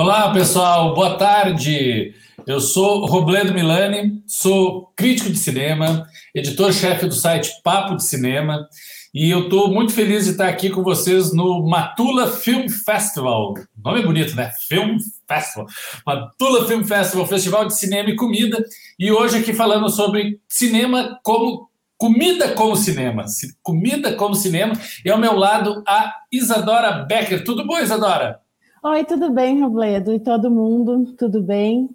[0.00, 2.14] Olá, pessoal, boa tarde.
[2.46, 8.66] Eu sou Robledo Milani, sou crítico de cinema, editor-chefe do site Papo de Cinema,
[9.12, 13.52] e eu estou muito feliz de estar aqui com vocês no Matula Film Festival.
[13.52, 14.50] O nome é bonito, né?
[14.66, 14.96] Film
[15.28, 15.66] Festival.
[16.06, 18.64] Matula Film Festival, Festival de Cinema e Comida.
[18.98, 23.26] E hoje aqui falando sobre cinema como comida como cinema.
[23.62, 24.72] Comida como cinema.
[25.04, 27.44] E ao meu lado a Isadora Becker.
[27.44, 28.40] Tudo bom, Isadora?
[28.82, 30.14] Oi, tudo bem, Robledo?
[30.14, 31.90] E todo mundo, tudo bem?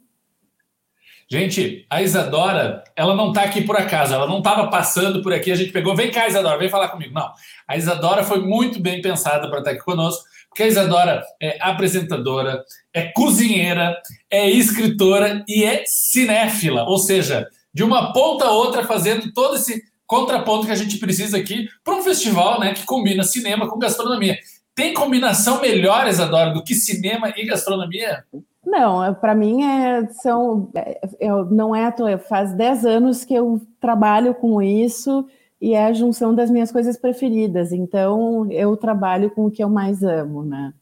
[1.27, 5.51] Gente, a Isadora, ela não está aqui por acaso, ela não estava passando por aqui,
[5.51, 7.11] a gente pegou, vem cá, Isadora, vem falar comigo.
[7.11, 7.27] Não,
[7.67, 12.63] a Isadora foi muito bem pensada para estar aqui conosco, porque a Isadora é apresentadora,
[12.93, 19.33] é cozinheira, é escritora e é cinéfila, ou seja, de uma ponta a outra fazendo
[19.33, 23.67] todo esse contraponto que a gente precisa aqui para um festival né, que combina cinema
[23.67, 24.37] com gastronomia.
[24.75, 28.25] Tem combinação melhor, Isadora, do que cinema e gastronomia?
[28.65, 33.33] Não, para mim é, são, é, eu, não é à toa, faz 10 anos que
[33.33, 35.25] eu trabalho com isso
[35.61, 37.71] e é a junção das minhas coisas preferidas.
[37.71, 40.73] Então, eu trabalho com o que eu mais amo, né?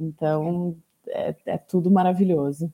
[0.00, 0.74] Então,
[1.08, 2.72] é, é tudo maravilhoso.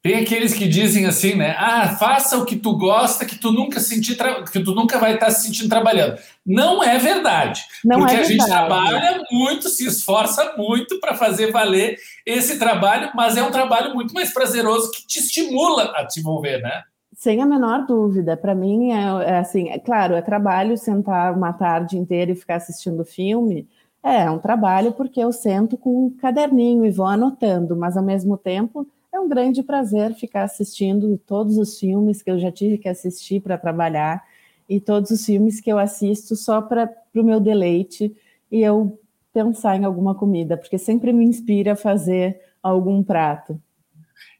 [0.00, 1.56] Tem aqueles que dizem assim, né?
[1.58, 4.16] Ah, faça o que tu gosta, que tu nunca sentir
[4.52, 6.18] que tu nunca vai estar se sentindo trabalhando.
[6.46, 7.62] Não é verdade.
[7.84, 8.34] Não porque é verdade.
[8.34, 13.50] a gente trabalha muito, se esforça muito para fazer valer esse trabalho, mas é um
[13.50, 16.82] trabalho muito mais prazeroso que te estimula a te envolver, né?
[17.12, 18.36] Sem a menor dúvida.
[18.36, 22.56] Para mim é, é, assim, é claro, é trabalho sentar uma tarde inteira e ficar
[22.56, 23.66] assistindo filme.
[24.00, 28.04] É, é um trabalho porque eu sento com um caderninho e vou anotando, mas ao
[28.04, 32.78] mesmo tempo é um grande prazer ficar assistindo todos os filmes que eu já tive
[32.78, 34.22] que assistir para trabalhar
[34.68, 38.14] e todos os filmes que eu assisto só para o meu deleite
[38.50, 38.98] e eu
[39.32, 43.60] pensar em alguma comida, porque sempre me inspira a fazer algum prato.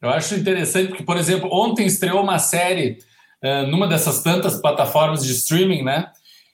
[0.02, 2.98] Eu acho interessante porque, por exemplo, ontem estreou uma série
[3.42, 6.10] uh, numa dessas tantas plataformas de streaming, né?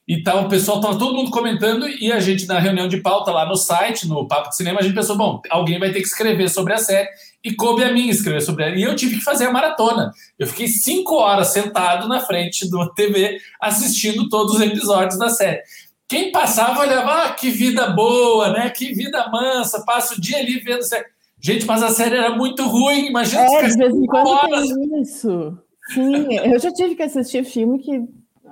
[0.07, 3.31] E tá, o pessoal estava todo mundo comentando e a gente na reunião de pauta
[3.31, 6.07] lá no site, no Papo de Cinema, a gente pensou, bom, alguém vai ter que
[6.07, 7.09] escrever sobre a série
[7.44, 8.77] e coube a mim escrever sobre ela.
[8.77, 10.10] E eu tive que fazer a maratona.
[10.38, 15.60] Eu fiquei cinco horas sentado na frente do TV assistindo todos os episódios da série.
[16.09, 18.71] Quem passava olhava, ah, que vida boa, né?
[18.71, 21.06] Que vida mansa, passa o dia ali vendo série.
[21.38, 23.43] Gente, mas a série era muito ruim, imagina.
[23.43, 24.69] É, de vez em quando horas.
[24.69, 25.59] tem isso.
[25.93, 28.03] Sim, eu já tive que assistir filme que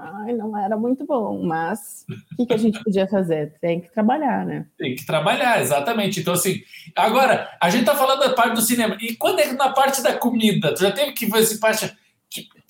[0.02, 3.54] ai, não era muito bom, mas o que, que, a gente podia fazer?
[3.60, 4.66] Tem que trabalhar, né?
[4.76, 6.20] Tem que trabalhar, exatamente.
[6.20, 6.60] Então, assim,
[6.96, 10.14] agora, a gente tá falando da parte do cinema, e quando é na parte da
[10.14, 10.74] comida?
[10.74, 11.96] Tu já teve que essa parte,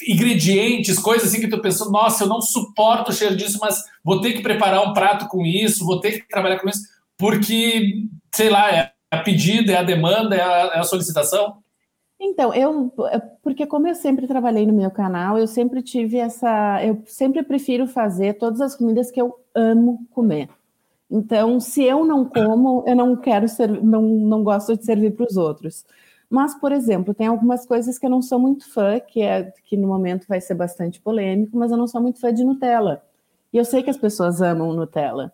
[0.06, 4.20] ingredientes, coisas assim que tu pensou, nossa, eu não suporto o cheiro disso, mas vou
[4.20, 6.82] ter que preparar um prato com isso, vou ter que trabalhar com isso,
[7.16, 8.04] porque,
[8.34, 11.61] sei lá, é a pedida, é a demanda, é a, é a solicitação?
[12.24, 12.92] Então, eu,
[13.42, 17.88] porque como eu sempre trabalhei no meu canal, eu sempre tive essa, eu sempre prefiro
[17.88, 20.48] fazer todas as comidas que eu amo comer.
[21.10, 25.26] Então, se eu não como, eu não quero ser, não, não gosto de servir para
[25.26, 25.84] os outros.
[26.30, 29.76] Mas, por exemplo, tem algumas coisas que eu não sou muito fã, que é que
[29.76, 33.02] no momento vai ser bastante polêmico, mas eu não sou muito fã de Nutella.
[33.52, 35.32] E eu sei que as pessoas amam Nutella.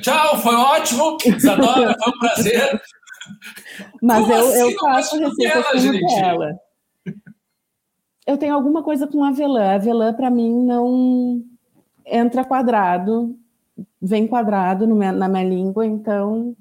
[0.00, 1.18] Tchau, foi ótimo.
[1.24, 2.82] Isadora, foi um prazer.
[4.02, 6.60] Mas Como eu, assim eu faço receita com Nutella.
[8.26, 9.74] Eu tenho alguma coisa com avelã.
[9.74, 11.42] Avelã, para mim, não
[12.06, 13.36] entra quadrado,
[14.00, 16.56] vem quadrado na minha língua, então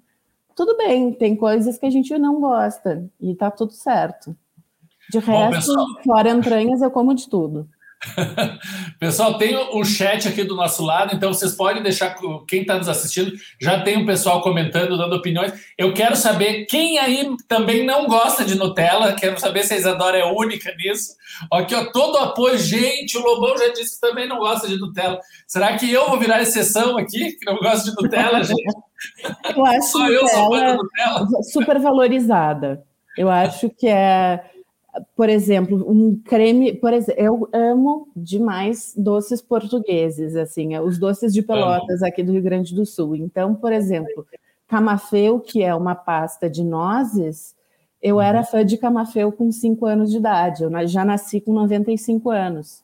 [0.55, 1.13] tudo bem.
[1.13, 4.35] Tem coisas que a gente não gosta e tá tudo certo.
[5.09, 7.67] De resto, Bom, fora entranhas, eu como de tudo.
[8.99, 12.15] pessoal, tem o chat aqui do nosso lado, então vocês podem deixar,
[12.47, 15.53] quem está nos assistindo, já tem um pessoal comentando, dando opiniões.
[15.77, 20.17] Eu quero saber quem aí também não gosta de Nutella, quero saber se a Isadora
[20.17, 21.15] é única nisso.
[21.51, 25.19] Aqui, ó, todo apoio, gente, o Lobão já disse que também não gosta de Nutella.
[25.47, 28.63] Será que eu vou virar exceção aqui, que não gosto de Nutella, gente?
[29.55, 31.27] Eu acho Só eu sou Nutella.
[31.51, 32.83] super valorizada.
[33.17, 34.43] Eu acho que é
[35.15, 41.33] por exemplo, um creme, por exemplo, eu amo demais doces portugueses, assim, é, os doces
[41.33, 43.15] de Pelotas aqui do Rio Grande do Sul.
[43.15, 44.25] Então, por exemplo,
[44.67, 47.55] camafeu, que é uma pasta de nozes,
[48.01, 48.45] eu era uhum.
[48.45, 52.83] fã de camafeu com 5 anos de idade, eu já nasci com 95 anos.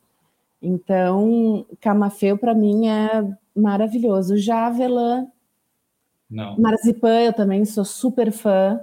[0.61, 4.37] Então, camafeu para mim é maravilhoso.
[4.37, 5.27] Já avelã,
[6.29, 6.57] Não.
[6.57, 8.79] marzipan, eu também sou super fã.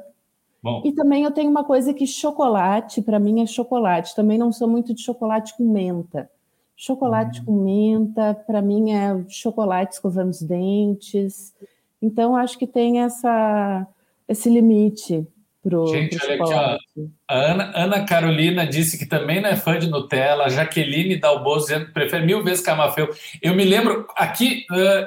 [0.67, 0.83] Bom.
[0.85, 4.17] E também eu tenho uma coisa que chocolate, para mim, é chocolate.
[4.17, 6.29] Também não sou muito de chocolate com menta.
[6.77, 7.45] Chocolate uhum.
[7.47, 11.55] com menta, para mim, é chocolate escovando os dentes.
[12.03, 13.87] Então, acho que tem essa,
[14.29, 15.25] esse limite
[15.63, 16.53] pro, Gente, pro olha aqui,
[16.99, 17.07] ó.
[17.29, 20.47] A Ana, Ana, Carolina disse que também não é fã de Nutella.
[20.47, 23.09] A Jaqueline Dalbozo dizendo que prefere mil vezes camafeu.
[23.41, 25.07] Eu me lembro aqui, uh,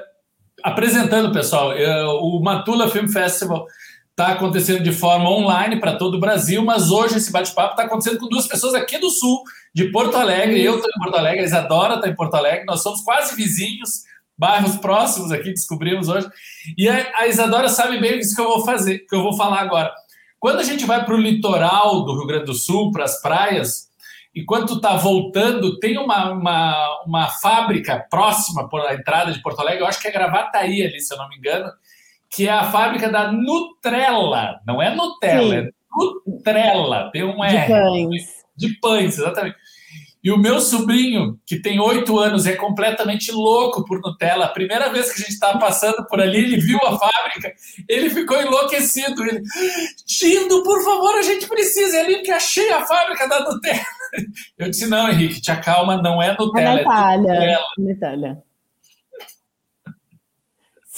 [0.63, 3.67] apresentando, pessoal, uh, o Matula Film Festival
[4.19, 8.19] está acontecendo de forma online para todo o Brasil, mas hoje esse bate-papo está acontecendo
[8.19, 9.41] com duas pessoas aqui do Sul,
[9.73, 10.61] de Porto Alegre.
[10.61, 14.03] Eu estou em Porto Alegre, a Isadora está em Porto Alegre, nós somos quase vizinhos,
[14.37, 16.29] bairros próximos aqui, descobrimos hoje.
[16.77, 19.89] E a, Isadora sabe bem isso que eu vou fazer, que eu vou falar agora.
[20.37, 23.87] Quando a gente vai para o litoral do Rio Grande do Sul, para as praias,
[24.35, 29.61] e quando está voltando, tem uma, uma, uma fábrica próxima por a entrada de Porto
[29.61, 31.71] Alegre, eu acho que é Gravataí ali, se eu não me engano,
[32.29, 34.59] que é a fábrica da Nutrella.
[34.65, 35.67] Não é Nutella, Sim.
[35.67, 35.69] é
[36.27, 37.09] Nutrella.
[37.11, 37.59] Tem um R.
[37.59, 38.25] De pães.
[38.55, 39.57] De pães, exatamente.
[40.21, 44.45] E o meu sobrinho, que tem oito anos, é completamente louco por Nutella.
[44.45, 47.53] A primeira vez que a gente estava passando por ali, ele viu a fábrica,
[47.87, 49.23] ele ficou enlouquecido.
[49.23, 49.41] Ele,
[50.05, 53.79] Tindo, por favor, a gente precisa ali que achei a fábrica da Nutella.
[54.57, 56.81] Eu disse, não, Henrique, te acalma, não é Nutella.
[56.81, 57.31] É Natália.
[57.31, 58.43] É Nutella.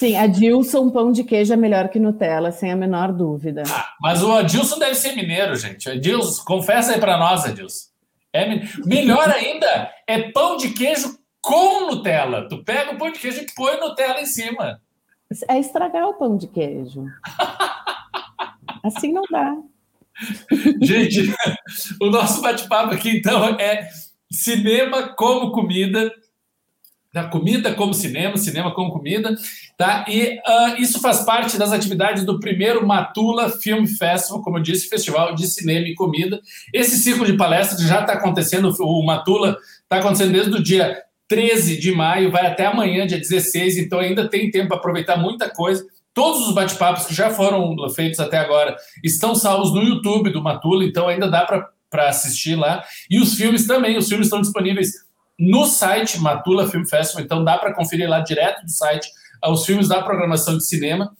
[0.01, 3.61] Sim, a Dilson pão de queijo é melhor que Nutella, sem a menor dúvida.
[3.69, 5.87] Ah, mas o Adilson deve ser mineiro, gente.
[5.87, 7.91] Adilson, confessa aí para nós, Adilson.
[8.33, 8.47] É,
[8.83, 12.49] melhor ainda é pão de queijo com Nutella.
[12.49, 14.81] Tu pega o pão de queijo e põe Nutella em cima.
[15.47, 17.05] É estragar o pão de queijo.
[18.83, 19.55] assim não dá.
[20.81, 21.31] Gente,
[22.01, 23.87] o nosso bate-papo aqui, então, é
[24.31, 26.11] cinema como comida
[27.13, 29.35] da comida como cinema, cinema como comida,
[29.77, 30.05] tá?
[30.07, 34.87] E uh, isso faz parte das atividades do primeiro Matula Film Festival, como eu disse,
[34.87, 36.39] festival de cinema e comida.
[36.73, 41.77] Esse ciclo de palestras já está acontecendo, o Matula está acontecendo desde o dia 13
[41.77, 45.85] de maio, vai até amanhã, dia 16, então ainda tem tempo para aproveitar muita coisa.
[46.13, 50.83] Todos os bate-papos que já foram feitos até agora estão salvos no YouTube do Matula,
[50.83, 51.45] então ainda dá
[51.89, 52.83] para assistir lá.
[53.09, 54.91] E os filmes também, os filmes estão disponíveis
[55.41, 59.09] no site Matula Film Festival, então dá para conferir lá direto do site
[59.43, 61.11] uh, os filmes da programação de cinema.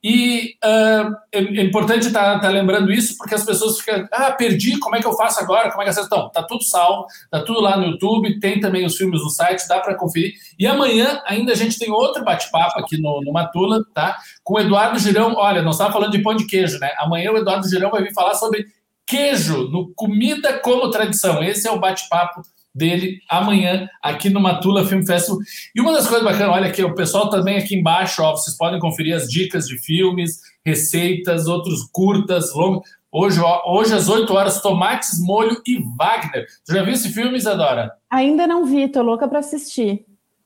[0.00, 4.78] E uh, é, importante estar tá, tá lembrando isso, porque as pessoas ficam, ah, perdi,
[4.78, 5.70] como é que eu faço agora?
[5.70, 6.06] Como é que acesso?
[6.06, 9.66] Então, tá tudo salvo, tá tudo lá no YouTube, tem também os filmes no site,
[9.66, 10.34] dá para conferir.
[10.58, 14.18] E amanhã ainda a gente tem outro bate-papo aqui no, no Matula, tá?
[14.44, 15.34] Com o Eduardo Girão.
[15.36, 16.92] Olha, nós estávamos falando de pão de queijo, né?
[16.98, 18.66] Amanhã o Eduardo Girão vai vir falar sobre
[19.06, 21.42] queijo no Comida como Tradição.
[21.42, 22.42] Esse é o bate-papo
[22.74, 25.38] dele amanhã aqui no Matula Film Festival.
[25.74, 28.80] E uma das coisas bacanas, olha aqui, o pessoal também aqui embaixo, ó, vocês podem
[28.80, 32.88] conferir as dicas de filmes, receitas, outros curtas, longos.
[33.12, 36.46] Hoje, ó, hoje às 8 horas, Tomates, Molho e Wagner.
[36.64, 37.92] Você já viu esse filme, Isadora?
[38.10, 40.04] Ainda não vi, tô louca para assistir.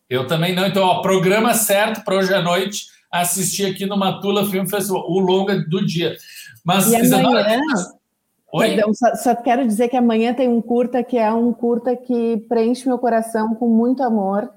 [0.08, 0.66] Eu também não.
[0.66, 5.19] Então, ó, programa certo para hoje à noite assistir aqui no Matula Film Festival, o
[5.19, 6.14] longa do dia.
[6.62, 7.58] Mas, e Isadora, amanhã...
[8.50, 12.38] Perdão, só, só, quero dizer que amanhã tem um curta que é um curta que
[12.49, 14.50] preenche meu coração com muito amor,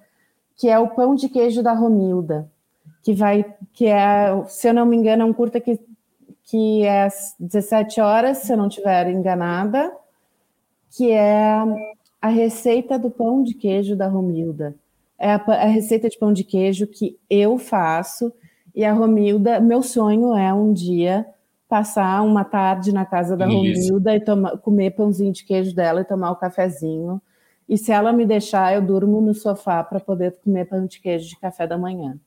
[0.56, 2.50] que é o Pão de Queijo da Romilda,
[3.04, 3.44] que vai,
[3.74, 5.78] que é, se eu não me engano, é um curta que,
[6.44, 9.92] que é às 17 horas, se eu não estiver enganada,
[10.96, 11.56] que é
[12.22, 14.74] a receita do pão de queijo da Romilda.
[15.20, 18.32] É a, a receita de pão de queijo que eu faço,
[18.74, 21.26] e a Romilda, meu sonho é um dia
[21.72, 26.04] passar uma tarde na casa da Romilda e tomar, comer pãozinho de queijo dela e
[26.04, 27.22] tomar o cafezinho.
[27.68, 31.30] E se ela me deixar, eu durmo no sofá para poder comer pão de queijo
[31.30, 32.20] de café da manhã.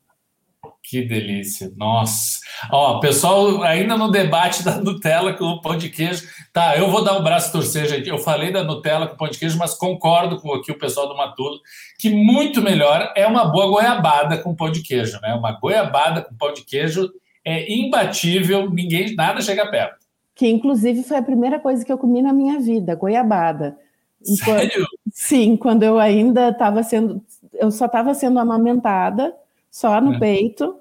[0.81, 2.39] Que delícia, nossa.
[2.71, 6.27] Ó, pessoal, ainda no debate da Nutella com o pão de queijo.
[6.51, 8.09] Tá, eu vou dar um braço torcer, gente.
[8.09, 11.07] Eu falei da Nutella com o pão de queijo, mas concordo com aqui o pessoal
[11.07, 11.59] do Matulo
[11.99, 15.35] que muito melhor é uma boa goiabada com pão de queijo, né?
[15.35, 17.11] Uma goiabada com pão de queijo
[17.45, 20.03] é imbatível, ninguém, nada chega perto.
[20.33, 23.77] Que inclusive foi a primeira coisa que eu comi na minha vida, goiabada.
[24.21, 24.65] Sério?
[24.67, 27.23] Enquanto, sim, quando eu ainda estava sendo,
[27.53, 29.33] eu só estava sendo amamentada,
[29.69, 30.19] só no é.
[30.19, 30.77] peito.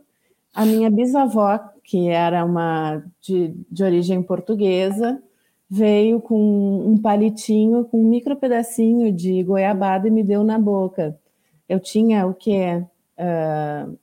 [0.54, 5.21] A minha bisavó, que era uma de, de origem portuguesa,
[5.68, 11.18] veio com um palitinho, com um micro pedacinho de goiabada e me deu na boca.
[11.68, 12.83] Eu tinha o quê?
[13.18, 13.99] Uh,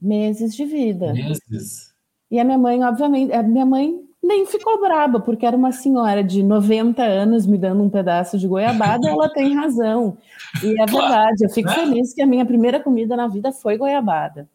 [0.00, 1.12] meses de vida.
[1.12, 1.94] Meses.
[2.30, 6.22] E a minha mãe, obviamente, a minha mãe nem ficou braba, porque era uma senhora
[6.22, 10.18] de 90 anos me dando um pedaço de goiabada, ela tem razão.
[10.62, 11.74] E é claro, verdade, eu fico né?
[11.76, 14.48] feliz que a minha primeira comida na vida foi goiabada.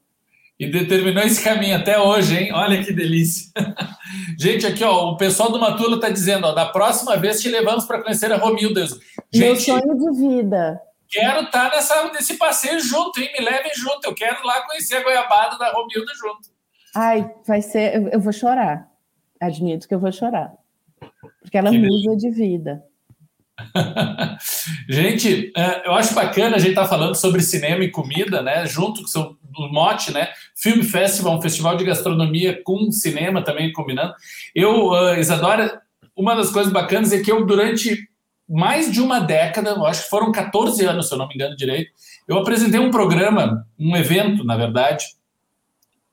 [0.60, 2.52] E determinou esse caminho até hoje, hein?
[2.54, 3.52] Olha que delícia.
[4.38, 7.86] Gente, aqui, ó, o pessoal do Matula está dizendo, ó, da próxima vez te levamos
[7.86, 8.86] para conhecer a Romilda.
[8.86, 10.80] Gente, Meu sonho de vida
[11.12, 13.30] quero estar tá nessa, nesse passeio junto, hein?
[13.38, 14.06] Me levem junto.
[14.06, 16.50] Eu quero lá conhecer a goiabada da Romilda junto.
[16.96, 17.96] Ai, vai ser.
[17.96, 18.90] Eu, eu vou chorar.
[19.40, 20.54] admito que eu vou chorar.
[21.42, 22.84] Porque ela musa de vida.
[24.90, 28.66] gente, é, eu acho bacana a gente estar tá falando sobre cinema e comida, né?
[28.66, 29.38] Junto com o seu
[29.72, 30.30] mote, né?
[30.56, 34.14] Film Festival, um festival de gastronomia com cinema também combinando.
[34.56, 35.82] Eu, uh, Isadora,
[36.16, 38.10] uma das coisas bacanas é que eu, durante
[38.52, 41.56] mais de uma década, eu acho que foram 14 anos, se eu não me engano
[41.56, 41.92] direito,
[42.28, 45.06] eu apresentei um programa, um evento, na verdade,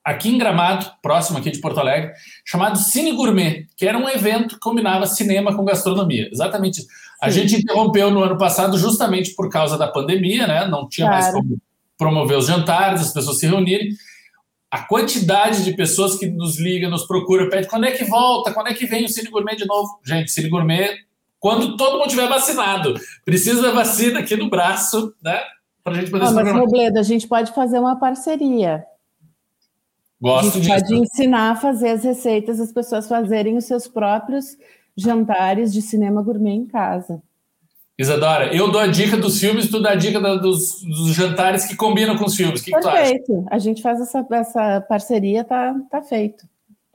[0.04, 2.12] aqui em Gramado, próximo aqui de Porto Alegre,
[2.45, 6.28] chamado Cine Gourmet, que era um evento que combinava cinema com gastronomia.
[6.33, 6.88] Exatamente isso.
[7.21, 10.66] A gente interrompeu no ano passado justamente por causa da pandemia, né?
[10.66, 11.23] Não tinha claro.
[11.23, 11.61] mais como
[11.99, 13.88] promover os jantares, as pessoas se reunirem.
[14.71, 18.68] A quantidade de pessoas que nos liga, nos procura, pede quando é que volta, quando
[18.68, 19.99] é que vem o Cine Gourmet de novo.
[20.04, 20.95] Gente, Cine Gourmet,
[21.38, 22.95] quando todo mundo tiver vacinado.
[23.25, 25.40] Precisa da vacina aqui no braço, né?
[25.83, 28.85] Para a gente poder ah, Mas, Robledo, a gente pode fazer uma parceria.
[30.21, 30.75] Gosto a gente disso.
[30.75, 34.57] pode ensinar a fazer as receitas, as pessoas fazerem os seus próprios
[34.97, 37.23] jantares de cinema gourmet em casa.
[37.97, 41.76] Isadora, eu dou a dica dos filmes, tu dá a dica dos, dos jantares que
[41.76, 42.61] combinam com os filmes.
[42.61, 43.26] O que, Perfeito.
[43.26, 43.47] Que tu acha?
[43.50, 46.47] A gente faz essa, essa parceria, tá, tá feito.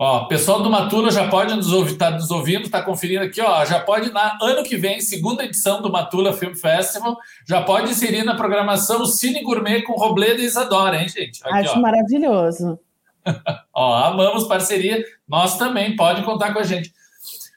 [0.06, 3.64] Ó, pessoal do Matula já pode nos ouvir, tá nos ouvindo, tá conferindo aqui, ó,
[3.64, 7.18] já pode na ano que vem, segunda edição do Matula Film Festival,
[7.48, 11.40] já pode inserir na programação o Cine Gourmet com Robledo e Isadora, hein, gente?
[11.46, 11.82] Aqui, Acho ó.
[11.82, 12.78] maravilhoso.
[13.74, 16.92] ó, amamos parceria, nós também, pode contar com a gente.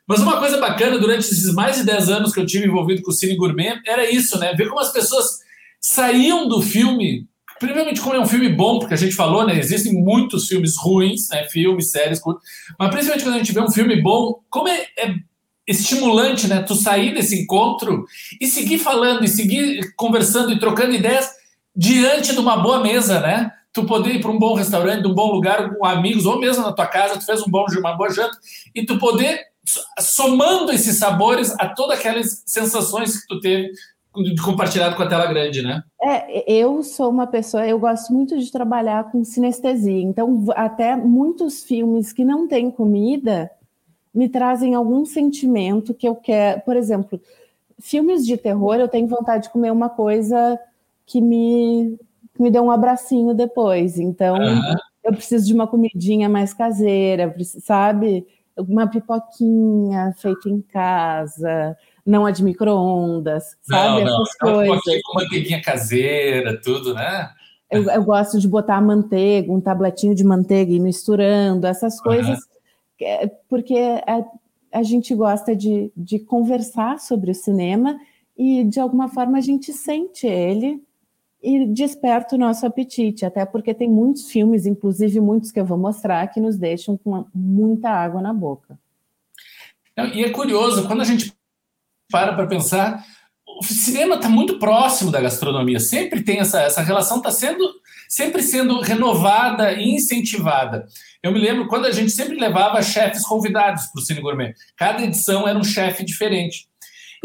[0.07, 3.11] Mas uma coisa bacana, durante esses mais de 10 anos que eu tive envolvido com
[3.11, 4.55] o Cine Gourmet, era isso, né?
[4.55, 5.41] Ver como as pessoas
[5.81, 7.27] saíam do filme,
[7.59, 9.59] primeiramente como é um filme bom, porque a gente falou, né?
[9.59, 11.45] Existem muitos filmes ruins, né?
[11.51, 12.21] Filmes, séries,
[12.79, 15.15] mas principalmente quando a gente vê um filme bom, como é, é
[15.67, 16.63] estimulante, né?
[16.63, 18.05] Tu sair desse encontro
[18.41, 21.31] e seguir falando, e seguir conversando e trocando ideias
[21.75, 23.51] diante de uma boa mesa, né?
[23.73, 26.73] Tu poder ir para um bom restaurante, um bom lugar com amigos, ou mesmo na
[26.73, 28.39] tua casa, tu fez um bom, uma boa janta,
[28.75, 29.41] e tu poder
[29.99, 33.73] somando esses sabores a todas aquelas sensações que tu teve
[34.45, 35.83] compartilhado com a tela grande, né?
[36.03, 41.65] É, eu sou uma pessoa, eu gosto muito de trabalhar com sinestesia, então até muitos
[41.65, 43.51] filmes que não têm comida
[44.15, 47.21] me trazem algum sentimento que eu quero, por exemplo,
[47.79, 50.59] filmes de terror, eu tenho vontade de comer uma coisa
[51.05, 51.99] que me,
[52.35, 54.75] que me dê um abracinho depois, então uhum.
[55.05, 58.27] eu preciso de uma comidinha mais caseira, sabe?
[58.57, 64.05] uma pipoquinha feita em casa, não é de micro-ondas, sabe?
[64.05, 64.53] Não, Essas não.
[64.55, 65.03] coisas.
[65.03, 67.31] Com manteiguinha caseira, tudo, né?
[67.69, 73.31] Eu, eu, gosto de botar manteiga, um tabletinho de manteiga e misturando, essas coisas, uhum.
[73.49, 74.25] porque a,
[74.79, 77.99] a gente gosta de, de conversar sobre o cinema
[78.39, 80.81] e, de alguma forma, a gente sente ele
[81.43, 85.77] e desperta o nosso apetite, até porque tem muitos filmes, inclusive muitos que eu vou
[85.79, 88.79] mostrar, que nos deixam com muita água na boca.
[90.15, 91.36] E é curioso, quando a gente
[92.11, 93.05] para para pensar,
[93.59, 97.65] o cinema está muito próximo da gastronomia, sempre tem essa, essa relação, está sendo
[98.09, 100.87] sempre sendo renovada e incentivada.
[101.23, 105.03] Eu me lembro quando a gente sempre levava chefes convidados para o Cine Gourmet, cada
[105.03, 106.69] edição era um chefe diferente.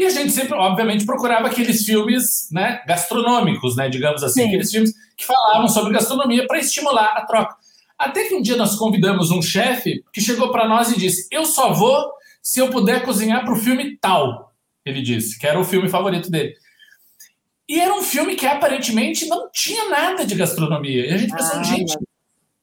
[0.00, 4.48] E a gente sempre, obviamente, procurava aqueles filmes né, gastronômicos, né, digamos assim, Sim.
[4.48, 7.54] aqueles filmes que falavam sobre gastronomia para estimular a troca.
[7.98, 11.44] Até que um dia nós convidamos um chefe que chegou para nós e disse: Eu
[11.44, 12.10] só vou
[12.42, 14.51] se eu puder cozinhar para o filme tal.
[14.84, 16.54] Ele disse, que era o filme favorito dele.
[17.68, 21.06] E era um filme que aparentemente não tinha nada de gastronomia.
[21.06, 21.96] E a gente pensou, ah, gente,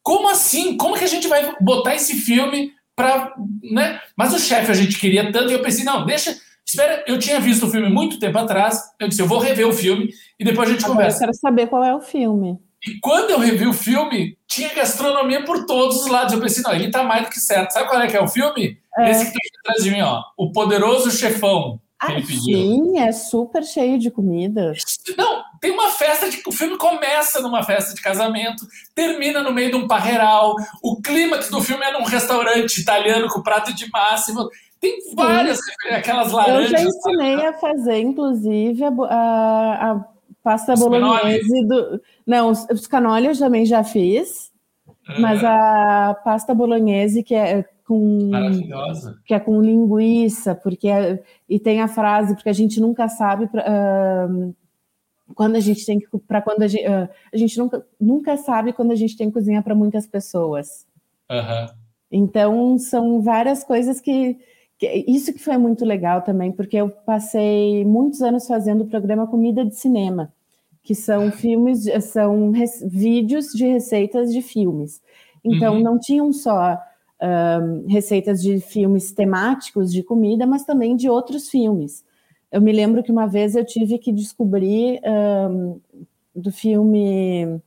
[0.03, 0.77] como assim?
[0.77, 3.33] Como que a gente vai botar esse filme para.
[3.63, 4.01] Né?
[4.15, 6.35] Mas o chefe a gente queria tanto, e eu pensei, não, deixa
[6.69, 8.91] Espera, eu tinha visto o filme muito tempo atrás.
[8.99, 11.17] Eu disse, eu vou rever o filme e depois a gente Agora conversa.
[11.17, 12.59] Eu quero saber qual é o filme.
[12.85, 16.31] E quando eu revi o filme, tinha gastronomia por todos os lados.
[16.31, 17.71] Eu pensei, não, ele tá mais do que certo.
[17.71, 18.77] Sabe qual é que é o filme?
[18.99, 19.09] É.
[19.09, 20.21] Esse que tá aqui atrás de mim, ó.
[20.37, 21.81] O Poderoso Chefão.
[22.01, 24.71] Ah, sim, é super cheio de comida.
[25.17, 26.41] Não, tem uma festa de.
[26.47, 28.65] O filme começa numa festa de casamento,
[28.95, 30.55] termina no meio de um parreiral.
[30.81, 34.49] O clímax do filme é num restaurante italiano com prato de máximo.
[34.79, 35.89] Tem várias, Sim.
[35.89, 36.71] aquelas laranjas.
[36.71, 40.05] Eu já ensinei a fazer, inclusive, a, a, a
[40.41, 42.01] pasta os bolognese do.
[42.25, 44.49] Não, os, os canoli eu também já fiz,
[45.19, 48.29] mas a pasta bolognese que é com
[49.25, 53.45] que é com linguiça, porque é, e tem a frase porque a gente nunca sabe
[53.45, 54.55] uh,
[55.33, 58.73] quando a gente tem que para quando a gente, uh, a gente nunca nunca sabe
[58.73, 60.85] quando a gente tem que cozinhar para muitas pessoas.
[61.31, 61.75] Uhum.
[62.11, 64.37] Então são várias coisas que
[65.07, 69.65] isso que foi muito legal também, porque eu passei muitos anos fazendo o programa Comida
[69.65, 70.31] de Cinema,
[70.83, 72.53] que são filmes, são
[72.85, 75.01] vídeos de receitas de filmes.
[75.43, 75.83] Então, uhum.
[75.83, 76.77] não tinham só
[77.21, 82.03] um, receitas de filmes temáticos de comida, mas também de outros filmes.
[82.51, 85.79] Eu me lembro que uma vez eu tive que descobrir um,
[86.35, 87.61] do filme.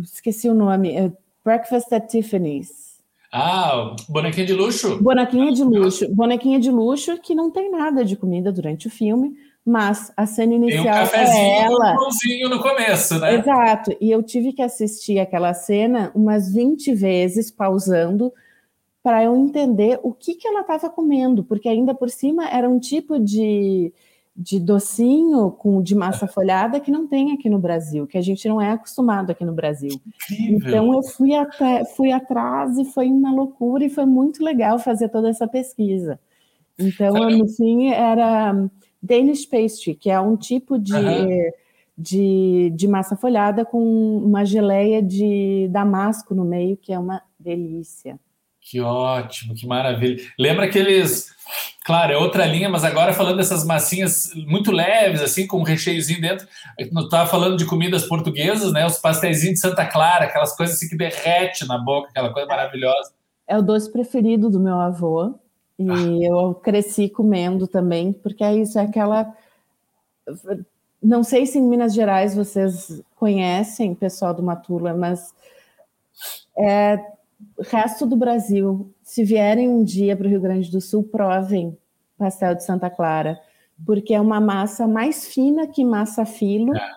[0.00, 0.94] Esqueci o nome.
[0.94, 1.12] É
[1.44, 2.98] Breakfast at Tiffany's.
[3.32, 5.02] Ah, bonequinha de luxo?
[5.02, 6.14] Bonequinha de luxo.
[6.14, 9.36] Bonequinha de luxo que não tem nada de comida durante o filme,
[9.68, 11.94] mas a cena inicial tem um cafezinho é ela.
[11.94, 13.34] Um no começo, né?
[13.34, 13.94] Exato.
[14.00, 18.32] E eu tive que assistir aquela cena umas 20 vezes, pausando,
[19.02, 22.78] para eu entender o que, que ela estava comendo, porque ainda por cima era um
[22.78, 23.92] tipo de,
[24.34, 28.48] de docinho com de massa folhada que não tem aqui no Brasil, que a gente
[28.48, 30.00] não é acostumado aqui no Brasil.
[30.30, 35.10] Então eu fui até fui atrás e foi uma loucura e foi muito legal fazer
[35.10, 36.18] toda essa pesquisa.
[36.78, 38.54] Então, no fim, era
[39.02, 41.50] Danish pastry, que é um tipo de, uhum.
[41.96, 43.80] de, de massa folhada com
[44.18, 48.18] uma geleia de damasco no meio, que é uma delícia.
[48.70, 50.22] Que ótimo, que maravilha.
[50.38, 51.30] Lembra aqueles.
[51.86, 56.20] Claro, é outra linha, mas agora falando dessas massinhas muito leves, assim, com um recheiozinho
[56.20, 56.46] dentro.
[56.78, 58.84] Estava falando de comidas portuguesas, né?
[58.84, 63.12] Os pastéis de Santa Clara, aquelas coisas assim que derrete na boca, aquela coisa maravilhosa.
[63.46, 65.34] É o doce preferido do meu avô.
[65.78, 66.28] E ah.
[66.28, 69.32] eu cresci comendo também, porque é isso, é aquela.
[71.02, 75.32] Não sei se em Minas Gerais vocês conhecem, pessoal do Matula, mas
[76.58, 76.98] é
[77.60, 81.76] resto do Brasil, se vierem um dia para o Rio Grande do Sul, provem
[82.16, 83.40] pastel de Santa Clara,
[83.86, 86.96] porque é uma massa mais fina que massa filo, é.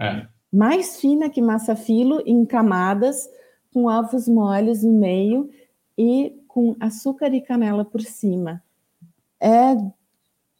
[0.00, 0.26] É.
[0.52, 3.28] mais fina que massa filo, em camadas,
[3.72, 5.50] com ovos moles no meio
[5.98, 8.62] e com açúcar e canela por cima.
[9.40, 9.74] É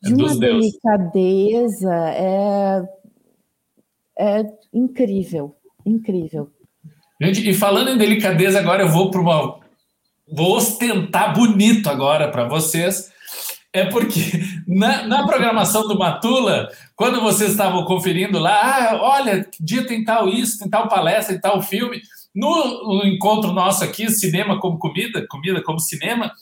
[0.03, 2.83] de é uma delicadeza, é,
[4.19, 6.51] é incrível, incrível.
[7.21, 9.61] Gente, e falando em delicadeza, agora eu vou para uma.
[10.35, 13.13] Vou ostentar bonito agora para vocês.
[13.71, 14.19] É porque
[14.67, 20.03] na, na, programação do Matula, quando vocês estavam conferindo lá, ah, olha, que dia tem
[20.03, 22.01] tal isso, tem tal palestra, tem tal filme,
[22.35, 26.33] no, encontro nosso aqui, cinema como comida, comida como cinema,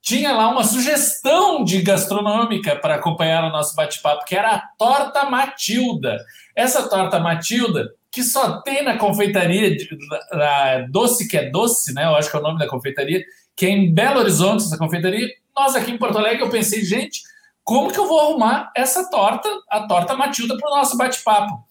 [0.00, 5.30] tinha lá uma sugestão de gastronômica para acompanhar o nosso bate-papo, que era a torta
[5.30, 6.18] Matilda.
[6.56, 9.88] Essa torta Matilda, que só tem na confeitaria de,
[10.32, 12.04] na Doce que é Doce, né?
[12.04, 13.24] Eu acho que é o nome da confeitaria,
[13.56, 15.28] que é em Belo Horizonte, essa confeitaria.
[15.56, 17.20] Nós aqui em Porto Alegre, eu pensei, gente,
[17.62, 21.64] como que eu vou arrumar essa torta, a torta Matilda, para o nosso bate-papo?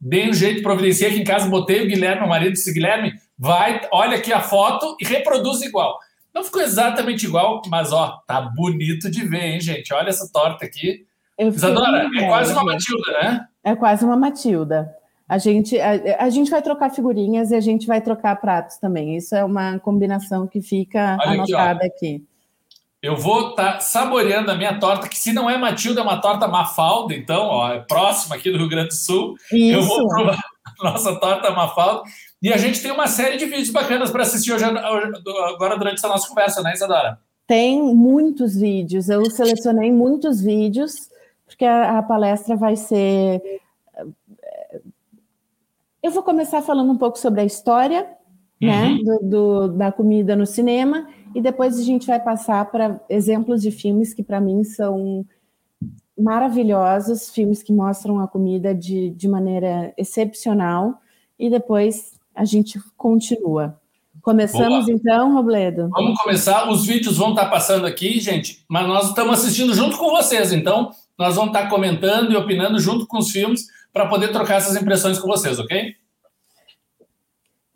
[0.00, 3.80] Dei um jeito, providenciei aqui em casa, botei o Guilherme, o marido disse, Guilherme, vai,
[3.92, 5.98] olha aqui a foto e reproduz igual.
[6.34, 9.92] Não ficou exatamente igual, mas ó, tá bonito de ver, hein, gente?
[9.92, 11.06] Olha essa torta aqui.
[11.38, 13.46] Isadora, é quase uma Matilda, né?
[13.64, 14.94] É quase uma Matilda.
[15.28, 19.16] A gente, a, a, gente vai trocar figurinhas e a gente vai trocar pratos também.
[19.16, 22.24] Isso é uma combinação que fica Olha anotada aqui, aqui.
[23.00, 26.20] Eu vou estar tá saboreando a minha torta, que se não é Matilda, é uma
[26.20, 29.36] torta Mafalda, então, ó, é próxima aqui do Rio Grande do Sul.
[29.52, 29.78] Isso.
[29.78, 30.38] Eu vou provar
[30.80, 32.02] a nossa torta Mafalda.
[32.42, 36.08] E a gente tem uma série de vídeos bacanas para assistir hoje, agora durante essa
[36.08, 37.20] nossa conversa, né, Isadora?
[37.46, 39.08] Tem muitos vídeos.
[39.08, 41.08] Eu selecionei muitos vídeos,
[41.46, 43.40] porque a, a palestra vai ser.
[46.02, 48.06] Eu vou começar falando um pouco sobre a história
[48.60, 49.04] né, uhum.
[49.04, 53.70] do, do, da comida no cinema e depois a gente vai passar para exemplos de
[53.70, 55.24] filmes que para mim são
[56.18, 61.00] maravilhosos, filmes que mostram a comida de, de maneira excepcional,
[61.38, 63.78] e depois a gente continua.
[64.20, 65.88] Começamos então, Robledo?
[65.90, 66.68] Vamos começar.
[66.68, 70.90] Os vídeos vão estar passando aqui, gente, mas nós estamos assistindo junto com vocês, então
[71.16, 75.18] nós vamos estar comentando e opinando junto com os filmes para poder trocar essas impressões
[75.18, 75.94] com vocês, ok?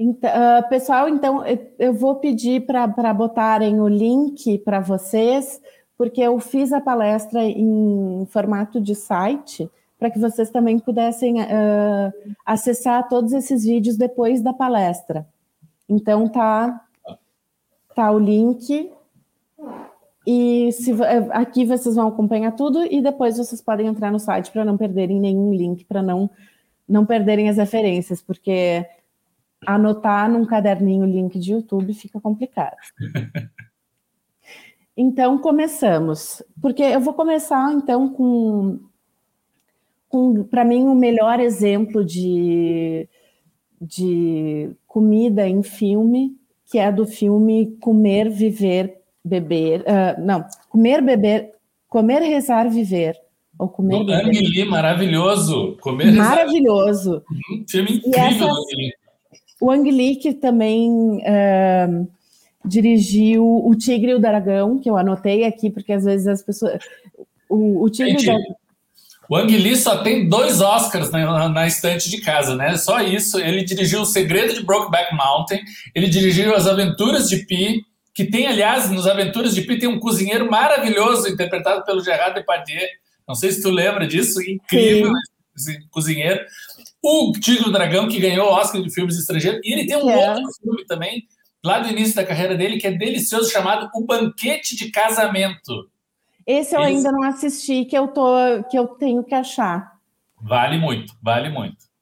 [0.03, 1.45] Então, uh, pessoal, então
[1.79, 5.61] eu vou pedir para botarem o link para vocês,
[5.97, 12.35] porque eu fiz a palestra em formato de site, para que vocês também pudessem uh,
[12.45, 15.25] acessar todos esses vídeos depois da palestra.
[15.89, 16.85] Então tá,
[17.95, 18.91] tá o link
[20.27, 20.93] e se,
[21.31, 25.21] aqui vocês vão acompanhar tudo e depois vocês podem entrar no site para não perderem
[25.21, 26.29] nenhum link, para não
[26.89, 28.85] não perderem as referências, porque
[29.67, 32.77] anotar num caderninho link de YouTube fica complicado.
[34.97, 36.43] Então, começamos.
[36.61, 38.79] Porque eu vou começar, então, com,
[40.09, 43.09] com para mim, o melhor exemplo de,
[43.81, 49.81] de comida em filme, que é do filme Comer, Viver, Beber.
[49.81, 51.53] Uh, não, Comer, Beber,
[51.89, 53.17] Comer, Rezar, Viver.
[53.59, 54.25] Ou comer, beber.
[54.25, 55.77] Ang Lee, maravilhoso.
[55.81, 57.11] Comer, maravilhoso.
[57.13, 57.25] Rezar.
[57.31, 58.49] Uhum, filme incrível,
[59.63, 62.09] o Ang Lee, que também uh,
[62.65, 66.81] dirigiu O Tigre e o Dragão, que eu anotei aqui, porque às vezes as pessoas.
[67.49, 68.57] O, o Tigre Gente, e o Dragão.
[69.29, 72.77] O Ang Lee só tem dois Oscars na, na, estante de casa, né?
[72.77, 73.39] Só isso.
[73.39, 75.61] Ele dirigiu O Segredo de Brokeback Mountain,
[75.95, 80.01] ele dirigiu As Aventuras de Pi, que tem, aliás, nos Aventuras de Pi tem um
[80.01, 82.87] cozinheiro maravilhoso interpretado pelo Gerard Depardieu.
[83.27, 85.13] Não sei se tu lembra disso, incrível
[85.57, 85.73] Sim.
[85.73, 86.41] esse cozinheiro.
[87.03, 90.09] O Tigre do Dragão, que ganhou o Oscar de filmes estrangeiros, e ele tem um
[90.09, 90.31] é.
[90.31, 91.25] outro filme também,
[91.65, 95.91] lá do início da carreira dele, que é delicioso, chamado O Banquete de Casamento.
[96.47, 96.91] Esse eu Esse...
[96.91, 98.33] ainda não assisti, que eu, tô,
[98.71, 99.93] que eu tenho que achar.
[100.41, 101.93] Vale muito, vale muito.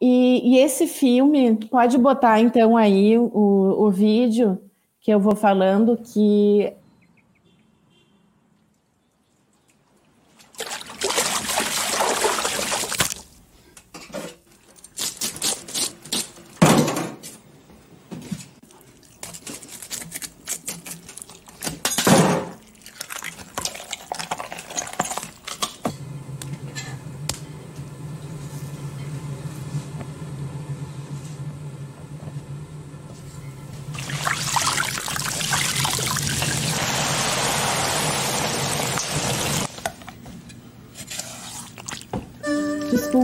[0.00, 4.60] E, e esse filme, pode botar então aí o, o vídeo
[5.00, 6.74] que eu vou falando, que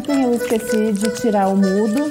[0.01, 2.11] Desculpem, eu esqueci de tirar o mudo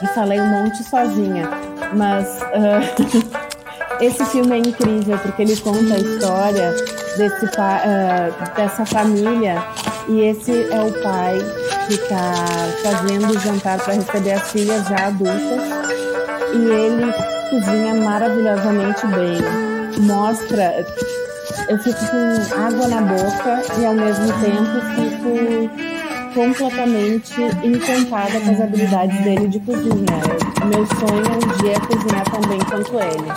[0.00, 1.50] e falei um monte sozinha.
[1.94, 3.34] Mas uh,
[4.00, 6.72] esse filme é incrível porque ele conta a história
[7.16, 9.62] desse, uh, dessa família
[10.08, 11.38] e esse é o pai
[11.86, 12.34] que está
[12.82, 15.62] fazendo o jantar para receber as filhas já adultas
[16.54, 17.12] e ele
[17.50, 20.02] cozinha maravilhosamente bem.
[20.04, 20.86] Mostra,
[21.68, 25.91] eu fico com água na boca e ao mesmo tempo fico
[26.34, 30.20] completamente encantada com as habilidades dele de cozinha.
[30.64, 33.32] Meu sonho é um dia cozinhar tão bem quanto ele.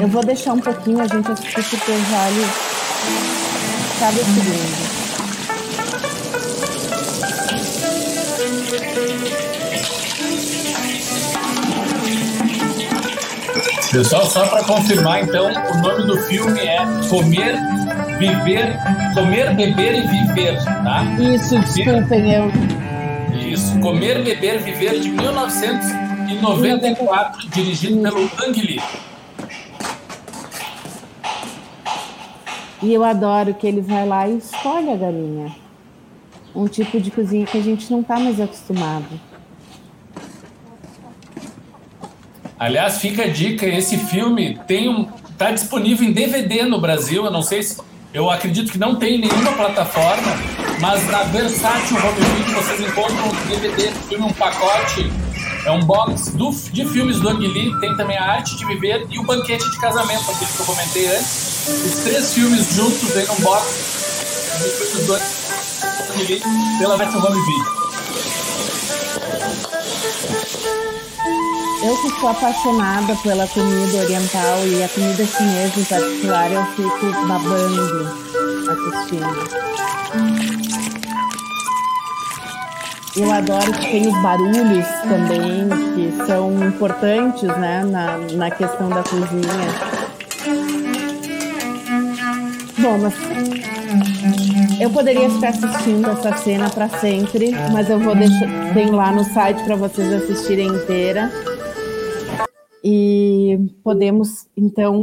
[0.00, 2.46] Eu vou deixar um pouquinho a gente assistir porque eu já lhe...
[3.98, 4.94] cada segundo.
[13.90, 17.56] Pessoal, só para confirmar, então, o nome do filme é Comer
[18.18, 18.76] Viver,
[19.14, 21.04] Comer, Beber e Viver, tá?
[21.18, 22.50] Isso, desculpem, eu.
[23.38, 28.80] Isso, Comer, Beber, Viver de 1994, dirigido pelo Ang Lee.
[32.82, 35.56] E eu adoro que ele vai lá e escolhe a galinha.
[36.54, 39.18] Um tipo de cozinha que a gente não está mais acostumado.
[42.58, 47.30] Aliás, fica a dica, esse filme tem um tá disponível em DVD no Brasil, eu
[47.30, 47.80] não sei se
[48.14, 50.32] eu acredito que não tem nenhuma plataforma,
[50.80, 55.10] mas na Versátil Home Video vocês encontram um DVD do filme, um pacote,
[55.66, 59.04] é um box do, de filmes do Ang Lee, tem também a Arte de Viver
[59.10, 61.66] e o Banquete de Casamento, aquele que eu comentei antes.
[61.66, 66.42] Os três filmes juntos vem num box dos filmes do Ang Lee
[66.78, 67.83] pela Versátil Home Video.
[71.84, 77.26] Eu que sou apaixonada pela comida oriental e a comida chinesa em particular, eu fico
[77.28, 78.08] babando
[78.70, 79.74] assistindo.
[83.14, 89.02] Eu adoro que tem os barulhos também, que são importantes né, na, na questão da
[89.02, 90.04] cozinha.
[92.78, 93.14] Bom, mas
[94.80, 99.22] eu poderia ficar assistindo essa cena para sempre, mas eu vou deixar tem lá no
[99.22, 101.30] site para vocês assistirem inteira.
[102.86, 105.02] E podemos, então,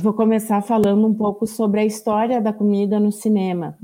[0.00, 3.76] vou começar falando um pouco sobre a história da comida no cinema.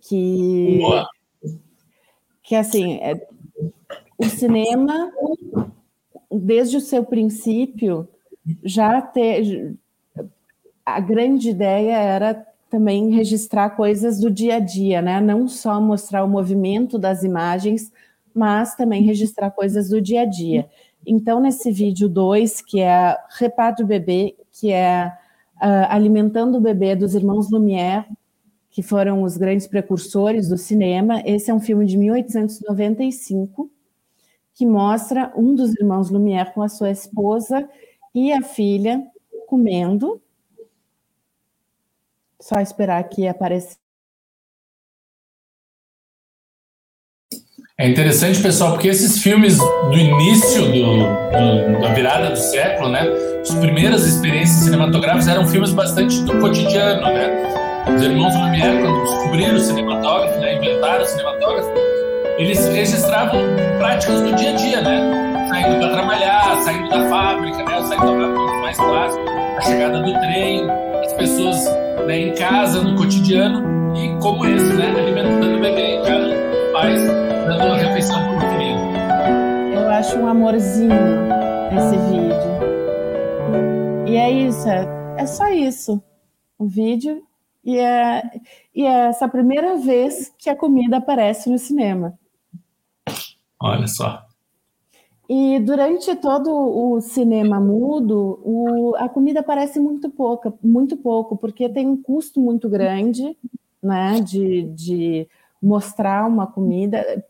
[0.00, 1.08] Que, Boa.
[2.42, 3.28] que assim, é,
[4.16, 5.12] o cinema,
[6.30, 8.08] desde o seu princípio,
[8.64, 9.76] já ter,
[10.86, 12.34] a grande ideia era
[12.70, 15.20] também registrar coisas do dia a dia, né?
[15.20, 17.92] Não só mostrar o movimento das imagens,
[18.34, 20.68] mas também registrar coisas do dia a dia.
[21.06, 25.12] Então, nesse vídeo 2, que é Reparo do Bebê, que é
[25.56, 28.06] uh, Alimentando o Bebê dos Irmãos Lumière,
[28.70, 33.70] que foram os grandes precursores do cinema, esse é um filme de 1895,
[34.52, 37.68] que mostra um dos irmãos Lumière com a sua esposa
[38.14, 39.04] e a filha
[39.46, 40.20] comendo.
[42.40, 43.83] Só esperar aqui aparecer.
[47.76, 53.00] É interessante, pessoal, porque esses filmes do início do, do, da virada do século, né?
[53.42, 57.82] As primeiras experiências cinematográficas eram filmes bastante do cotidiano, né?
[57.92, 61.68] Os irmãos Lumière, quando descobriram o cinematógrafo, né, inventaram o cinematógrafo,
[62.38, 63.40] eles registravam
[63.78, 65.46] práticas do dia a dia, né?
[65.48, 67.82] Saindo para trabalhar, saindo da fábrica, né?
[67.88, 69.24] Saindo da mais clássico,
[69.58, 70.70] a chegada do trem,
[71.04, 71.58] as pessoas
[72.06, 74.94] né, em casa, no cotidiano, e como esse, né?
[74.96, 77.00] Alimentando o bebê em casa, pais
[77.46, 79.80] dando uma refeição o filho.
[79.80, 80.90] Eu acho um amorzinho
[81.72, 82.54] esse vídeo.
[84.08, 86.02] E é isso, é, é só isso.
[86.58, 87.22] O vídeo
[87.64, 88.40] e é,
[88.74, 92.18] e é essa primeira vez que a comida aparece no cinema.
[93.60, 94.24] Olha só.
[95.28, 101.68] E durante todo o cinema mudo, o, a comida aparece muito pouca, muito pouco, porque
[101.68, 103.36] tem um custo muito grande,
[103.80, 105.28] né, de, de
[105.64, 107.24] mostrar uma comida.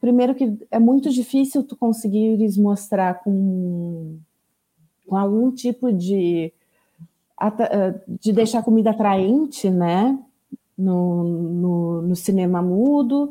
[0.00, 4.18] Primeiro que é muito difícil tu conseguires mostrar com,
[5.06, 6.52] com algum tipo de
[8.20, 10.18] de deixar a comida atraente, né?
[10.76, 13.28] No, no, no cinema mudo,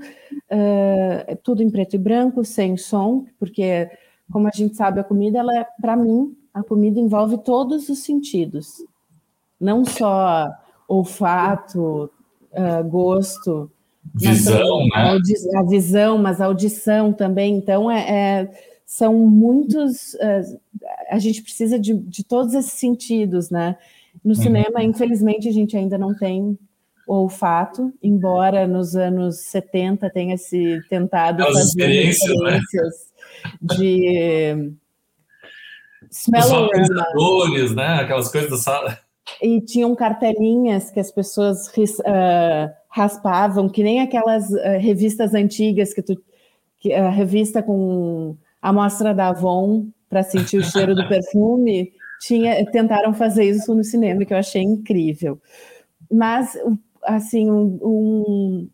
[0.52, 3.90] uh, tudo em preto e branco, sem som, porque,
[4.32, 8.04] como a gente sabe, a comida, ela é, para mim, a comida envolve todos os
[8.04, 8.86] sentidos,
[9.60, 10.48] não só
[10.88, 12.12] olfato,
[12.52, 13.72] uh, gosto,
[14.16, 15.20] visão, né?
[15.56, 17.56] a, visão, mas a audição também.
[17.56, 18.50] Então, é, é
[18.86, 20.16] são muitos.
[20.16, 20.60] Uh,
[21.10, 23.78] a gente precisa de, de todos esses sentidos, né?
[24.24, 24.42] No uhum.
[24.42, 26.58] cinema, infelizmente, a gente ainda não tem
[27.08, 31.66] olfato, embora nos anos 70 tenha se tentado As fazer né?
[31.66, 32.60] experiências né?
[33.62, 34.74] de
[36.12, 37.06] smellorama.
[37.76, 38.02] né?
[38.02, 39.00] Aquelas coisas da sala.
[39.42, 46.02] E tinham cartelinhas que as pessoas uh, raspavam, que nem aquelas uh, revistas antigas que
[46.02, 46.22] tu
[46.80, 52.66] que a revista com a amostra da Avon para sentir o cheiro do perfume tinha,
[52.72, 55.40] tentaram fazer isso no cinema, que eu achei incrível.
[56.12, 56.58] Mas,
[57.04, 58.70] assim, um, um,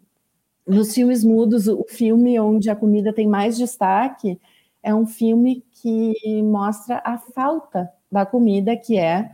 [0.65, 4.39] nos filmes mudos, o filme onde a comida tem mais destaque
[4.81, 6.13] é um filme que
[6.43, 9.29] mostra a falta da comida, que é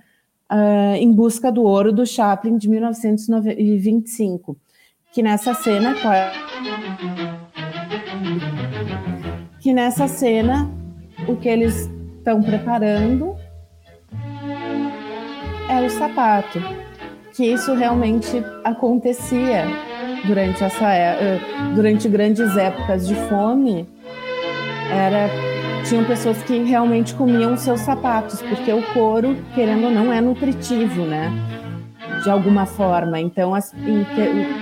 [0.52, 4.58] uh, Em Busca do Ouro, do Chaplin, de 1925.
[5.14, 5.96] Que nessa cena...
[9.60, 10.70] Que nessa cena,
[11.28, 13.36] o que eles estão preparando
[15.70, 16.60] é o sapato,
[17.34, 19.66] que isso realmente acontecia
[20.26, 21.40] durante essa é, eh,
[21.76, 23.88] durante grandes épocas de fome.
[24.92, 25.30] Era
[25.84, 31.04] tinham pessoas que realmente comiam seus sapatos, porque o couro, querendo ou não, é nutritivo,
[31.06, 31.32] né?
[32.24, 33.20] De alguma forma.
[33.20, 34.06] Então, as, em,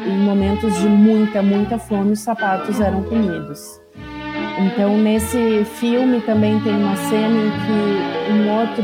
[0.08, 3.82] em momentos de muita, muita fome, os sapatos eram comidos.
[4.60, 8.84] Então, nesse filme também tem uma cena em que um outro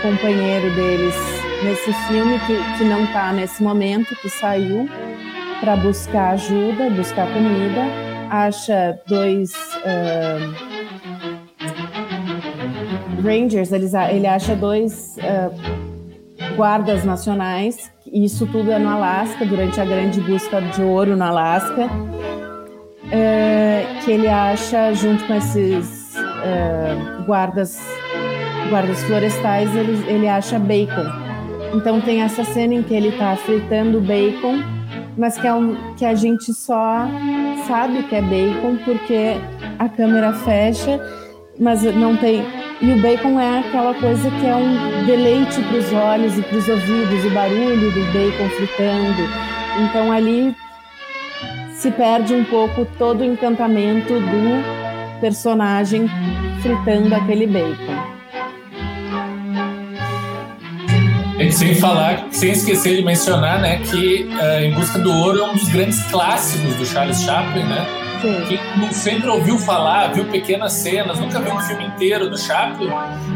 [0.00, 1.14] companheiro deles
[1.64, 4.88] nesse filme que, que não está nesse momento, que saiu
[5.60, 7.82] para buscar ajuda, buscar comida,
[8.30, 10.75] acha dois uh,
[13.26, 19.84] Rangers, ele, ele acha dois uh, guardas nacionais, isso tudo é no Alasca, durante a
[19.84, 26.06] grande busca de ouro no Alasca, uh, que ele acha junto com esses
[27.26, 27.80] guardas
[28.70, 31.26] guardas florestais, ele, ele acha bacon
[31.76, 34.62] então tem essa cena em que ele está fritando bacon,
[35.16, 37.06] mas que, é um, que a gente só
[37.66, 39.34] sabe que é bacon porque
[39.78, 40.98] a câmera fecha,
[41.58, 42.42] mas não tem.
[42.80, 46.58] E o bacon é aquela coisa que é um deleite para os olhos e para
[46.58, 49.22] os ouvidos, o barulho do bacon fritando.
[49.80, 50.54] Então ali
[51.72, 56.06] se perde um pouco todo o encantamento do personagem
[56.60, 58.16] fritando aquele bacon.
[61.50, 65.54] Sem falar, sem esquecer de mencionar, né, que uh, Em Busca do Ouro é um
[65.54, 68.05] dos grandes clássicos do Charles Chaplin, né?
[68.20, 68.44] Sim.
[68.46, 72.90] Quem sempre ouviu falar, viu pequenas cenas, nunca viu um filme inteiro do Chaplin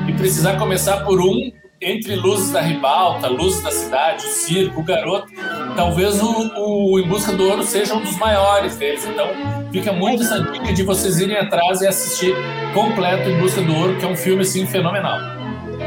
[0.08, 4.84] e precisar começar por um entre Luzes da Ribalta, Luzes da Cidade, o Circo, o
[4.84, 5.28] Garoto,
[5.74, 9.06] talvez o, o Em Busca do Ouro seja um dos maiores deles.
[9.06, 9.26] Então,
[9.72, 12.34] fica muito essa dica de vocês irem atrás e assistir
[12.74, 15.18] completo Em Busca do Ouro, que é um filme assim fenomenal.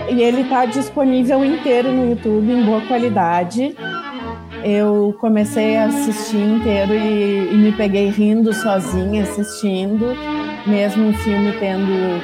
[0.10, 3.75] E ele está disponível inteiro no YouTube, em boa qualidade.
[4.63, 10.15] Eu comecei a assistir inteiro e, e me peguei rindo sozinha assistindo,
[10.65, 12.21] mesmo um filme tendo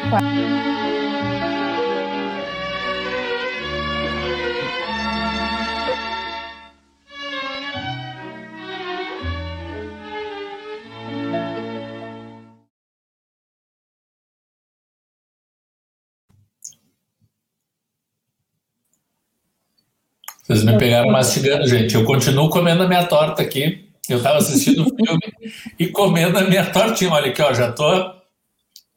[20.80, 21.94] pegaram mastigando, gente.
[21.94, 23.89] Eu continuo comendo a minha torta aqui.
[24.10, 27.12] Eu estava assistindo o filme e comendo a minha tortinha.
[27.12, 28.18] Olha aqui, ó, já tô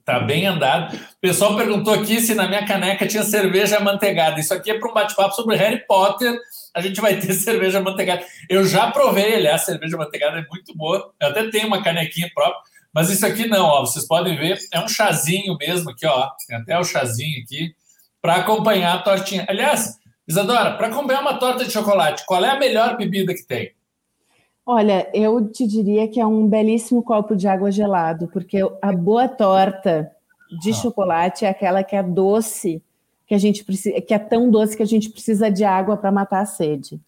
[0.04, 0.96] tá bem andado.
[0.96, 4.40] O pessoal perguntou aqui se na minha caneca tinha cerveja manteigada.
[4.40, 6.36] Isso aqui é para um bate-papo sobre Harry Potter.
[6.74, 8.24] A gente vai ter cerveja manteigada.
[8.48, 11.12] Eu já provei, aliás, a cerveja manteigada é muito boa.
[11.20, 12.60] Eu até tenho uma canequinha própria,
[12.92, 13.80] mas isso aqui não, ó.
[13.80, 16.30] Vocês podem ver, é um chazinho mesmo aqui, ó.
[16.48, 17.74] Tem até o chazinho aqui
[18.20, 19.44] para acompanhar a tortinha.
[19.48, 23.72] Aliás, Isadora, para acompanhar uma torta de chocolate, qual é a melhor bebida que tem?
[24.64, 29.28] Olha, eu te diria que é um belíssimo copo de água gelado, porque a boa
[29.28, 30.10] torta
[30.60, 30.74] de ah.
[30.74, 32.80] chocolate é aquela que é doce,
[33.26, 36.12] que a gente precisa, que é tão doce que a gente precisa de água para
[36.12, 37.00] matar a sede.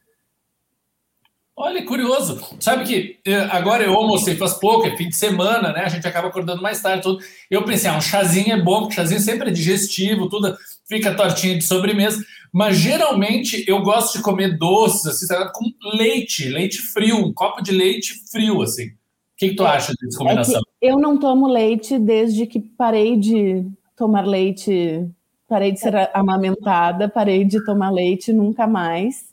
[1.56, 2.40] Olha, curioso.
[2.58, 5.82] Sabe que eh, agora eu almocei faz pouco, é fim de semana, né?
[5.84, 7.22] A gente acaba acordando mais tarde, tudo.
[7.48, 10.56] Eu pensei, ah, um chazinho é bom, porque chazinho sempre é digestivo, tudo
[10.88, 12.22] fica tortinha de sobremesa.
[12.52, 17.72] Mas geralmente eu gosto de comer doces, assim, com leite, leite frio, um copo de
[17.72, 18.86] leite frio, assim.
[18.86, 20.60] O que, que tu acha dessa combinação?
[20.80, 23.66] É eu não tomo leite desde que parei de
[23.96, 25.04] tomar leite,
[25.48, 29.24] parei de ser amamentada, parei de tomar leite nunca mais.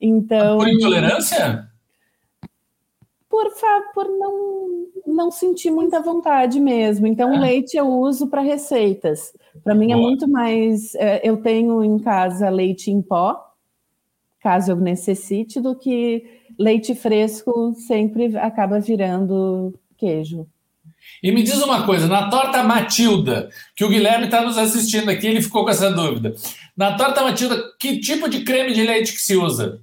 [0.00, 0.58] Então.
[0.58, 1.68] Por intolerância?
[3.28, 3.50] Por,
[3.94, 7.08] por não, não sentir muita vontade mesmo.
[7.08, 7.38] Então, é.
[7.40, 9.32] leite eu uso para receitas.
[9.62, 10.94] Para mim é muito mais.
[10.94, 13.38] É, eu tenho em casa leite em pó,
[14.40, 16.24] caso eu necessite, do que
[16.58, 20.46] leite fresco sempre acaba virando queijo.
[21.22, 25.26] E me diz uma coisa, na torta Matilda, que o Guilherme está nos assistindo aqui,
[25.26, 26.34] ele ficou com essa dúvida.
[26.76, 29.80] Na torta Matilda, que tipo de creme de leite que se usa?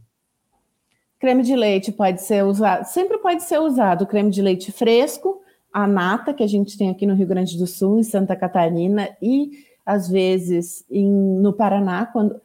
[1.19, 5.38] Creme de leite pode ser usado, sempre pode ser usado creme de leite fresco,
[5.71, 9.09] a nata que a gente tem aqui no Rio Grande do Sul, em Santa Catarina
[9.21, 9.51] e
[9.85, 12.39] às vezes em, no Paraná, quando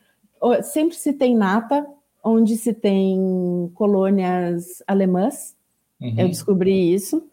[0.63, 1.87] sempre se tem nata,
[2.23, 5.57] onde se tem colônias alemãs.
[6.01, 6.15] Uhum.
[6.19, 7.29] Eu descobri isso.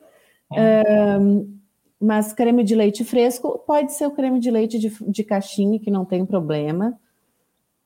[0.49, 1.21] Uhum.
[1.21, 1.57] Um,
[1.99, 5.91] mas creme de leite fresco pode ser o creme de leite de, de caixinha, que
[5.91, 6.97] não tem problema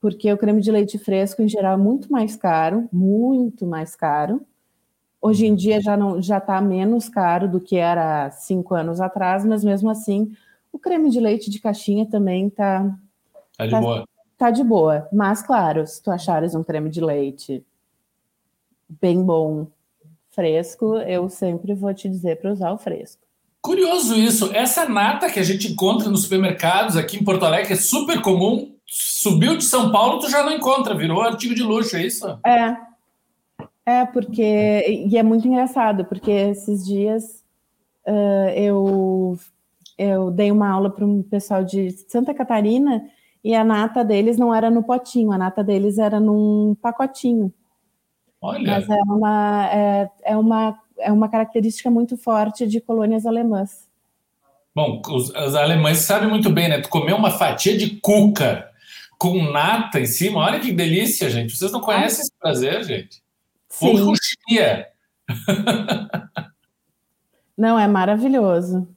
[0.05, 4.39] porque o creme de leite fresco, em geral, é muito mais caro, muito mais caro.
[5.25, 9.43] Hoje em dia já não já está menos caro do que era cinco anos atrás,
[9.43, 10.31] mas mesmo assim,
[10.71, 12.95] o creme de leite de caixinha também está
[13.57, 14.07] tá de tá, boa.
[14.37, 15.09] Tá de boa.
[15.11, 17.65] Mas, claro, se tu achares um creme de leite
[19.01, 19.65] bem bom,
[20.29, 23.23] fresco, eu sempre vou te dizer para usar o fresco.
[23.63, 24.51] Curioso isso.
[24.53, 28.75] Essa nata que a gente encontra nos supermercados aqui em Porto Alegre é super comum
[28.87, 32.39] subiu de São Paulo, tu já não encontra, virou artigo de luxo, é isso?
[32.45, 32.77] É.
[33.85, 34.41] É, porque.
[35.07, 37.43] E é muito engraçado, porque esses dias
[38.07, 39.37] uh, eu,
[39.97, 43.07] eu dei uma aula para um pessoal de Santa Catarina
[43.43, 47.53] e a nata deles não era no potinho, a nata deles era num pacotinho.
[48.41, 48.71] Olha.
[48.71, 53.87] Mas é uma, é, é uma, é uma característica muito forte de colônias alemãs.
[54.73, 56.81] Bom, os, os alemães sabem muito bem, né?
[56.81, 58.69] Tu comer uma fatia de cuca
[59.17, 60.39] com nata em cima.
[60.39, 61.55] Olha que delícia, gente.
[61.55, 63.24] Vocês não conhecem esse prazer, gente?
[63.79, 64.87] Fuxia.
[67.57, 68.87] não, é maravilhoso.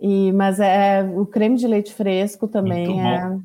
[0.00, 3.00] E, mas é o creme de leite fresco também bom.
[3.00, 3.38] é.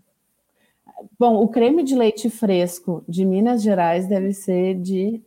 [1.18, 5.22] Bom, o creme de leite fresco de Minas Gerais deve ser de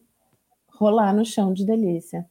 [0.68, 2.26] rolar no chão de delícia.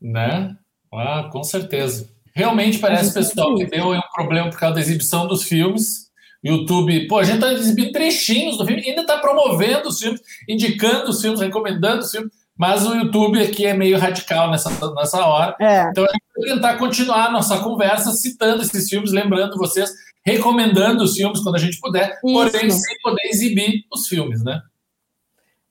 [0.00, 0.56] Né?
[0.92, 2.08] Ah, com certeza.
[2.34, 6.10] Realmente parece, pessoal, que deu um problema por causa da exibição dos filmes
[6.44, 11.10] YouTube, pô, a gente está exibindo trechinhos do filme, ainda está promovendo os filmes, indicando
[11.10, 15.56] os filmes, recomendando os filmes, mas o YouTube aqui é meio radical nessa, nessa hora.
[15.58, 15.88] É.
[15.88, 19.90] Então a gente vai tentar continuar a nossa conversa citando esses filmes, lembrando vocês,
[20.24, 22.20] recomendando os filmes quando a gente puder, Isso.
[22.20, 24.60] porém sem poder exibir os filmes, né?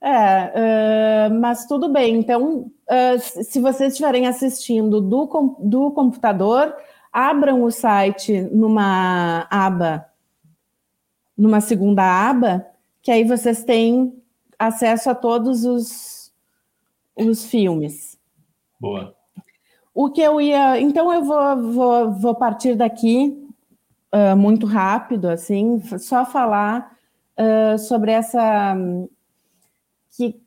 [0.02, 2.16] É, uh, mas tudo bem.
[2.16, 6.76] Então, uh, se vocês estiverem assistindo do, do computador,
[7.12, 10.06] abram o site numa aba
[11.38, 12.66] numa segunda aba,
[13.02, 14.14] que aí vocês têm
[14.58, 16.32] acesso a todos os,
[17.16, 18.18] os filmes.
[18.80, 19.16] Boa.
[19.94, 20.80] O que eu ia.
[20.80, 23.38] Então, eu vou, vou, vou partir daqui
[24.14, 26.96] uh, muito rápido, assim, só falar
[27.38, 28.76] uh, sobre essa.
[30.16, 30.42] que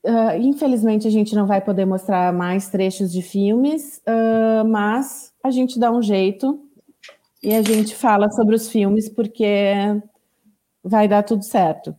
[0.00, 4.00] Uh, infelizmente a gente não vai poder mostrar mais trechos de filmes,
[4.66, 6.67] mas a gente dá um jeito
[7.42, 9.72] e a gente fala sobre os filmes porque
[10.82, 11.94] vai dar tudo certo.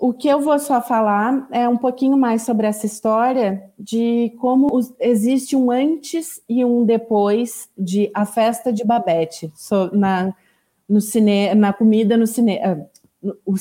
[0.00, 4.68] O que eu vou só falar é um pouquinho mais sobre essa história de como
[5.00, 9.52] existe um antes e um depois de A Festa de Babette,
[9.92, 10.32] na,
[10.88, 12.86] no cine, na comida no cinema.
[13.20, 13.56] Uh,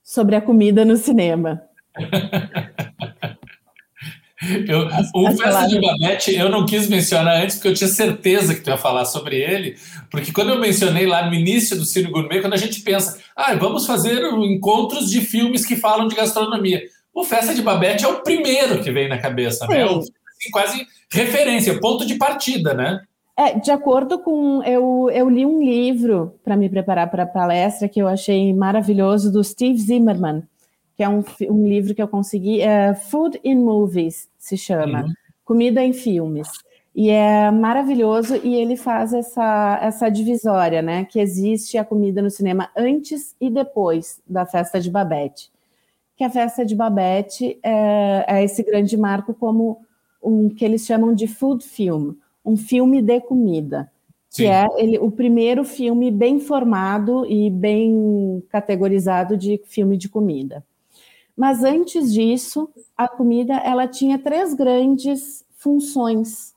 [0.00, 1.62] sobre a comida no cinema.
[4.68, 8.60] Eu, o Festa de Babette eu não quis mencionar antes, porque eu tinha certeza que
[8.60, 9.76] tu ia falar sobre ele,
[10.10, 13.54] porque quando eu mencionei lá no início do Cine Gourmet, quando a gente pensa, ah,
[13.54, 16.82] vamos fazer encontros de filmes que falam de gastronomia.
[17.14, 19.80] O Festa de Babette é o primeiro que vem na cabeça, né?
[19.80, 23.00] É o, assim, quase referência, ponto de partida, né?
[23.38, 24.62] É, de acordo com.
[24.64, 29.32] Eu, eu li um livro para me preparar para a palestra que eu achei maravilhoso,
[29.32, 30.42] do Steve Zimmerman
[30.96, 35.12] que é um, um livro que eu consegui, é Food in Movies, se chama, uhum.
[35.44, 36.48] Comida em Filmes.
[36.94, 41.04] E é maravilhoso e ele faz essa, essa divisória, né?
[41.04, 45.50] Que existe a comida no cinema antes e depois da festa de Babette.
[46.16, 49.82] Que a festa de Babette é, é esse grande marco como
[50.22, 53.92] um que eles chamam de food film, um filme de comida.
[54.30, 54.44] Sim.
[54.44, 60.64] Que é ele, o primeiro filme bem formado e bem categorizado de filme de comida.
[61.36, 66.54] Mas antes disso, a comida ela tinha três grandes funções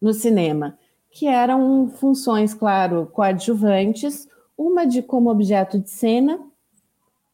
[0.00, 0.78] no cinema,
[1.10, 6.38] que eram funções, claro, coadjuvantes, uma de como objeto de cena,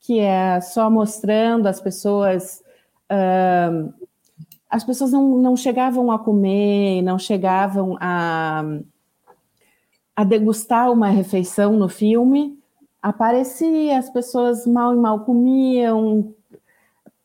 [0.00, 2.62] que é só mostrando as pessoas.
[3.10, 3.92] Uh,
[4.70, 8.64] as pessoas não, não chegavam a comer, não chegavam a,
[10.16, 12.58] a degustar uma refeição no filme,
[13.02, 16.32] aparecia, as pessoas mal e mal comiam.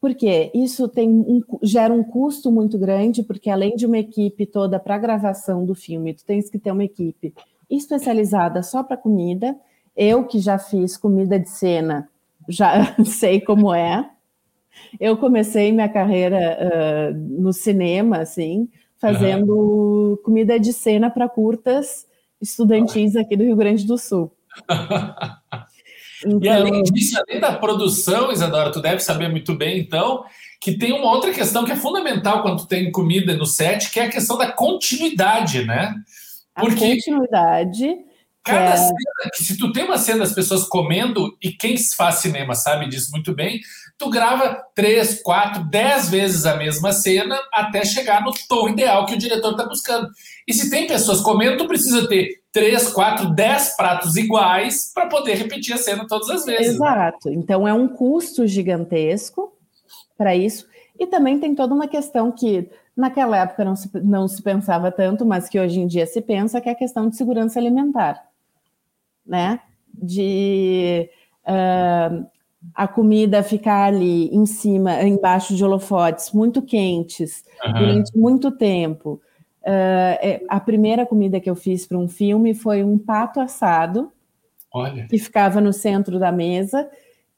[0.02, 4.80] Porque isso tem um, gera um custo muito grande, porque além de uma equipe toda
[4.80, 7.34] para a gravação do filme, tu tens que ter uma equipe
[7.70, 9.56] especializada só para comida.
[9.96, 12.10] Eu que já fiz comida de cena,
[12.48, 14.10] já sei como é.
[15.00, 18.70] Eu comecei minha carreira uh, no cinema, assim,
[19.00, 20.18] fazendo uhum.
[20.24, 22.06] comida de cena para curtas
[22.40, 24.32] estudantis aqui do Rio Grande do Sul.
[26.26, 26.40] Então...
[26.42, 30.24] E além disso, além da produção, Isadora, tu deve saber muito bem, então,
[30.60, 34.06] que tem uma outra questão que é fundamental quando tem comida no set, que é
[34.06, 35.94] a questão da continuidade, né?
[36.56, 37.96] Porque a continuidade.
[38.44, 38.78] Cada é...
[38.78, 38.96] cena,
[39.34, 43.36] se tu tem uma cena das pessoas comendo, e quem faz cinema sabe disso muito
[43.36, 43.60] bem,
[43.98, 49.16] tu grava três, quatro, dez vezes a mesma cena até chegar no tom ideal que
[49.16, 50.08] o diretor está buscando.
[50.48, 55.36] E se tem pessoas comendo, tu precisa ter três, quatro, dez pratos iguais para poder
[55.36, 56.76] repetir a cena todas as vezes.
[56.76, 57.30] Exato.
[57.30, 57.36] Né?
[57.36, 59.54] Então é um custo gigantesco
[60.18, 60.66] para isso.
[60.98, 65.26] E também tem toda uma questão que naquela época não se, não se pensava tanto,
[65.26, 68.26] mas que hoje em dia se pensa, que é a questão de segurança alimentar.
[69.26, 69.60] Né?
[69.94, 71.10] De
[71.44, 72.26] uh,
[72.74, 77.74] a comida ficar ali em cima, embaixo de holofotes muito quentes uhum.
[77.74, 79.22] durante muito tempo
[79.68, 84.10] Uh, a primeira comida que eu fiz para um filme foi um pato assado,
[84.74, 85.06] Olha.
[85.10, 86.90] que ficava no centro da mesa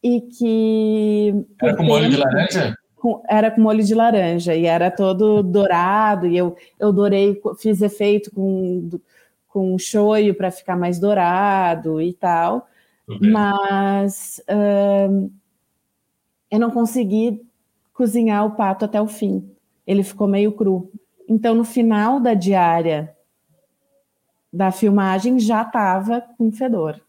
[0.04, 1.34] e que.
[1.60, 2.78] Era com molho de laranja?
[2.96, 7.82] Com, era com molho de laranja e era todo dourado, e eu, eu dourei, fiz
[7.82, 8.90] efeito com,
[9.48, 12.68] com shoyu para ficar mais dourado e tal,
[13.20, 15.32] mas uh,
[16.52, 17.42] eu não consegui
[17.92, 19.50] cozinhar o pato até o fim.
[19.88, 20.92] Ele ficou meio cru.
[21.30, 23.16] Então, no final da diária
[24.52, 27.00] da filmagem, já estava com fedor.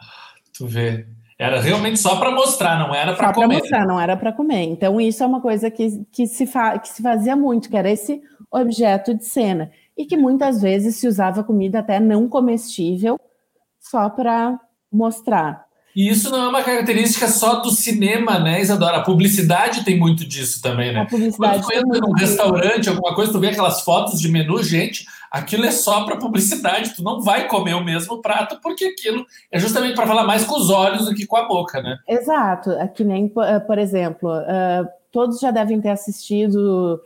[0.00, 1.06] Ah, tu vê.
[1.38, 3.44] Era realmente só para mostrar, não era para comer.
[3.44, 4.62] Só para mostrar, não era para comer.
[4.64, 8.20] Então, isso é uma coisa que, que, se que se fazia muito, que era esse
[8.50, 9.70] objeto de cena.
[9.96, 13.20] E que muitas vezes se usava comida até não comestível,
[13.78, 14.58] só para
[14.90, 15.65] mostrar.
[15.96, 18.98] E isso não é uma característica só do cinema, né, Isadora?
[18.98, 21.00] A publicidade tem muito disso também, né?
[21.00, 24.62] A publicidade Quando tu entra num restaurante, alguma coisa, tu vê aquelas fotos de menu,
[24.62, 26.94] gente, aquilo é só para publicidade.
[26.94, 30.56] Tu não vai comer o mesmo prato, porque aquilo é justamente para falar mais com
[30.56, 31.96] os olhos do que com a boca, né?
[32.06, 32.72] Exato.
[32.72, 37.00] É que nem, eh, por exemplo, uh, todos já devem ter assistido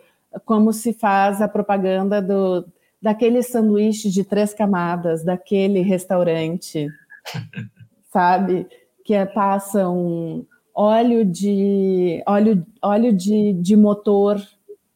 [0.45, 2.67] como se faz a propaganda do,
[3.01, 6.89] daquele sanduíche de três camadas, daquele restaurante.
[8.13, 8.67] sabe?
[9.11, 14.41] Que é, passam óleo de óleo, óleo de, de motor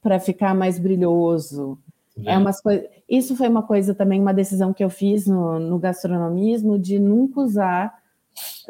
[0.00, 1.76] para ficar mais brilhoso.
[2.24, 2.34] É.
[2.34, 2.62] é umas
[3.08, 7.40] Isso foi uma coisa também, uma decisão que eu fiz no, no gastronomismo de nunca
[7.40, 7.92] usar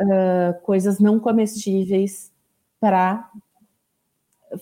[0.00, 2.32] uh, coisas não comestíveis
[2.80, 3.30] para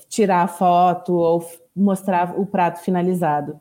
[0.09, 3.53] tirar a foto ou mostrar o prato finalizado.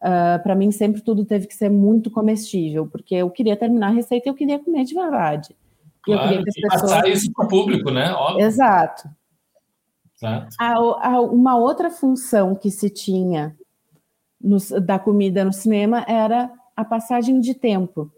[0.00, 3.94] Uh, para mim, sempre tudo teve que ser muito comestível, porque eu queria terminar a
[3.94, 5.54] receita e eu queria comer de verdade.
[6.04, 6.92] Claro, eu queria que as pessoas...
[6.92, 8.12] passar isso para o público, né?
[8.12, 8.44] Óbvio.
[8.44, 9.08] Exato.
[10.16, 10.54] Exato.
[11.32, 13.56] uma outra função que se tinha
[14.40, 18.10] no, da comida no cinema era a passagem de tempo.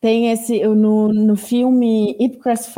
[0.00, 2.72] Tem esse no, no filme Ipcrest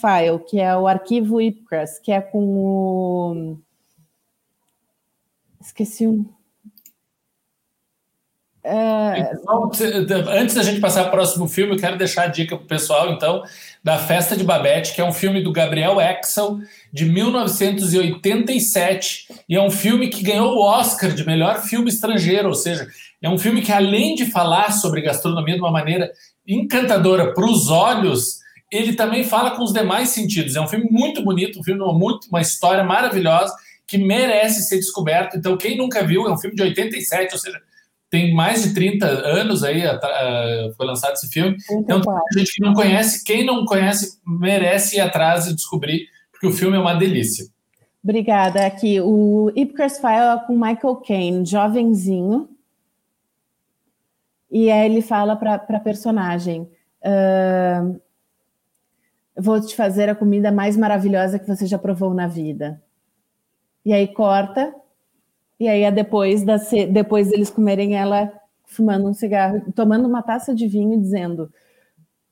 [0.00, 3.58] File, que é o arquivo Ipcrest, que é com o.
[5.60, 6.24] Esqueci um.
[8.70, 9.32] É...
[10.38, 12.68] Antes da gente passar para o próximo filme, eu quero deixar a dica para o
[12.68, 13.42] pessoal, então,
[13.82, 16.58] da Festa de Babette, que é um filme do Gabriel Axel,
[16.92, 22.54] de 1987, e é um filme que ganhou o Oscar de melhor filme estrangeiro, ou
[22.54, 22.86] seja,
[23.22, 26.12] é um filme que, além de falar sobre gastronomia de uma maneira
[26.46, 28.40] encantadora para os olhos,
[28.70, 30.56] ele também fala com os demais sentidos.
[30.56, 33.54] É um filme muito bonito, um filme muito, uma história maravilhosa
[33.86, 35.38] que merece ser descoberto.
[35.38, 37.58] Então, quem nunca viu, é um filme de 87, ou seja,
[38.10, 39.82] tem mais de 30 anos aí,
[40.76, 41.56] foi lançado esse filme.
[41.70, 46.46] Então, a gente que não conhece, quem não conhece, merece ir atrás e descobrir, porque
[46.46, 47.46] o filme é uma delícia.
[48.02, 48.64] Obrigada.
[48.64, 52.48] Aqui, o Ipcrest File é com Michael Caine, jovenzinho.
[54.50, 56.62] E aí ele fala para a personagem:
[57.02, 58.00] uh,
[59.36, 62.82] Vou te fazer a comida mais maravilhosa que você já provou na vida.
[63.84, 64.74] E aí corta
[65.58, 66.56] e aí é depois, da,
[66.90, 68.32] depois deles comerem ela
[68.64, 71.50] fumando um cigarro, tomando uma taça de vinho dizendo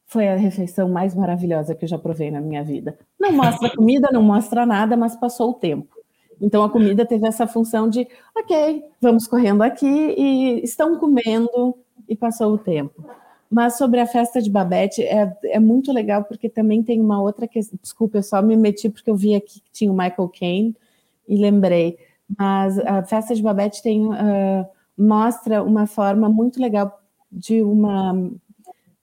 [0.06, 2.96] foi a refeição mais maravilhosa que eu já provei na minha vida.
[3.18, 5.96] Não mostra comida, não mostra nada, mas passou o tempo.
[6.40, 8.06] Então a comida teve essa função de,
[8.36, 11.74] ok, vamos correndo aqui e estão comendo
[12.08, 13.04] e passou o tempo.
[13.50, 17.48] Mas sobre a festa de Babette é, é muito legal porque também tem uma outra
[17.48, 17.78] questão.
[17.80, 20.76] Desculpa, eu só me meti porque eu vi aqui que tinha o Michael Caine
[21.28, 21.98] e lembrei.
[22.38, 24.66] Mas a festa de Babette tem, uh,
[24.96, 27.00] mostra uma forma muito legal
[27.30, 28.30] de uma.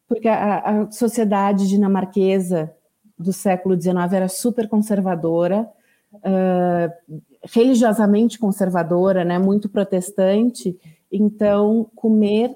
[0.08, 2.74] Porque a, a sociedade dinamarquesa
[3.18, 5.70] do século XIX era super conservadora,
[6.14, 10.78] uh, religiosamente conservadora, né, muito protestante,
[11.12, 12.56] então comer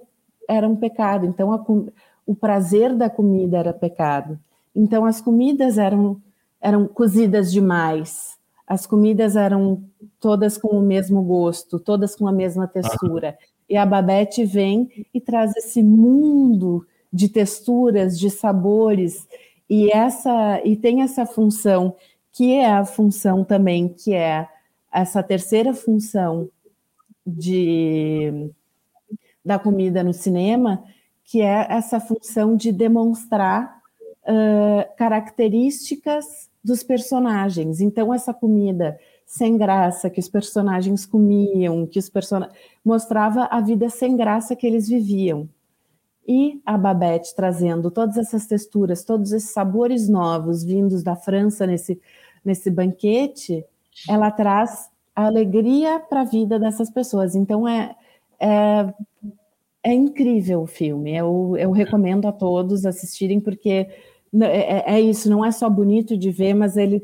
[0.50, 1.64] era um pecado, então a,
[2.26, 4.40] o prazer da comida era pecado.
[4.76, 6.22] Então as comidas eram,
[6.62, 8.37] eram cozidas demais,
[8.68, 9.82] as comidas eram
[10.20, 13.38] todas com o mesmo gosto, todas com a mesma textura.
[13.70, 19.26] E a Babette vem e traz esse mundo de texturas, de sabores,
[19.70, 21.96] e essa e tem essa função
[22.32, 24.48] que é a função também que é
[24.92, 26.50] essa terceira função
[27.26, 28.52] de
[29.44, 30.84] da comida no cinema,
[31.24, 33.82] que é essa função de demonstrar
[34.24, 37.80] uh, características dos personagens.
[37.80, 43.90] Então, essa comida sem graça que os personagens comiam, que os personagens mostrava a vida
[43.90, 45.48] sem graça que eles viviam.
[46.28, 52.02] E a Babette trazendo todas essas texturas, todos esses sabores novos vindos da França nesse,
[52.44, 53.66] nesse banquete,
[54.10, 57.34] ela traz a alegria para a vida dessas pessoas.
[57.34, 57.96] Então é,
[58.42, 58.94] é,
[59.84, 61.16] é incrível o filme.
[61.16, 63.88] Eu, eu recomendo a todos assistirem, porque
[64.42, 67.02] é, é, é, isso, não é só bonito de ver, mas ele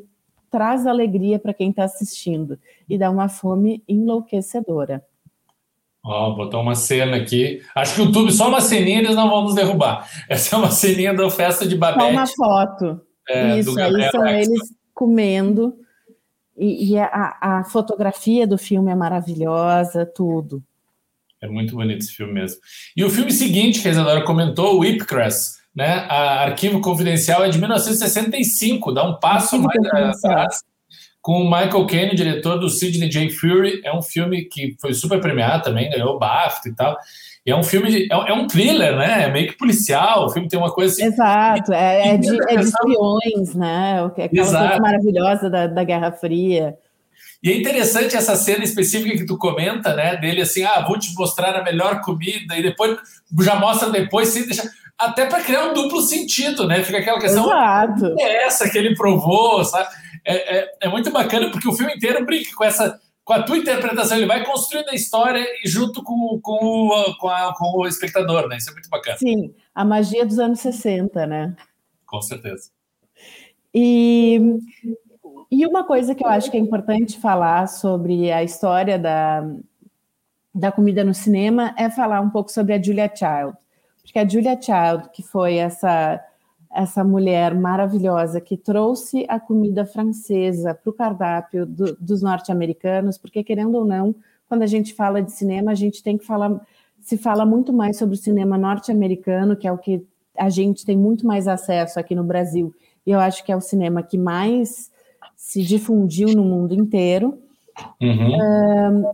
[0.49, 5.03] traz alegria para quem está assistindo e dá uma fome enlouquecedora.
[6.05, 7.61] Ó, oh, botou uma cena aqui.
[7.73, 10.07] Acho que o YouTube, só uma ceninha, eles não vão nos derrubar.
[10.27, 12.03] Essa é uma ceninha da festa de Babette.
[12.03, 13.01] Só uma foto.
[13.29, 15.73] É, isso, aí são eles comendo.
[16.57, 20.61] E, e a, a, fotografia do filme é maravilhosa, tudo.
[21.41, 22.59] É muito bonito esse filme mesmo.
[22.95, 26.05] E o filme seguinte que a Isadora comentou, o Ipcress, né?
[26.09, 30.61] A Arquivo Confidencial é de 1965, dá um passo mais atrás,
[31.21, 33.29] com o Michael Caine, diretor do Sidney J.
[33.29, 33.81] Fury.
[33.83, 36.97] É um filme que foi super premiado também, ganhou o BAFTA e tal.
[37.45, 39.23] E é um filme, de, é, é, um thriller, né?
[39.23, 40.25] É meio que policial.
[40.25, 41.05] O filme tem uma coisa assim.
[41.05, 44.05] Exato, é, é, de, é de espiões, né?
[44.05, 44.67] Aquela Exato.
[44.67, 46.77] coisa maravilhosa da, da Guerra Fria.
[47.41, 50.15] E é interessante essa cena específica que tu comenta, né?
[50.15, 52.97] Dele assim, ah, vou te mostrar a melhor comida, e depois
[53.41, 54.63] já mostra depois, sem deixar
[54.97, 56.83] até para criar um duplo sentido, né?
[56.83, 58.15] Fica aquela questão Exato.
[58.19, 59.89] é essa que ele provou, sabe?
[60.25, 63.57] É, é, é, muito bacana porque o filme inteiro brinca com essa com a tua
[63.57, 68.49] interpretação, ele vai construindo a história junto com, com, o, com, a, com o espectador,
[68.49, 68.57] né?
[68.57, 69.17] Isso é muito bacana.
[69.17, 71.55] Sim, a magia dos anos 60, né?
[72.05, 72.69] Com certeza.
[73.73, 74.59] E,
[75.49, 79.41] e uma coisa que eu acho que é importante falar sobre a história da,
[80.53, 83.57] da comida no cinema é falar um pouco sobre a Julia Child.
[84.03, 86.21] Porque a Julia Child, que foi essa
[86.73, 93.43] essa mulher maravilhosa que trouxe a comida francesa para o cardápio do, dos norte-americanos, porque
[93.43, 94.15] querendo ou não,
[94.49, 96.59] quando a gente fala de cinema, a gente tem que falar,
[96.99, 100.03] se fala muito mais sobre o cinema norte-americano, que é o que
[100.35, 102.73] a gente tem muito mais acesso aqui no Brasil,
[103.05, 104.91] e eu acho que é o cinema que mais
[105.35, 107.37] se difundiu no mundo inteiro.
[108.01, 109.03] Uhum.
[109.05, 109.11] Um,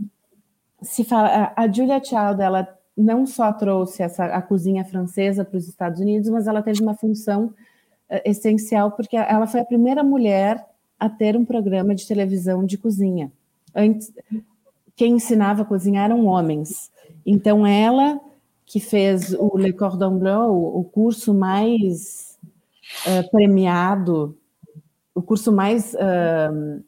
[0.82, 5.68] se fala, a Julia Child, ela não só trouxe essa, a cozinha francesa para os
[5.68, 10.64] Estados Unidos, mas ela teve uma função uh, essencial, porque ela foi a primeira mulher
[11.00, 13.32] a ter um programa de televisão de cozinha.
[13.74, 14.12] Antes,
[14.96, 16.92] quem ensinava a cozinhar eram homens.
[17.26, 18.20] Então, ela
[18.66, 22.38] que fez o Le Cordon Bleu, o curso mais
[23.08, 24.38] uh, premiado,
[25.16, 26.84] o curso mais uh,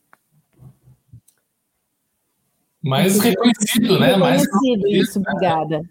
[2.84, 4.14] mais reconhecido, né?
[4.14, 4.93] Reconhecido, mais...
[4.93, 5.82] isso, obrigada.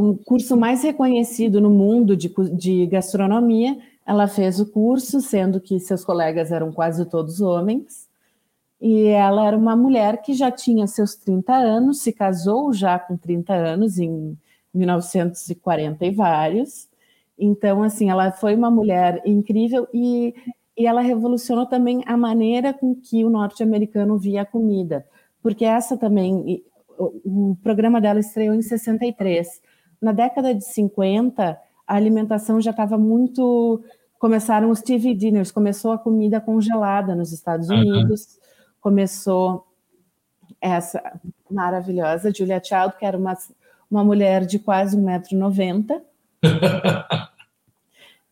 [0.00, 3.76] O curso mais reconhecido no mundo de, de gastronomia,
[4.06, 8.08] ela fez o curso, sendo que seus colegas eram quase todos homens,
[8.80, 13.16] e ela era uma mulher que já tinha seus 30 anos, se casou já com
[13.16, 14.38] 30 anos, em
[14.72, 16.88] 1940 e vários.
[17.36, 20.32] Então, assim, ela foi uma mulher incrível e,
[20.76, 25.04] e ela revolucionou também a maneira com que o norte-americano via a comida
[25.42, 26.62] porque essa também,
[26.98, 29.60] o, o programa dela estreou em 63.
[30.00, 33.82] Na década de 50, a alimentação já estava muito.
[34.18, 38.40] Começaram os TV dinners, começou a comida congelada nos Estados Unidos, uhum.
[38.80, 39.66] começou
[40.60, 41.00] essa
[41.48, 43.36] maravilhosa Julia Child, que era uma,
[43.88, 46.02] uma mulher de quase 1,90m,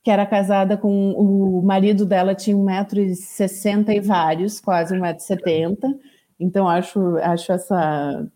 [0.02, 5.96] que era casada com o marido dela, tinha 1,60m e vários, quase 1,70m
[6.38, 8.26] então, acho, acho essa.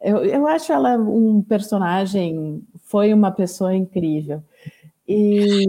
[0.00, 4.42] Eu, eu acho ela um personagem, foi uma pessoa incrível.
[5.06, 5.64] E.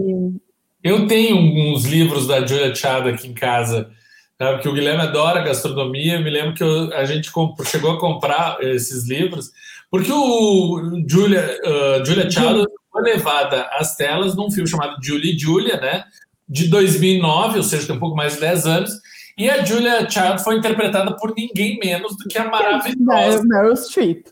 [0.82, 3.90] Eu tenho uns livros da Julia Child aqui em casa,
[4.38, 4.52] tá?
[4.52, 6.14] porque o Guilherme adora gastronomia.
[6.14, 7.30] Eu me lembro que eu, a gente
[7.66, 9.50] chegou a comprar esses livros,
[9.90, 15.38] porque o Julia, uh, Julia Child foi levada às telas num filme chamado Julie e
[15.38, 16.04] Julia, né?
[16.48, 18.90] De 2009, ou seja, tem um pouco mais de 10 anos
[19.36, 24.26] e a Julia Child foi interpretada por ninguém menos do que a maravilhosa Meryl Streep.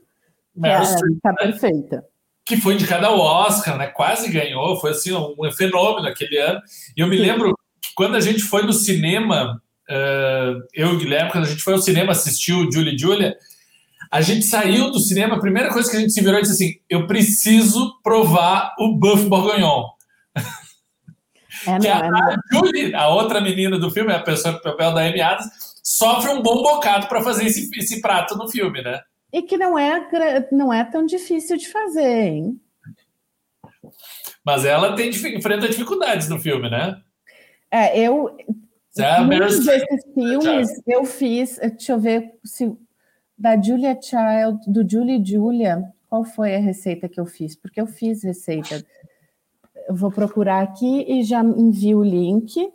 [0.55, 1.19] Meryl é, Streep.
[1.23, 1.37] Tá né?
[1.39, 2.05] perfeita.
[2.45, 3.89] Que foi indicada ao Oscar, né?
[3.89, 6.61] Quase ganhou, foi assim um fenômeno aquele ano.
[6.97, 7.23] E eu me Sim.
[7.23, 11.49] lembro que quando a gente foi no cinema, uh, eu e o Guilherme, quando a
[11.49, 13.37] gente foi ao cinema assistir o Julie Julia,
[14.11, 16.55] a gente saiu do cinema, a primeira coisa que a gente se virou e disse
[16.55, 19.85] assim: eu preciso provar o Buff Bourguignon.
[21.67, 24.93] É, que a, é a Julie, a outra menina do filme, a pessoa do papel
[24.93, 25.49] da Amy Adams,
[25.83, 29.01] sofre um bom bocado para fazer esse, esse prato no filme, né?
[29.33, 32.61] E que não é, não é tão difícil de fazer, hein?
[34.45, 37.01] Mas ela tem, enfrenta dificuldades no filme, né?
[37.71, 38.37] É, eu.
[38.99, 41.59] É muitos desses filmes eu fiz.
[41.59, 42.77] Deixa eu ver se.
[43.37, 47.55] Da Julia Child, do Julie Julia, qual foi a receita que eu fiz?
[47.55, 48.85] Porque eu fiz receita
[49.89, 52.70] eu vou procurar aqui e já envio o link.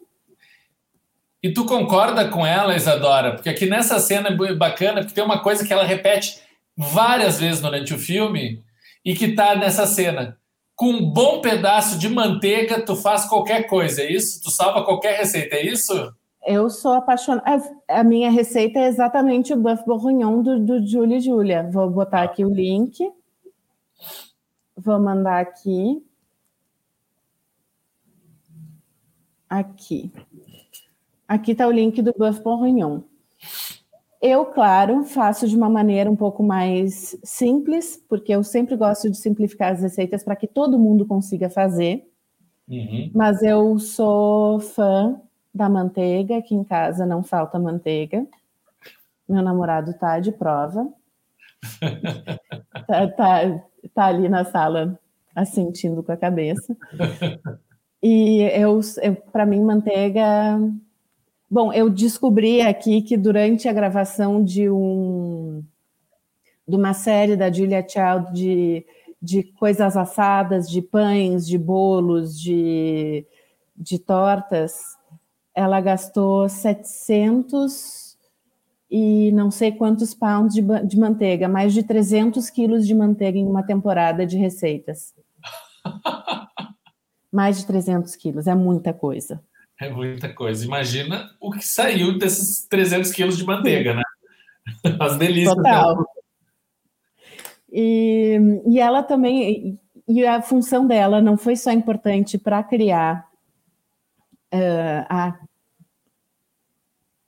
[1.44, 3.36] E tu concorda com ela, Isadora?
[3.36, 6.42] Porque aqui nessa cena é bacana, porque tem uma coisa que ela repete
[6.76, 8.64] várias vezes durante o filme
[9.06, 10.38] e que tá nessa cena.
[10.76, 14.42] Com um bom pedaço de manteiga, tu faz qualquer coisa, é isso?
[14.42, 16.12] Tu salva qualquer receita, é isso?
[16.46, 17.62] Eu sou apaixonada.
[17.88, 21.70] A minha receita é exatamente o buff bourguignon do, do Julie Julia.
[21.72, 22.98] Vou botar aqui o link.
[24.76, 26.04] Vou mandar aqui.
[29.54, 30.12] Aqui.
[31.28, 33.02] Aqui está o link do Buff Bourguignon.
[34.20, 39.18] Eu, claro, faço de uma maneira um pouco mais simples, porque eu sempre gosto de
[39.18, 42.04] simplificar as receitas para que todo mundo consiga fazer.
[42.68, 43.12] Uhum.
[43.14, 45.22] Mas eu sou fã
[45.54, 48.26] da manteiga, aqui em casa não falta manteiga.
[49.30, 50.92] Meu namorado tá de prova.
[52.88, 55.00] tá, tá, tá ali na sala
[55.36, 56.76] assentindo com a cabeça.
[58.04, 60.60] E eu, eu para mim, manteiga.
[61.50, 65.64] Bom, eu descobri aqui que durante a gravação de um
[66.68, 68.86] de uma série da Julia Child de,
[69.22, 73.26] de coisas assadas, de pães, de bolos, de,
[73.76, 74.98] de tortas,
[75.56, 78.18] ela gastou 700
[78.90, 83.48] e não sei quantos pounds de, de manteiga, mais de 300 quilos de manteiga em
[83.48, 85.14] uma temporada de receitas.
[87.34, 89.44] Mais de 300 quilos, é muita coisa.
[89.82, 90.64] É muita coisa.
[90.64, 94.04] Imagina o que saiu desses 300 quilos de manteiga, né?
[95.00, 95.56] As delícias.
[95.56, 95.96] Total.
[95.96, 96.06] Dela.
[97.72, 103.28] E, e ela também, e a função dela não foi só importante para criar
[104.54, 105.40] uh, a.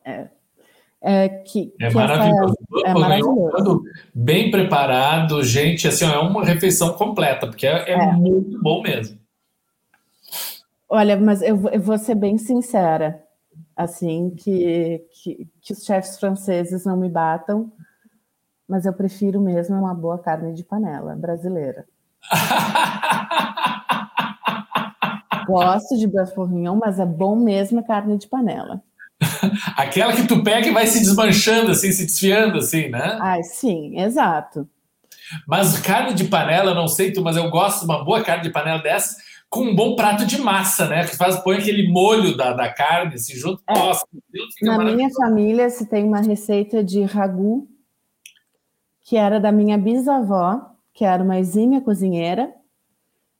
[0.06, 0.36] Uh,
[1.02, 2.56] é, que, é, que maravilhoso.
[2.78, 3.84] Essa, é maravilhoso.
[4.14, 8.12] Bem preparado, gente, assim, é uma refeição completa, porque é, é, é.
[8.14, 9.20] muito bom mesmo.
[10.90, 13.24] Olha, mas eu, eu vou ser bem sincera,
[13.76, 17.72] assim, que, que, que os chefes franceses não me batam.
[18.68, 21.86] mas eu prefiro mesmo uma boa carne de panela brasileira.
[25.48, 28.82] Gosto de bœuf bourguignon, mas é bom mesmo a carne de panela.
[29.78, 33.18] Aquela que tu pega e vai se desmanchando, assim, se desfiando, assim, né?
[33.22, 34.68] Ai, sim, exato.
[35.48, 38.52] Mas carne de panela, não sei tu, mas eu gosto de uma boa carne de
[38.52, 39.16] panela dessa
[39.56, 41.08] com um bom prato de massa, né?
[41.08, 43.64] Que faz, põe aquele molho da, da carne, assim, junto.
[43.66, 43.74] É.
[43.74, 47.66] Nossa, Deus, Na minha família se tem uma receita de ragu
[49.02, 50.60] que era da minha bisavó,
[50.94, 52.54] que era uma exímia cozinheira.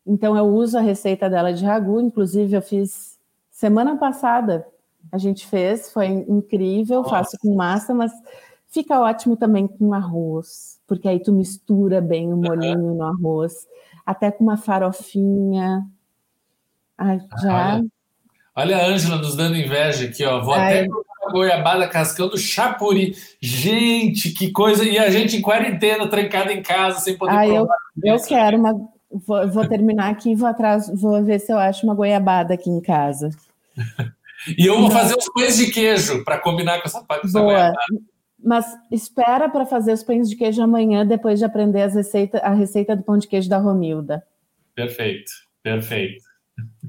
[0.06, 3.20] Então eu uso a receita dela de ragu, inclusive eu fiz
[3.52, 4.66] semana passada,
[5.12, 7.10] a gente fez, foi incrível, Nossa.
[7.10, 8.12] faço com massa, mas
[8.68, 13.68] fica ótimo também com arroz, porque aí tu mistura bem o molhinho no arroz,
[14.06, 15.84] até com uma farofinha.
[16.98, 17.76] Ai, já.
[17.76, 17.86] Olha,
[18.56, 20.42] olha a Ângela nos dando inveja aqui, ó.
[20.42, 20.80] Vou Ai.
[20.80, 20.88] até
[21.26, 23.16] a goiabada cascando chapuri.
[23.42, 24.84] Gente, que coisa!
[24.84, 27.78] E a gente em quarentena, trancada em casa, sem poder Ai, provar.
[28.04, 28.96] Eu, eu quero uma.
[29.12, 32.70] Vou, vou terminar aqui e vou atrás, vou ver se eu acho uma goiabada aqui
[32.70, 33.30] em casa.
[34.58, 37.74] e eu vou fazer os pães de queijo para combinar com essa, essa Boa.
[38.44, 42.96] Mas espera para fazer os pães de queijo amanhã, depois de aprender receita, a receita
[42.96, 44.24] do pão de queijo da Romilda.
[44.76, 45.32] Perfeito,
[45.64, 46.25] perfeito.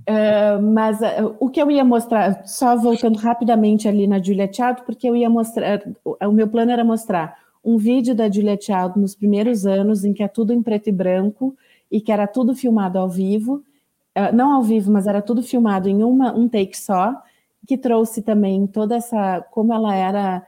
[0.09, 4.82] Uh, mas uh, o que eu ia mostrar, só voltando rapidamente ali na Julia Child,
[4.86, 9.16] porque eu ia mostrar, o meu plano era mostrar um vídeo da Julia Child nos
[9.16, 11.57] primeiros anos, em que é tudo em preto e branco
[11.90, 13.64] e que era tudo filmado ao vivo,
[14.16, 17.12] uh, não ao vivo, mas era tudo filmado em uma, um take só,
[17.66, 20.46] que trouxe também toda essa, como ela era,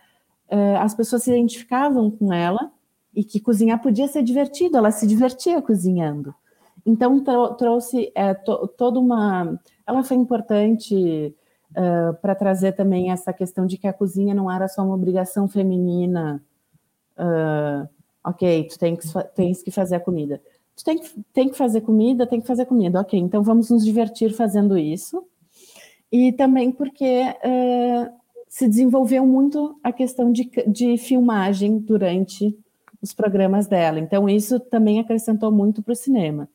[0.81, 2.71] as pessoas se identificavam com ela
[3.13, 6.33] e que cozinhar podia ser divertido, ela se divertia cozinhando.
[6.85, 7.23] Então,
[7.57, 9.59] trouxe é, to, toda uma.
[9.87, 11.35] Ela foi importante
[11.73, 15.49] uh, para trazer também essa questão de que a cozinha não era só uma obrigação
[15.49, 16.43] feminina.
[17.19, 17.89] Uh,
[18.25, 20.41] ok, tu tem que, tens que fazer a comida.
[20.77, 23.01] Tu tem que, tem que fazer comida, tem que fazer comida.
[23.01, 25.25] Ok, então vamos nos divertir fazendo isso.
[26.11, 28.13] E também porque uh,
[28.49, 32.57] se desenvolveu muito a questão de, de filmagem durante
[33.01, 34.01] os programas dela.
[34.01, 36.49] Então, isso também acrescentou muito para o cinema.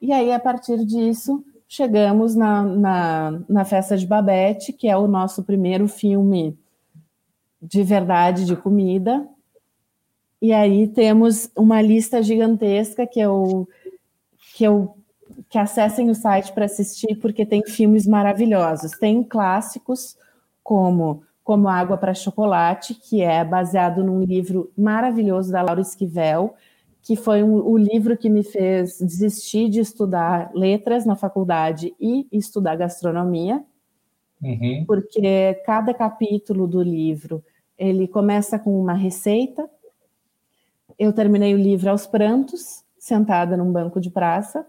[0.00, 5.06] E aí, a partir disso, chegamos na, na, na Festa de Babette, que é o
[5.06, 6.58] nosso primeiro filme
[7.60, 9.28] de verdade de comida.
[10.40, 13.68] E aí temos uma lista gigantesca que eu
[14.54, 14.96] que eu
[15.48, 18.92] que acessem o site para assistir porque tem filmes maravilhosos.
[18.92, 20.16] Tem clássicos
[20.62, 26.54] como como Água para Chocolate, que é baseado num livro maravilhoso da Laura Esquivel,
[27.02, 32.26] que foi um, o livro que me fez desistir de estudar letras na faculdade e
[32.30, 33.64] estudar gastronomia,
[34.42, 34.84] uhum.
[34.86, 37.42] porque cada capítulo do livro
[37.78, 39.68] ele começa com uma receita.
[40.98, 44.66] Eu terminei o livro aos prantos, sentada num banco de praça.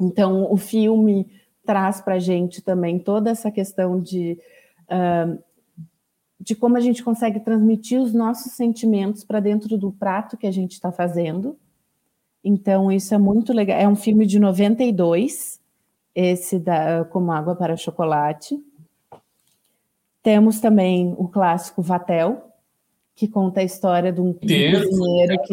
[0.00, 1.30] Então, o filme
[1.64, 4.36] traz para a gente também toda essa questão de
[4.88, 5.40] uh,
[6.40, 10.50] de como a gente consegue transmitir os nossos sentimentos para dentro do prato que a
[10.50, 11.58] gente está fazendo.
[12.42, 13.78] Então, isso é muito legal.
[13.78, 15.60] É um filme de 92,
[16.14, 18.58] esse da Como Água para Chocolate.
[20.22, 22.50] Temos também o clássico Vatel,
[23.14, 25.52] que conta a história de um cozinheiro que.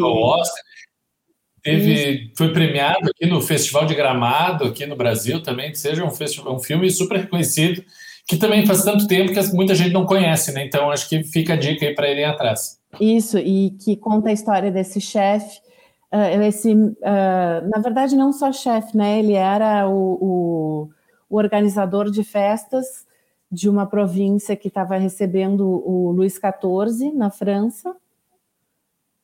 [1.62, 6.10] Teve, foi premiado aqui no Festival de Gramado, aqui no Brasil também, que seja um,
[6.10, 7.84] festival, um filme super reconhecido
[8.28, 10.62] que também faz tanto tempo que muita gente não conhece, né?
[10.62, 12.78] Então acho que fica a dica aí para irem atrás.
[13.00, 15.60] Isso, e que conta a história desse chefe.
[16.12, 19.18] Uh, esse, uh, na verdade, não só chefe, né?
[19.18, 20.88] Ele era o, o,
[21.30, 23.06] o, organizador de festas
[23.50, 27.96] de uma província que estava recebendo o Luís XIV na França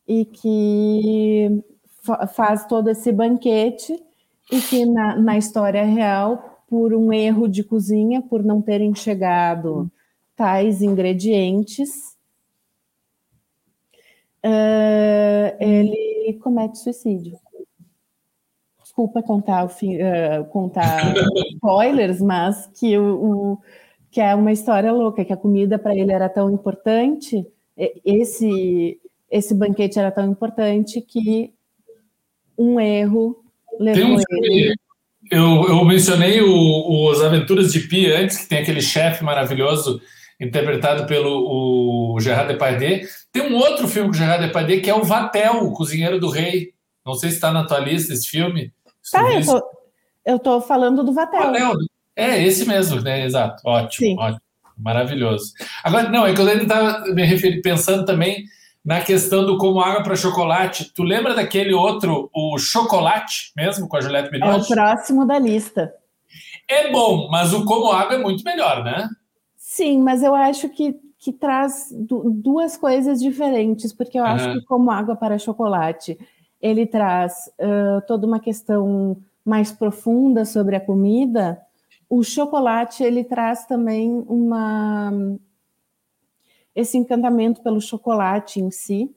[0.08, 1.62] e que
[2.02, 4.02] fa faz todo esse banquete
[4.50, 9.88] e que na, na história real por um erro de cozinha, por não terem chegado
[10.34, 12.16] tais ingredientes,
[14.44, 17.38] uh, ele comete suicídio.
[18.82, 21.14] Desculpa contar, o fim, uh, contar
[21.54, 23.58] spoilers, mas que, o, o,
[24.10, 27.46] que é uma história louca, que a comida para ele era tão importante,
[28.04, 29.00] esse,
[29.30, 31.54] esse banquete era tão importante que
[32.58, 33.44] um erro
[33.78, 34.74] levou um ele
[35.30, 40.00] eu, eu mencionei o, os Aventuras de Pi antes, que tem aquele chefe maravilhoso
[40.40, 43.00] interpretado pelo o Gerard Depardieu.
[43.32, 46.28] Tem um outro filme com o Gerard Depardieu que é o Vatel, o Cozinheiro do
[46.28, 46.72] Rei.
[47.04, 48.72] Não sei se está na tua lista esse filme.
[49.10, 49.62] Tá, eu tô,
[50.24, 51.40] eu tô falando do Vatel.
[51.40, 51.74] Vatel.
[52.16, 53.24] É, esse mesmo, né?
[53.24, 53.60] Exato.
[53.64, 54.16] Ótimo, Sim.
[54.18, 54.40] ótimo.
[54.76, 55.52] Maravilhoso.
[55.84, 58.44] Agora, não, é que eu ainda estava me referindo, pensando também
[58.84, 60.92] na questão do como água para chocolate.
[60.92, 64.70] Tu lembra daquele outro, o chocolate mesmo, com a Juliette Binotti?
[64.70, 65.94] É o próximo da lista.
[66.68, 69.08] É bom, mas o como água é muito melhor, né?
[69.56, 74.28] Sim, mas eu acho que, que traz duas coisas diferentes, porque eu uhum.
[74.28, 76.18] acho que como água para chocolate,
[76.60, 81.60] ele traz uh, toda uma questão mais profunda sobre a comida.
[82.08, 85.12] O chocolate ele traz também uma
[86.74, 89.14] esse encantamento pelo chocolate em si,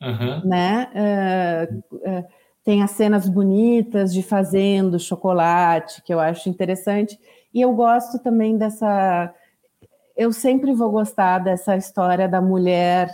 [0.00, 0.44] uhum.
[0.44, 0.90] né?
[0.94, 2.26] Uh, uh,
[2.64, 7.18] tem as cenas bonitas de fazendo chocolate, que eu acho interessante,
[7.52, 9.32] e eu gosto também dessa.
[10.16, 13.10] Eu sempre vou gostar dessa história da mulher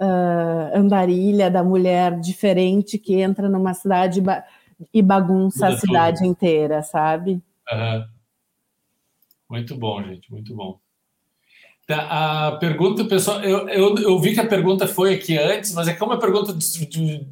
[0.00, 4.44] uh, andarilha, da mulher diferente que entra numa cidade ba
[4.94, 6.28] e bagunça a cidade tudo.
[6.28, 7.42] inteira, sabe?
[7.70, 8.06] Uhum.
[9.50, 10.78] Muito bom, gente, muito bom.
[11.88, 15.88] Tá, a pergunta, pessoal, eu, eu, eu, vi que a pergunta foi aqui antes, mas
[15.88, 17.26] é como a pergunta de, de,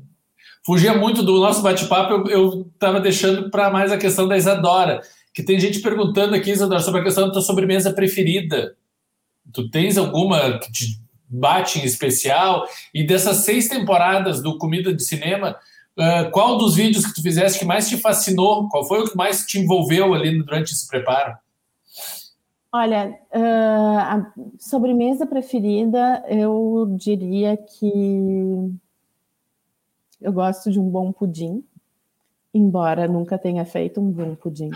[0.65, 5.03] fugia muito do nosso bate-papo, eu estava deixando para mais a questão da Isadora,
[5.35, 8.75] que tem gente perguntando aqui, Isadora, sobre a questão da tua sobremesa preferida.
[9.53, 12.67] Tu tens alguma que te bate em especial?
[12.95, 15.55] E dessas seis temporadas do Comida de Cinema,
[15.99, 18.71] uh, qual dos vídeos que tu fizeste que mais te fascinou?
[18.71, 21.37] Qual foi o que mais te envolveu ali durante esse preparo?
[22.73, 28.71] Olha, uh, a sobremesa preferida, eu diria que
[30.21, 31.65] eu gosto de um bom pudim,
[32.53, 34.71] embora nunca tenha feito um bom pudim.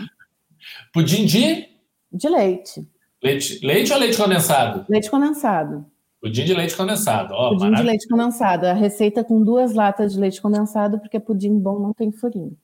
[0.93, 1.67] Pudim de?
[2.11, 2.87] De leite.
[3.21, 4.85] Leite, leite ou leite condensado?
[4.89, 5.85] Leite condensado.
[6.21, 7.33] Pudim de leite condensado.
[7.33, 8.67] Oh, pudim de leite condensado.
[8.67, 12.55] A receita com duas latas de leite condensado, porque pudim bom não tem furinho.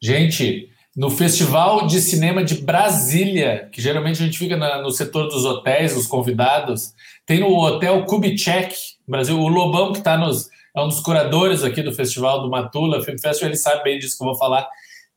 [0.00, 5.28] Gente, no Festival de Cinema de Brasília, que geralmente a gente fica na, no setor
[5.28, 6.92] dos hotéis, os convidados,
[7.24, 8.74] tem no Hotel Kubitschek,
[9.08, 10.48] Brasil, o Lobão, que está nos.
[10.74, 14.16] É um dos curadores aqui do festival do Matula Film Festival, ele sabe bem disso
[14.16, 14.66] que eu vou falar.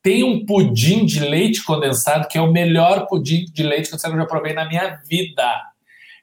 [0.01, 3.99] Tem um pudim de leite condensado, que é o melhor pudim de leite que eu
[3.99, 5.43] já provei na minha vida.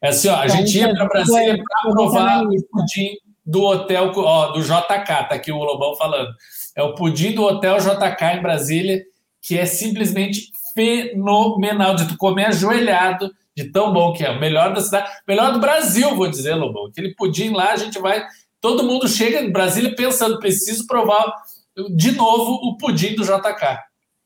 [0.02, 4.48] É assim, ó, a gente ia para Brasília para provar o pudim do hotel, ó,
[4.48, 6.32] do JK, tá aqui o Lobão falando.
[6.76, 9.02] É o pudim do Hotel JK em Brasília
[9.42, 14.30] que é simplesmente fenomenal de tu comer ajoelhado, de tão bom que é.
[14.30, 16.86] O melhor da cidade, melhor do Brasil, vou dizer, Lobão.
[16.86, 18.24] Aquele pudim lá, a gente vai.
[18.60, 21.34] Todo mundo chega em Brasília pensando, preciso provar
[21.96, 23.80] de novo o pudim do JK.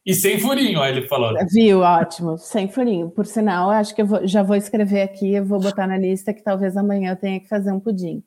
[0.04, 1.34] E sem furinho, ó, ele falou.
[1.50, 3.10] Viu, ótimo, sem furinho.
[3.10, 6.32] Por sinal, acho que eu vou, já vou escrever aqui, eu vou botar na lista
[6.32, 8.22] que talvez amanhã eu tenha que fazer um pudim.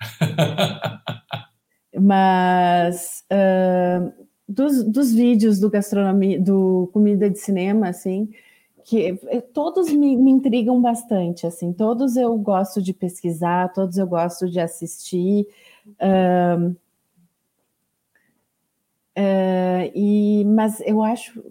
[1.94, 8.30] Mas uh, dos, dos vídeos do gastronomia, do comida de cinema, assim,
[8.84, 14.06] que eh, todos me, me, intrigam bastante, assim, todos eu gosto de pesquisar, todos eu
[14.06, 15.46] gosto de assistir.
[15.88, 16.76] Uh,
[19.94, 21.42] e, mas eu acho.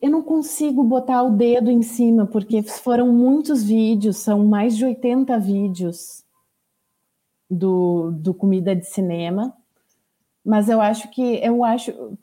[0.00, 4.84] Eu não consigo botar o dedo em cima, porque foram muitos vídeos, são mais de
[4.84, 6.22] 80 vídeos
[7.50, 9.56] do, do Comida de Cinema
[10.46, 12.16] mas eu acho que eu acho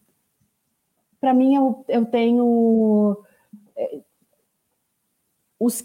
[1.20, 3.18] para mim eu, eu tenho
[3.76, 4.00] é,
[5.60, 5.84] os,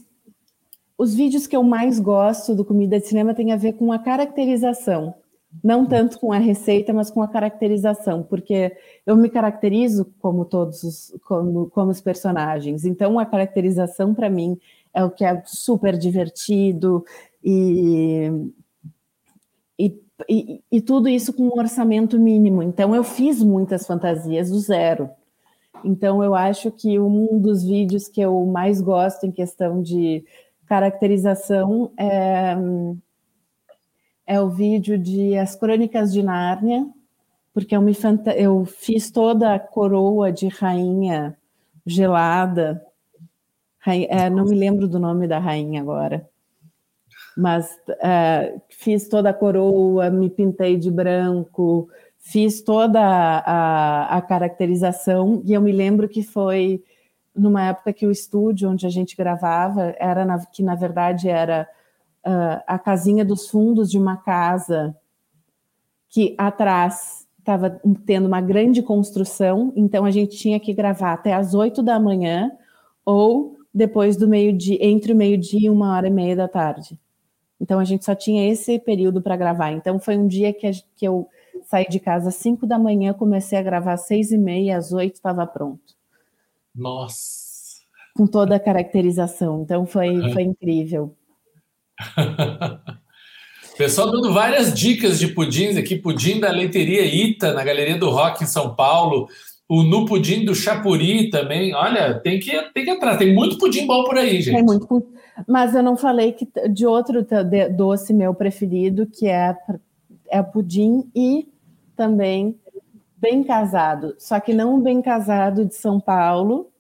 [0.97, 3.99] os vídeos que eu mais gosto do comida de cinema tem a ver com a
[3.99, 5.15] caracterização
[5.63, 8.77] não tanto com a receita, mas com a caracterização, porque
[9.07, 12.85] eu me caracterizo como todos os, como, como os personagens.
[12.85, 14.59] Então, a caracterização para mim
[14.93, 17.05] é o que é super divertido
[17.43, 18.31] e,
[20.29, 22.63] e e, tudo isso com um orçamento mínimo.
[22.63, 25.11] Então, eu fiz muitas fantasias do zero.
[25.85, 30.25] Então, eu acho que um dos vídeos que eu mais gosto em questão de
[30.67, 32.57] caracterização é,
[34.27, 36.87] é o vídeo de As Crônicas de Nárnia,
[37.55, 37.93] porque eu, me
[38.37, 41.37] eu fiz toda a coroa de rainha
[41.87, 42.85] gelada.
[43.79, 46.29] Rainha, é, não me lembro do nome da rainha agora
[47.39, 55.41] mas uh, fiz toda a coroa, me pintei de branco, fiz toda a, a, caracterização,
[55.45, 56.83] e eu me lembro que foi
[57.33, 61.69] numa época que o estúdio onde a gente gravava era na, que na verdade era
[62.27, 64.97] uh, a casinha dos fundos de uma casa
[66.09, 71.55] que atrás estava tendo uma grande construção, então a gente tinha que gravar até as
[71.55, 72.51] oito da manhã
[73.07, 76.99] ou depois do meio-dia, entre o meio-dia e uma hora e meia da tarde.
[77.61, 79.73] Então a gente só tinha esse período para gravar.
[79.73, 81.29] Então foi um dia que, a, que eu
[81.67, 84.93] saí de casa às 5 da manhã, comecei a gravar às 6 e meia, às
[84.93, 85.95] 8 estava pronto.
[86.75, 87.49] Nossa!
[88.17, 89.63] Com toda a caracterização.
[89.63, 90.33] Então foi, uhum.
[90.33, 91.15] foi incrível.
[93.77, 98.43] Pessoal dando várias dicas de pudins aqui, pudim da leiteria Ita, na Galeria do Rock
[98.43, 99.29] em São Paulo,
[99.69, 101.75] o no pudim do Chapuri também.
[101.75, 104.55] Olha, tem que, tem que entrar, tem muito pudim bom por aí, gente.
[104.55, 105.07] Tem muito,
[105.47, 107.27] mas eu não falei que, de outro
[107.77, 109.55] doce meu preferido, que é,
[110.31, 111.47] é pudim e
[111.95, 112.59] também
[113.17, 116.71] bem casado, só que não o bem casado de São Paulo,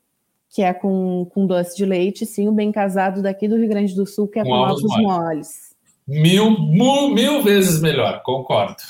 [0.48, 3.94] que é com, com doce de leite, sim o bem casado daqui do Rio Grande
[3.94, 5.02] do Sul, que é com, com ovos moles.
[5.02, 5.68] moles.
[6.06, 8.82] Mil, mil, mil vezes melhor, concordo.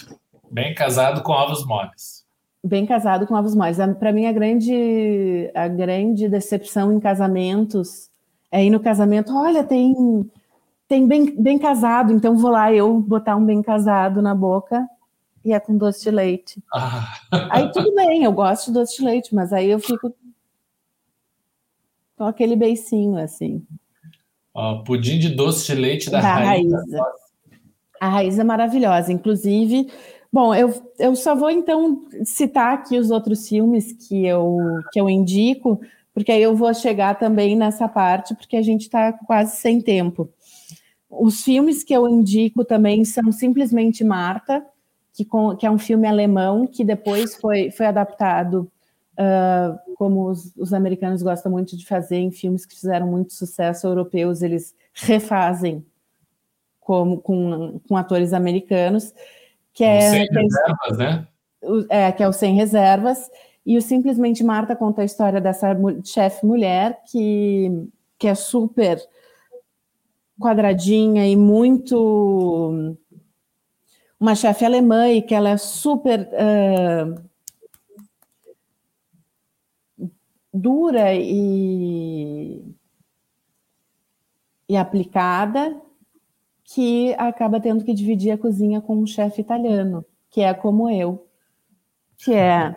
[0.50, 2.17] Bem casado com ovos moles.
[2.64, 3.78] Bem casado com ovos moles.
[3.98, 8.10] Para mim, a grande, a grande decepção em casamentos
[8.50, 9.94] é ir no casamento, olha, tem,
[10.88, 14.88] tem bem, bem casado, então vou lá eu botar um bem casado na boca
[15.44, 16.62] e é com doce de leite.
[16.72, 17.12] Ah.
[17.50, 20.12] Aí tudo bem, eu gosto de doce de leite, mas aí eu fico
[22.16, 23.64] com aquele beicinho assim.
[24.52, 26.76] Ó, pudim de doce de leite da, da Raíza.
[26.76, 27.02] Raíza.
[28.00, 29.12] A Raíza é maravilhosa.
[29.12, 29.90] Inclusive,
[30.32, 34.58] bom, eu, eu só vou então citar aqui os outros filmes que eu,
[34.92, 35.80] que eu indico,
[36.12, 40.28] porque aí eu vou chegar também nessa parte, porque a gente está quase sem tempo.
[41.08, 44.64] Os filmes que eu indico também são Simplesmente Marta,
[45.12, 48.70] que, com, que é um filme alemão que depois foi, foi adaptado
[49.18, 53.86] uh, como os, os, americanos gostam muito de fazer em filmes que fizeram muito sucesso
[53.86, 55.84] europeus, eles refazem
[56.80, 59.12] como, com, com atores americanos,
[59.78, 61.28] que é, sem reservas, né?
[61.88, 63.30] É, que é o Sem Reservas,
[63.64, 65.68] e o Simplesmente Marta conta a história dessa
[66.04, 69.00] chefe mulher que, que é super
[70.40, 72.96] quadradinha e muito
[74.18, 77.22] uma chefe alemã e que ela é super uh,
[80.52, 82.64] dura e,
[84.68, 85.80] e aplicada
[86.74, 91.26] que acaba tendo que dividir a cozinha com um chefe italiano, que é como eu,
[92.18, 92.76] que é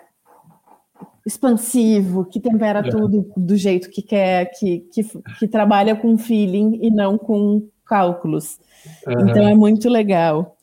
[1.25, 2.89] expansivo, que tempera é.
[2.89, 5.03] tudo do jeito que quer, que, que,
[5.37, 8.59] que, trabalha com feeling e não com cálculos.
[9.05, 9.29] Uhum.
[9.29, 10.55] Então é muito legal.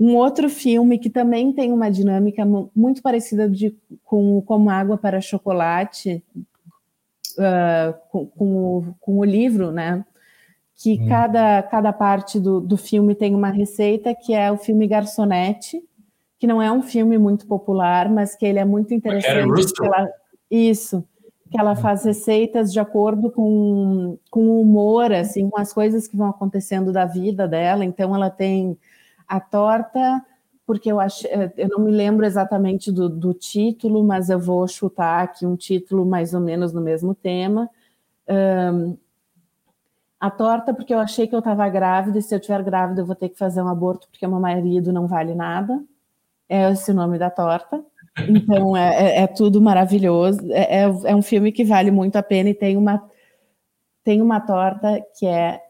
[0.00, 2.44] Um outro filme que também tem uma dinâmica
[2.74, 6.24] muito parecida de, com Como Água para Chocolate,
[7.38, 10.04] uh, com, com, o, com, o, livro, né?
[10.82, 11.08] Que hum.
[11.08, 15.80] cada, cada parte do, do filme tem uma receita, que é o filme Garçonete,
[16.40, 19.72] que não é um filme muito popular, mas que ele é muito interessante.
[19.80, 20.10] Ela,
[20.50, 21.04] isso,
[21.48, 26.16] que ela faz receitas de acordo com, com o humor, assim, com as coisas que
[26.16, 27.84] vão acontecendo da vida dela.
[27.84, 28.76] Então, ela tem
[29.28, 30.20] a torta,
[30.66, 34.66] porque eu acho, eh, eu não me lembro exatamente do, do, título, mas eu vou
[34.66, 37.70] chutar aqui um título mais ou menos no mesmo tema.
[38.28, 38.96] Um,
[40.22, 43.04] a torta, porque eu achei que eu estava grávida, e se eu estiver grávida, eu
[43.04, 45.82] vou ter que fazer um aborto, porque meu marido não vale nada.
[46.48, 47.84] É esse o nome da torta.
[48.28, 50.38] Então é, é, é tudo maravilhoso.
[50.52, 53.02] É, é, é um filme que vale muito a pena e tem uma,
[54.04, 55.60] tem uma torta que é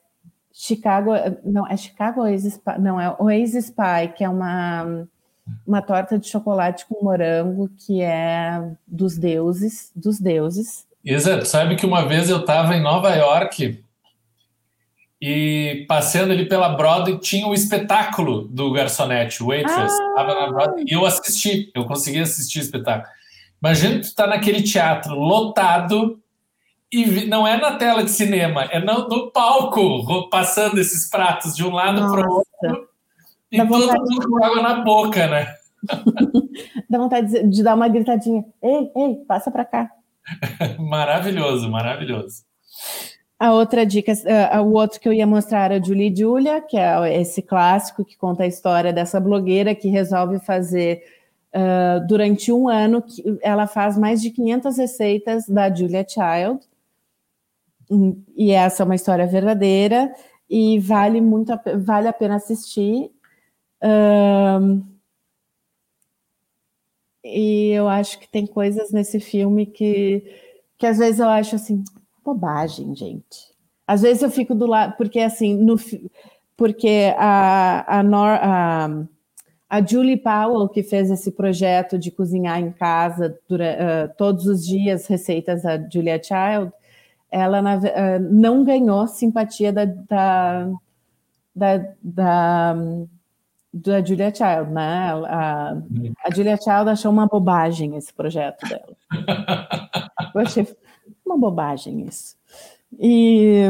[0.53, 5.09] Chicago, não, é Chicago Oasis não, é Oasis Spy, que é uma,
[5.67, 10.87] uma torta de chocolate com morango que é dos deuses, dos deuses.
[11.03, 13.83] Isa, sabe que uma vez eu estava em Nova York
[15.25, 20.25] e passeando ali pela Broadway tinha o um espetáculo do garçonete, o Waitress, ah.
[20.25, 23.09] na Broadway, e eu assisti, eu consegui assistir o espetáculo.
[23.63, 26.21] Imagina tu tá naquele teatro lotado
[26.91, 31.65] e não é na tela de cinema, é no, no palco, passando esses pratos de
[31.65, 32.89] um lado para o outro
[33.53, 35.55] e Dá todo mundo com água na boca, né?
[36.91, 39.91] Dá vontade de, de dar uma gritadinha: ei, ei, passa para cá.
[40.81, 42.43] maravilhoso, maravilhoso.
[43.43, 47.21] A outra dica, uh, o outro que eu ia mostrar era Julie Julia, que é
[47.21, 51.03] esse clássico que conta a história dessa blogueira que resolve fazer
[51.53, 53.03] uh, durante um ano,
[53.43, 56.61] ela faz mais de 500 receitas da Julia Child,
[58.37, 60.15] e essa é uma história verdadeira
[60.49, 63.11] e vale muito a, vale a pena assistir.
[63.83, 64.85] Um,
[67.25, 70.23] e eu acho que tem coisas nesse filme que,
[70.79, 71.83] que às vezes eu acho assim,
[72.25, 73.53] bobagem, gente.
[73.87, 75.77] Às vezes eu fico do lado, porque assim, no,
[76.57, 79.05] porque a, a, Nor, a,
[79.69, 84.65] a Julie Powell, que fez esse projeto de cozinhar em casa durante, uh, todos os
[84.65, 86.73] dias receitas da Julia Child,
[87.31, 87.83] ela na, uh,
[88.31, 90.71] não ganhou simpatia da, da,
[91.55, 92.75] da, da,
[93.73, 95.11] da Julia Child, né?
[95.27, 95.77] A,
[96.25, 98.97] a Julia Child achou uma bobagem esse projeto dela.
[100.35, 100.67] Eu achei
[101.25, 102.37] uma bobagem isso.
[103.01, 103.65] E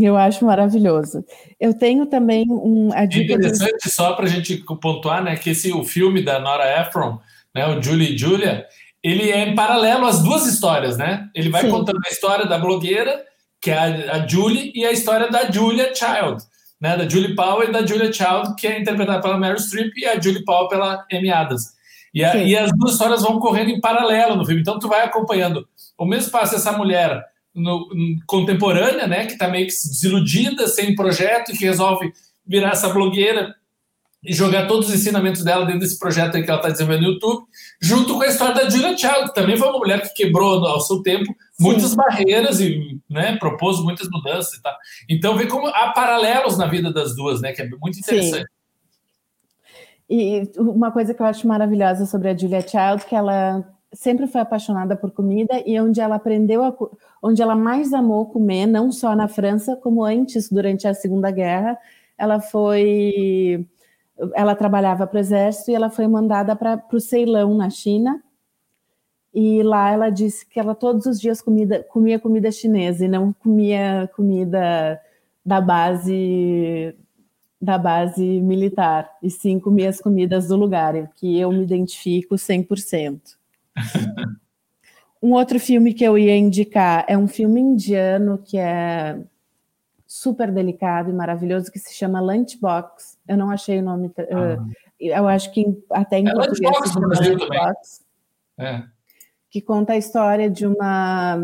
[0.00, 1.24] eu acho maravilhoso.
[1.60, 2.90] Eu tenho também um.
[2.92, 7.18] A interessante, só para a gente pontuar, né, que esse, o filme da Nora Ephron,
[7.54, 8.66] né, o Julie e Julia,
[9.02, 11.28] ele é em paralelo às duas histórias, né?
[11.32, 11.70] Ele vai Sim.
[11.70, 13.24] contando a história da blogueira,
[13.60, 16.42] que é a, a Julie, e a história da Julia Child,
[16.80, 16.96] né?
[16.96, 20.20] Da Julie Powell e da Julia Child, que é interpretada pela Meryl Streep, e a
[20.20, 21.76] Julie Powell pela Amy Adams.
[22.12, 24.60] E, a, e, as duas histórias vão correndo em paralelo no filme.
[24.60, 25.68] Então tu vai acompanhando
[25.98, 27.24] o mesmo passo essa mulher
[27.54, 27.88] no,
[28.26, 29.26] contemporânea, né?
[29.26, 32.12] Que está meio que desiludida, sem projeto, e que resolve
[32.46, 33.54] virar essa blogueira
[34.22, 37.46] e jogar todos os ensinamentos dela dentro desse projeto que ela está desenvolvendo no YouTube,
[37.80, 40.80] junto com a história da Julia Child, que também foi uma mulher que quebrou ao
[40.80, 41.96] seu tempo muitas Sim.
[41.96, 44.74] barreiras e né, propôs muitas mudanças e tal.
[45.08, 47.52] Então vê como há paralelos na vida das duas, né?
[47.52, 48.42] Que é muito interessante.
[48.42, 48.56] Sim.
[50.08, 54.40] E uma coisa que eu acho maravilhosa sobre a Julia Child, que ela sempre foi
[54.40, 56.74] apaixonada por comida e onde ela aprendeu, a,
[57.22, 61.78] onde ela mais amou comer, não só na França, como antes, durante a Segunda Guerra,
[62.18, 63.66] ela foi
[64.34, 68.22] ela trabalhava para o exército e ela foi mandada para o Ceilão, na China.
[69.34, 73.32] E lá ela disse que ela todos os dias comida, comia comida chinesa e não
[73.34, 75.00] comia comida
[75.44, 76.94] da base
[77.60, 83.35] da base militar, e sim comia as comidas do lugar, que eu me identifico 100%.
[85.22, 89.18] Um outro filme que eu ia indicar é um filme indiano que é
[90.06, 93.18] super delicado e maravilhoso que se chama Lunchbox.
[93.26, 94.12] Eu não achei o nome.
[94.18, 94.56] Ah.
[94.98, 98.06] Eu acho que até em é português Lunchbox, Lunchbox.
[98.58, 98.82] É.
[99.50, 101.38] Que conta a história de uma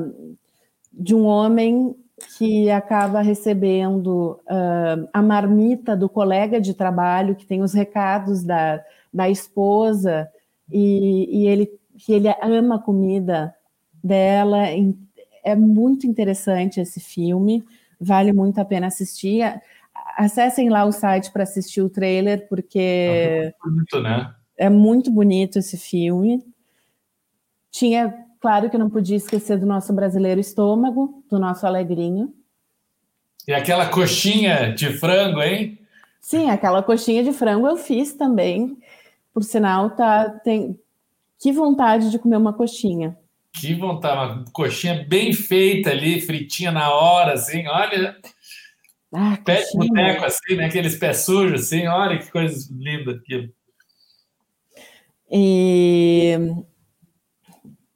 [0.92, 1.96] de um homem
[2.38, 8.84] que acaba recebendo uh, a marmita do colega de trabalho que tem os recados da,
[9.12, 10.28] da esposa
[10.70, 11.66] e, e ele
[12.04, 13.54] que ele ama a comida
[14.02, 14.58] dela.
[15.44, 17.64] É muito interessante esse filme
[18.02, 19.42] vale muito a pena assistir.
[20.16, 24.34] Acessem lá o site para assistir o trailer, porque é muito, né?
[24.58, 26.44] é muito bonito esse filme.
[27.70, 32.34] Tinha, claro que não podia esquecer do nosso brasileiro estômago, do nosso alegrinho.
[33.46, 35.78] E aquela coxinha de frango, hein?
[36.20, 38.76] Sim, aquela coxinha de frango eu fiz também.
[39.32, 40.78] Por sinal, tá, tem...
[41.42, 43.18] que vontade de comer uma coxinha.
[43.52, 48.16] Que vontade, uma coxinha bem feita ali, fritinha na hora, assim, olha.
[49.12, 50.66] Ah, pé de boteco, assim, né?
[50.66, 53.52] Aqueles pés sujos, assim, olha que coisa linda aquilo.
[55.28, 56.38] E,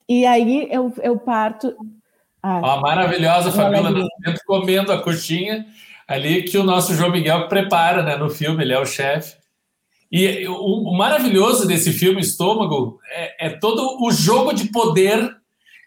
[0.09, 1.75] e aí eu, eu parto.
[2.43, 5.65] Ah, Uma maravilhosa Fabiola Nascimento comendo a coxinha
[6.09, 9.37] ali que o nosso João Miguel prepara né, no filme, ele é o chefe.
[10.11, 15.37] E o, o, maravilhoso desse filme, Estômago, é, é todo o jogo de poder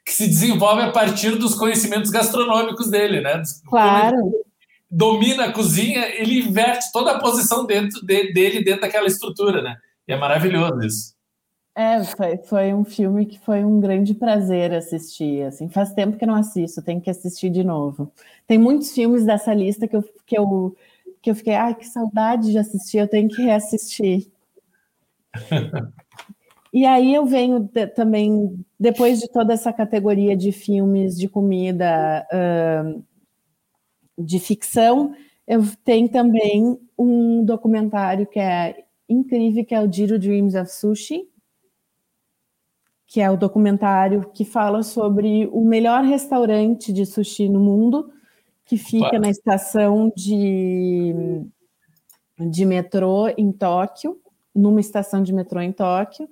[0.06, 3.42] que se desenvolve a partir dos conhecimentos gastronômicos dele, né?
[3.68, 4.32] Claro.
[4.90, 9.78] domina a cozinha, ele inverte toda a posição dentro de, dele dentro daquela estrutura, né?
[10.08, 11.20] E é maravilhoso isso.
[11.76, 15.44] É, foi, foi um filme que foi um grande prazer assistir.
[15.44, 18.12] Assim, faz tempo que não assisto, tenho que assistir de novo.
[18.46, 20.76] Tem muitos filmes dessa lista que eu, que eu,
[21.22, 24.32] que eu fiquei, ai, que saudade de assistir, eu tenho que reassistir.
[26.72, 32.28] E aí eu venho de, também, depois de toda essa categoria de filmes de comida
[32.32, 33.04] uh,
[34.16, 35.14] de ficção,
[35.48, 41.28] eu tenho também um documentário que é incrível, que é o Jiro Dreams of Sushi,
[43.08, 48.12] que é o documentário que fala sobre o melhor restaurante de sushi no mundo,
[48.70, 51.12] que fica na estação de,
[52.38, 54.22] de metrô em Tóquio,
[54.54, 56.30] numa estação de metrô em Tóquio,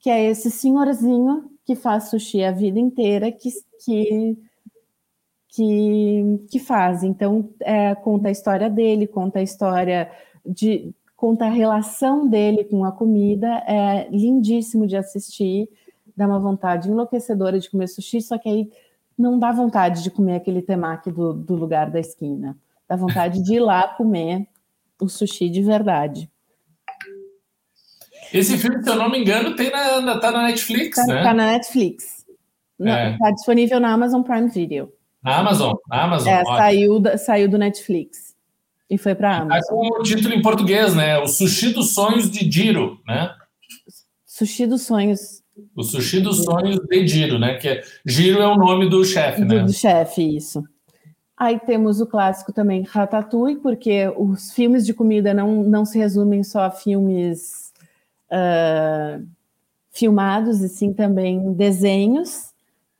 [0.00, 3.50] que é esse senhorzinho que faz sushi a vida inteira, que,
[3.84, 4.38] que,
[5.50, 7.02] que, que faz.
[7.02, 10.10] Então, é, conta a história dele, conta a história
[10.46, 10.94] de.
[11.14, 15.68] conta a relação dele com a comida, é lindíssimo de assistir,
[16.16, 18.70] dá uma vontade enlouquecedora de comer sushi, só que aí
[19.18, 22.56] não dá vontade de comer aquele temaki do, do lugar da esquina.
[22.88, 24.46] Dá vontade de ir lá comer
[25.00, 26.30] o sushi de verdade.
[28.32, 31.22] Esse filme, se eu não me engano, tem na, tá na Netflix, tá, né?
[31.22, 32.26] Tá na Netflix.
[32.80, 33.16] É.
[33.16, 34.92] Tá disponível na Amazon Prime Video.
[35.22, 36.32] Na Amazon, na Amazon.
[36.32, 38.34] É, saiu, saiu do Netflix
[38.88, 39.60] e foi para Amazon.
[39.60, 41.18] Tá com o título em português, né?
[41.18, 43.34] O Sushi dos Sonhos de Diro, né?
[44.24, 45.42] Sushi dos Sonhos.
[45.74, 47.54] O Sushi dos Sonhos de Diro, né?
[47.54, 49.62] Que é, Giro é o nome do chefe, né?
[49.62, 50.62] Do chefe, isso.
[51.36, 56.42] Aí temos o clássico também Ratatouille, porque os filmes de comida não, não se resumem
[56.42, 57.72] só a filmes
[58.30, 59.26] uh,
[59.90, 62.52] filmados, e sim também desenhos,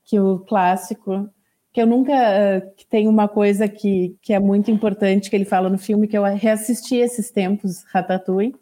[0.04, 1.28] que o clássico,
[1.72, 2.12] que eu nunca
[2.76, 6.16] que tem uma coisa que, que é muito importante que ele fala no filme que
[6.16, 8.54] eu reassisti esses tempos Ratatouille.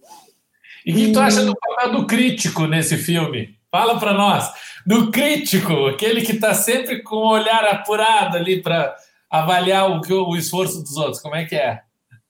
[0.86, 1.12] E o que e...
[1.12, 3.53] tu acha do papel do crítico nesse filme?
[3.74, 4.52] Fala para nós.
[4.86, 8.94] Do crítico, aquele que está sempre com o olhar apurado ali para
[9.28, 11.20] avaliar o, o esforço dos outros.
[11.20, 11.82] Como é que é?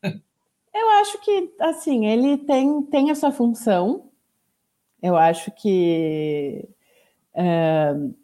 [0.02, 4.06] Eu acho que, assim, ele tem, tem essa função.
[5.02, 6.66] Eu acho que.
[7.34, 8.14] Uh,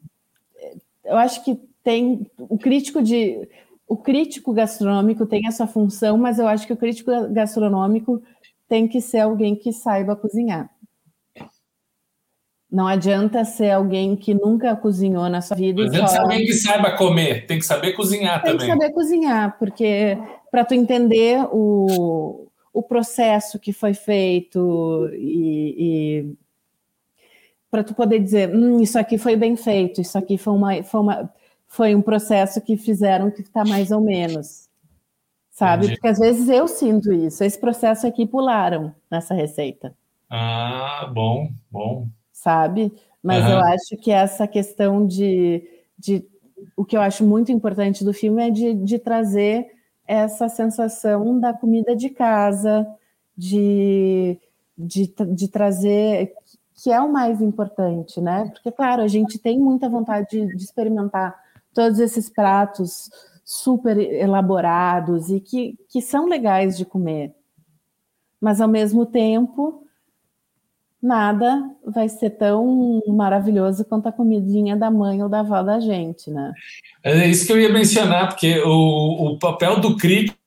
[1.05, 2.27] eu acho que tem.
[2.39, 3.47] O crítico de.
[3.87, 8.23] O crítico gastronômico tem essa função, mas eu acho que o crítico gastronômico
[8.67, 10.71] tem que ser alguém que saiba cozinhar.
[12.71, 15.83] Não adianta ser alguém que nunca cozinhou na sua vida.
[15.83, 16.15] Não adianta só...
[16.15, 18.69] ser alguém que saiba comer, tem que saber cozinhar tem também.
[18.69, 20.17] Tem que saber cozinhar, porque
[20.53, 26.35] para tu entender o, o processo que foi feito e, e
[27.69, 31.01] para tu poder dizer, hum, isso aqui foi bem feito, isso aqui foi uma, foi
[31.01, 31.33] uma
[31.67, 34.69] foi um processo que fizeram que está mais ou menos,
[35.51, 35.85] sabe?
[35.87, 36.01] Entendi.
[36.01, 37.45] Porque às vezes eu sinto isso.
[37.45, 39.95] Esse processo aqui pularam nessa receita.
[40.29, 42.09] Ah, bom, bom
[42.41, 42.93] sabe?
[43.23, 43.51] Mas uhum.
[43.51, 45.63] eu acho que essa questão de,
[45.99, 46.27] de.
[46.77, 49.67] O que eu acho muito importante do filme é de, de trazer
[50.07, 52.87] essa sensação da comida de casa,
[53.37, 54.39] de,
[54.77, 56.33] de, de trazer.
[56.83, 58.49] que é o mais importante, né?
[58.53, 61.39] Porque, claro, a gente tem muita vontade de, de experimentar
[61.75, 63.11] todos esses pratos
[63.45, 67.35] super elaborados e que, que são legais de comer.
[68.41, 69.85] Mas, ao mesmo tempo,
[71.03, 76.31] nada vai ser tão maravilhoso quanto a comidinha da mãe ou da avó da gente,
[76.31, 76.53] né?
[77.03, 80.39] É isso que eu ia mencionar, porque o, o papel do crítico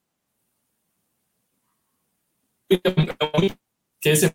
[4.02, 4.34] que esse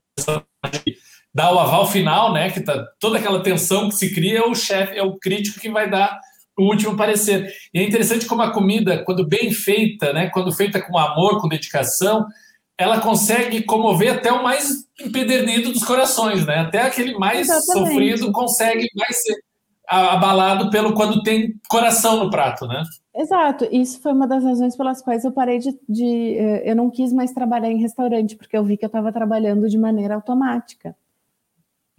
[1.35, 2.51] dá o aval final, né?
[2.51, 5.71] Que tá toda aquela tensão que se cria, é o chefe, é o crítico que
[5.71, 6.19] vai dar
[6.57, 7.53] o último parecer.
[7.73, 10.31] E é interessante como a comida, quando bem feita, né?
[10.31, 12.27] Quando feita com amor, com dedicação,
[12.79, 16.61] ela consegue comover até o mais empedernido dos corações, né?
[16.61, 17.91] Até aquele mais Exatamente.
[17.91, 19.37] sofrido consegue mais ser
[19.89, 22.85] abalado pelo quando tem coração no prato, né?
[23.17, 26.89] Exato, isso foi uma das razões pelas quais eu parei de, de eh, eu não
[26.89, 30.95] quis mais trabalhar em restaurante porque eu vi que eu estava trabalhando de maneira automática,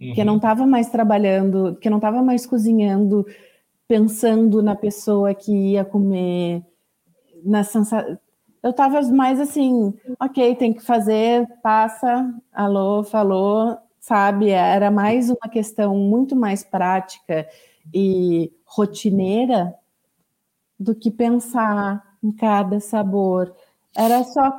[0.00, 0.14] uhum.
[0.14, 3.26] que eu não estava mais trabalhando, que eu não estava mais cozinhando
[3.86, 6.62] pensando na pessoa que ia comer,
[7.44, 8.16] na sensação
[8.62, 14.50] eu estava mais assim, ok, tem que fazer, passa, alô, falou, sabe?
[14.50, 17.48] Era mais uma questão muito mais prática
[17.94, 19.74] e rotineira
[20.78, 23.54] do que pensar em cada sabor.
[23.96, 24.56] Era só,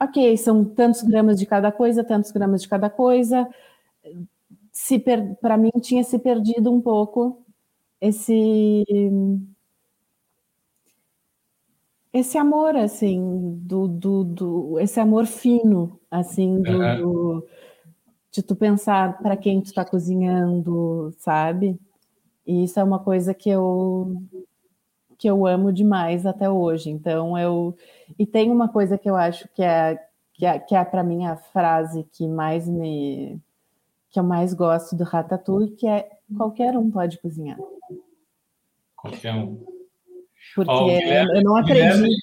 [0.00, 3.48] ok, são tantos gramas de cada coisa, tantos gramas de cada coisa.
[4.72, 4.98] Se
[5.40, 7.42] para mim tinha se perdido um pouco
[8.00, 8.84] esse
[12.12, 16.96] esse amor, assim, do, do, do esse amor fino, assim, do, uhum.
[17.00, 17.48] do
[18.30, 21.78] de tu pensar para quem tu está cozinhando, sabe?
[22.46, 24.16] E isso é uma coisa que eu
[25.18, 26.90] que eu amo demais até hoje.
[26.90, 27.76] Então eu
[28.18, 30.02] e tem uma coisa que eu acho que é
[30.32, 33.38] que é, que é para mim a frase que mais me
[34.10, 37.58] que eu mais gosto do Ratatouille, que é qualquer um pode cozinhar.
[38.96, 39.71] Qualquer um.
[40.54, 41.82] Porque Guilherme, eu não acredito.
[41.82, 42.16] Guilherme,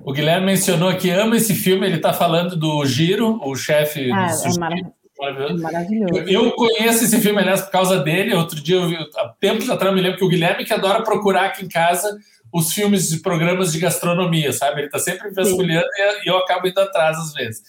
[0.00, 4.26] o Guilherme mencionou que ama esse filme, ele está falando do Giro, o chefe ah,
[4.26, 4.94] do é maravilhoso.
[5.20, 6.18] É maravilhoso.
[6.28, 8.34] Eu conheço esse filme, aliás, por causa dele.
[8.34, 11.02] Outro dia, eu vi, há tempos atrás, eu me lembro que o Guilherme que adora
[11.02, 12.16] procurar aqui em casa
[12.52, 14.80] os filmes de programas de gastronomia, sabe?
[14.80, 15.86] Ele está sempre vasculhando
[16.24, 17.62] e eu acabo indo atrás às vezes.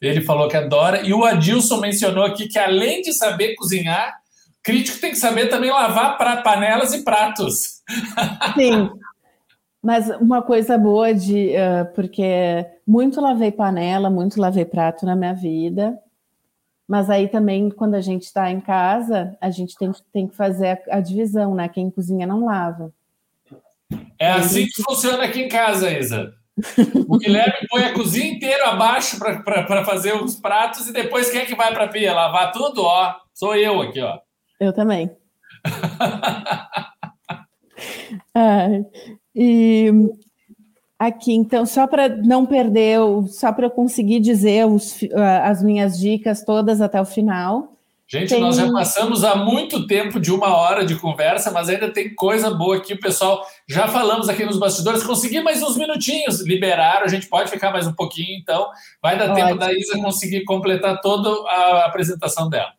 [0.00, 1.02] Ele falou que adora.
[1.02, 4.14] E o Adilson mencionou aqui que, além de saber cozinhar,
[4.62, 7.75] crítico tem que saber também lavar panelas e pratos.
[8.54, 8.90] Sim.
[9.82, 11.50] Mas uma coisa boa de.
[11.50, 15.96] Uh, porque muito lavei panela, muito lavei prato na minha vida.
[16.88, 20.82] Mas aí também, quando a gente está em casa, a gente tem, tem que fazer
[20.90, 21.68] a, a, divisão, né?
[21.68, 22.92] Quem cozinha não lava.
[24.18, 24.74] É aí assim gente...
[24.74, 26.32] que funciona aqui em casa, Isa.
[27.08, 31.46] O Guilherme põe a cozinha inteira abaixo para fazer os pratos e depois quem é
[31.46, 32.14] que vai para a pia?
[32.14, 32.82] Lavar tudo?
[32.82, 34.18] Ó, sou eu aqui, ó.
[34.58, 35.10] Eu também.
[38.38, 38.68] ah,
[39.34, 39.90] e
[40.98, 42.98] aqui, então, só para não perder,
[43.28, 44.98] só para eu conseguir dizer os,
[45.42, 47.72] as minhas dicas todas até o final.
[48.06, 48.40] Gente, tem...
[48.40, 52.50] nós já passamos há muito tempo de uma hora de conversa, mas ainda tem coisa
[52.50, 52.92] boa aqui.
[52.92, 57.50] O pessoal, já falamos aqui nos bastidores, consegui mais uns minutinhos, liberaram, a gente pode
[57.50, 58.68] ficar mais um pouquinho, então
[59.02, 62.74] vai dar tempo da Isa conseguir completar toda a apresentação dela.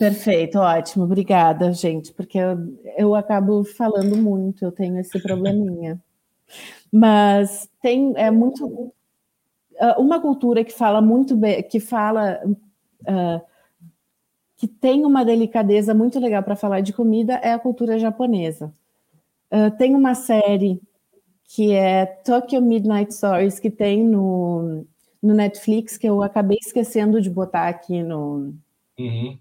[0.00, 2.56] Perfeito, ótimo, obrigada, gente, porque eu,
[2.96, 6.00] eu acabo falando muito, eu tenho esse probleminha.
[6.90, 8.94] Mas tem é muito
[9.78, 13.46] ah, uma cultura que fala muito bem, que fala uh,
[14.56, 18.72] que tem uma delicadeza muito legal para falar de comida é a cultura japonesa.
[19.52, 20.80] Uh, tem uma série
[21.44, 24.86] que é Tokyo Midnight Stories que tem no,
[25.22, 28.54] no Netflix que eu acabei esquecendo de botar aqui no,
[28.98, 29.38] uhum.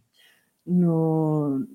[0.70, 1.68] No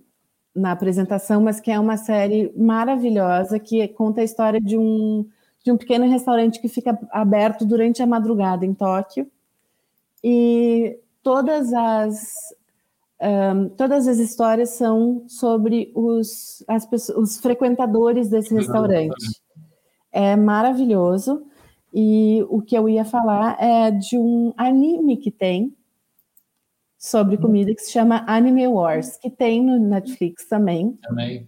[0.54, 5.26] na apresentação, mas que é uma série maravilhosa que conta a história de um
[5.64, 9.26] de um pequeno restaurante que fica aberto durante a madrugada em Tóquio.
[10.22, 12.32] E todas as
[13.20, 19.40] um, todas as histórias são sobre os, as pessoas, os frequentadores desse restaurante.
[20.12, 21.46] É maravilhoso.
[21.92, 25.74] E o que eu ia falar é de um anime que tem
[27.04, 30.98] sobre comida que se chama Anime Wars, que tem no Netflix também.
[31.02, 31.46] Também.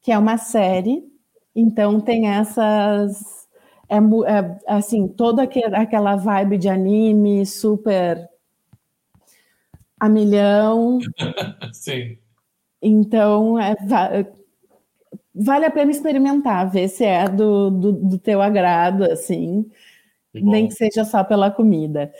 [0.00, 1.04] Que é uma série.
[1.54, 3.46] Então tem essas
[3.86, 8.26] é, é assim, toda aquela vibe de anime super
[10.00, 11.00] a milhão.
[11.74, 12.16] Sim.
[12.80, 13.74] Então, é,
[15.34, 19.70] vale a pena experimentar, ver se é do, do, do teu agrado, assim,
[20.32, 22.10] nem que seja só pela comida.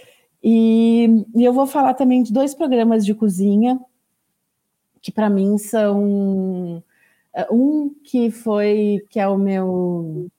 [0.47, 3.81] E, e, eu vou falar também de dois programas de cozinha
[5.01, 6.85] que para mim são
[7.35, 10.31] é, um que foi que é o meu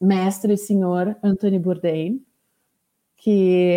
[0.00, 2.22] mestre e senhor Anthony Bourdain,
[3.16, 3.30] que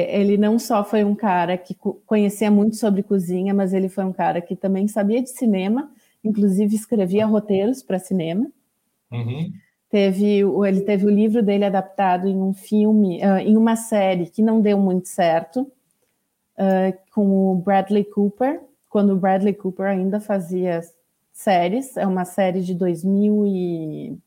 [0.10, 1.76] ele não só foi um cara que
[2.06, 5.92] conhecia muito sobre cozinha, mas ele foi um cara que também sabia de cinema,
[6.24, 8.52] inclusive escrevia roteiros para cinema.
[9.12, 9.52] Uhum.
[9.90, 14.42] Teve, ele teve o livro dele adaptado em um filme, uh, em uma série que
[14.42, 20.82] não deu muito certo, uh, com o Bradley Cooper, quando o Bradley Cooper ainda fazia
[21.32, 21.96] séries.
[21.96, 24.18] É uma série de 2000 e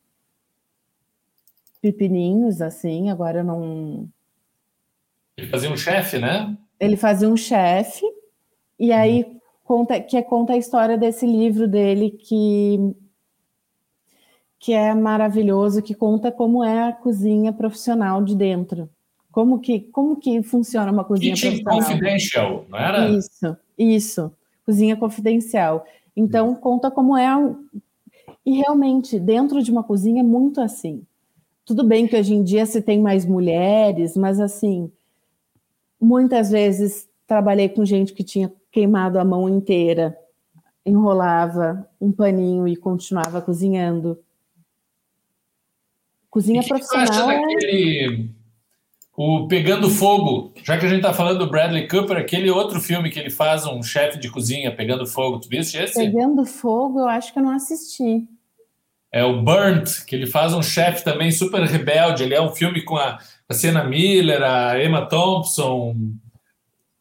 [1.83, 4.09] pepininhos, assim, agora não.
[5.37, 6.57] Ele fazia um chefe, né?
[6.79, 8.05] Ele fazia um chefe,
[8.79, 9.41] e aí uhum.
[9.65, 12.95] conta, que conta a história desse livro dele que
[14.61, 18.91] que é maravilhoso, que conta como é a cozinha profissional de dentro.
[19.33, 21.89] Como que, como que funciona uma cozinha Kitchen profissional?
[21.89, 23.09] Confidential, não era?
[23.09, 24.33] Isso, isso.
[24.67, 25.87] Cozinha confidencial.
[26.15, 27.27] Então, conta como é.
[28.45, 31.03] E realmente, dentro de uma cozinha é muito assim.
[31.65, 34.93] Tudo bem que hoje em dia se tem mais mulheres, mas assim,
[35.99, 40.19] muitas vezes trabalhei com gente que tinha queimado a mão inteira,
[40.85, 44.19] enrolava um paninho e continuava cozinhando.
[46.31, 47.31] Cozinha profissional.
[47.31, 48.31] É daquele,
[49.17, 53.11] o Pegando Fogo, já que a gente está falando do Bradley Cooper, aquele outro filme
[53.11, 55.95] que ele faz um chefe de cozinha pegando fogo, tu viste esse?
[55.95, 58.27] Pegando Fogo, eu acho que eu não assisti
[59.13, 62.23] é o Burnt, que ele faz um chefe também super rebelde.
[62.23, 65.97] Ele é um filme com a, a Sienna Miller, a Emma Thompson,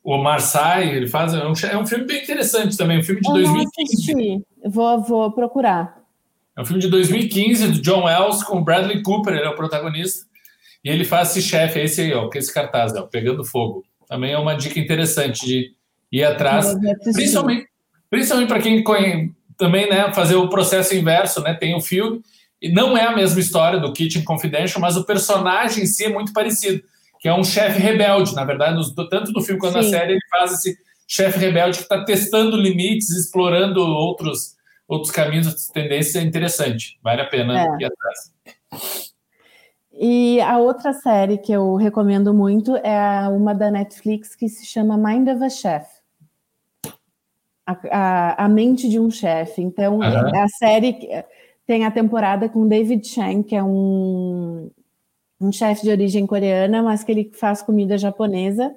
[0.04, 0.96] o Marseille.
[0.96, 4.44] Ele faz é um, é um filme bem interessante também, um filme de Eu 2015.
[4.66, 5.99] Vou, vou procurar.
[6.60, 10.26] É um filme de 2015 do John Wells com Bradley Cooper, ele é o protagonista.
[10.84, 13.46] E ele faz esse chefe, é esse aí, ó, que é esse cartaz, ó, pegando
[13.46, 13.86] fogo.
[14.10, 15.74] Também é uma dica interessante de
[16.12, 16.76] ir atrás,
[17.14, 17.66] principalmente,
[18.10, 21.54] principalmente para quem conhece também, né, fazer o processo inverso, né?
[21.54, 22.22] Tem o filme
[22.62, 26.10] e não é a mesma história do Kitchen Confidential, mas o personagem em si é
[26.10, 26.84] muito parecido,
[27.22, 29.92] que é um chefe rebelde, na verdade, nos, tanto no filme quanto Sim.
[29.92, 30.78] na série ele faz esse
[31.08, 34.59] chefe rebelde que está testando limites, explorando outros
[34.90, 37.66] outros caminhos, outras tendências, é interessante, vale a pena é.
[37.80, 38.34] ir atrás.
[39.94, 44.98] E a outra série que eu recomendo muito é uma da Netflix que se chama
[44.98, 46.00] Mind of a Chef
[47.70, 49.62] a, a, a mente de um chefe.
[49.62, 50.04] Então, uhum.
[50.04, 51.24] a série
[51.66, 54.72] tem a temporada com David Chang, que é um,
[55.40, 58.74] um chefe de origem coreana, mas que ele faz comida japonesa.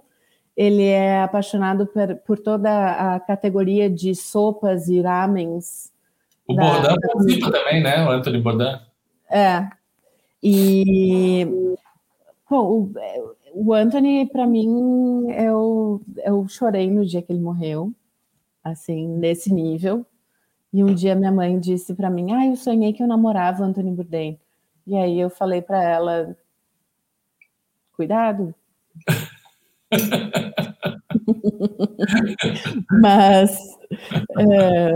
[0.55, 5.92] Ele é apaixonado por, por toda a categoria de sopas e ramens.
[6.47, 8.05] O da, Bourdain participa também, né?
[8.05, 8.81] O Anthony Bourdain.
[9.31, 9.69] É.
[10.43, 11.47] E
[12.51, 12.93] bom, o,
[13.55, 17.93] o Anthony, para mim, eu, eu chorei no dia que ele morreu
[18.63, 20.07] assim, nesse nível.
[20.73, 23.67] E um dia minha mãe disse para mim: "Ah, eu sonhei que eu namorava o
[23.67, 24.39] Anthony Bourdain".
[24.87, 26.37] E aí eu falei para ela:
[27.97, 28.55] "Cuidado".
[33.01, 33.59] mas
[34.39, 34.91] é,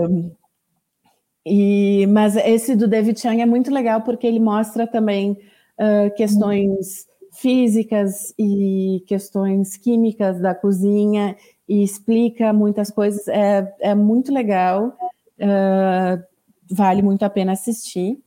[1.49, 5.39] e mas esse do David Chang é muito legal porque ele mostra também
[5.79, 11.37] uh, questões físicas e questões químicas da cozinha
[11.69, 13.29] e explica muitas coisas.
[13.29, 14.99] É, é muito legal,
[15.39, 16.21] uh,
[16.69, 18.21] vale muito a pena assistir.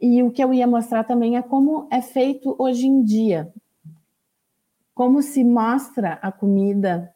[0.00, 3.48] E o que eu ia mostrar também é como é feito hoje em dia,
[4.92, 7.13] como se mostra a comida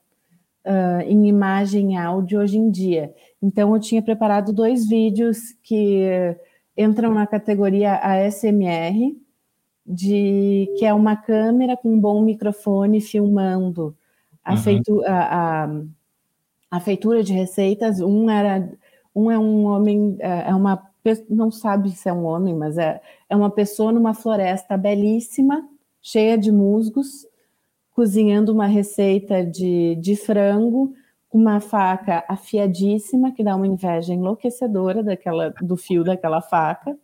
[0.69, 3.15] uh, em imagem e áudio hoje em dia.
[3.43, 6.37] Então, eu tinha preparado dois vídeos que
[6.77, 9.17] entram na categoria ASMR,
[9.85, 13.97] de que é uma câmera com um bom microfone filmando
[14.45, 14.59] a, uhum.
[14.59, 15.71] feitu, a, a,
[16.71, 18.01] a, feitura de receitas.
[18.01, 18.71] Um era
[19.15, 20.87] um é um homem, é, é uma
[21.31, 23.01] não sabe se é um homem, mas é,
[23.31, 25.67] é uma pessoa numa floresta belíssima,
[26.03, 27.27] cheia de musgos,
[27.99, 30.95] cozinhando uma receita de, de frango
[31.29, 36.97] com uma faca afiadíssima que dá uma inveja enlouquecedora daquela do fio daquela faca.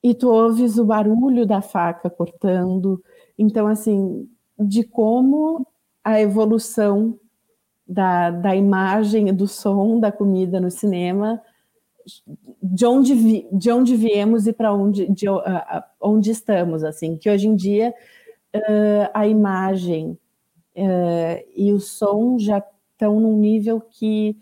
[0.00, 3.02] e tu ouves o barulho da faca cortando.
[3.36, 5.66] Então, assim, de como
[6.04, 7.18] a evolução
[7.84, 11.42] da, da imagem, do som da comida no cinema,
[12.62, 15.42] de onde, vi, de onde viemos e para onde, de, uh,
[16.00, 17.92] onde estamos, assim, que hoje em dia
[18.54, 20.18] uh, a imagem
[20.76, 22.62] uh, e o som já
[22.92, 24.36] estão num nível que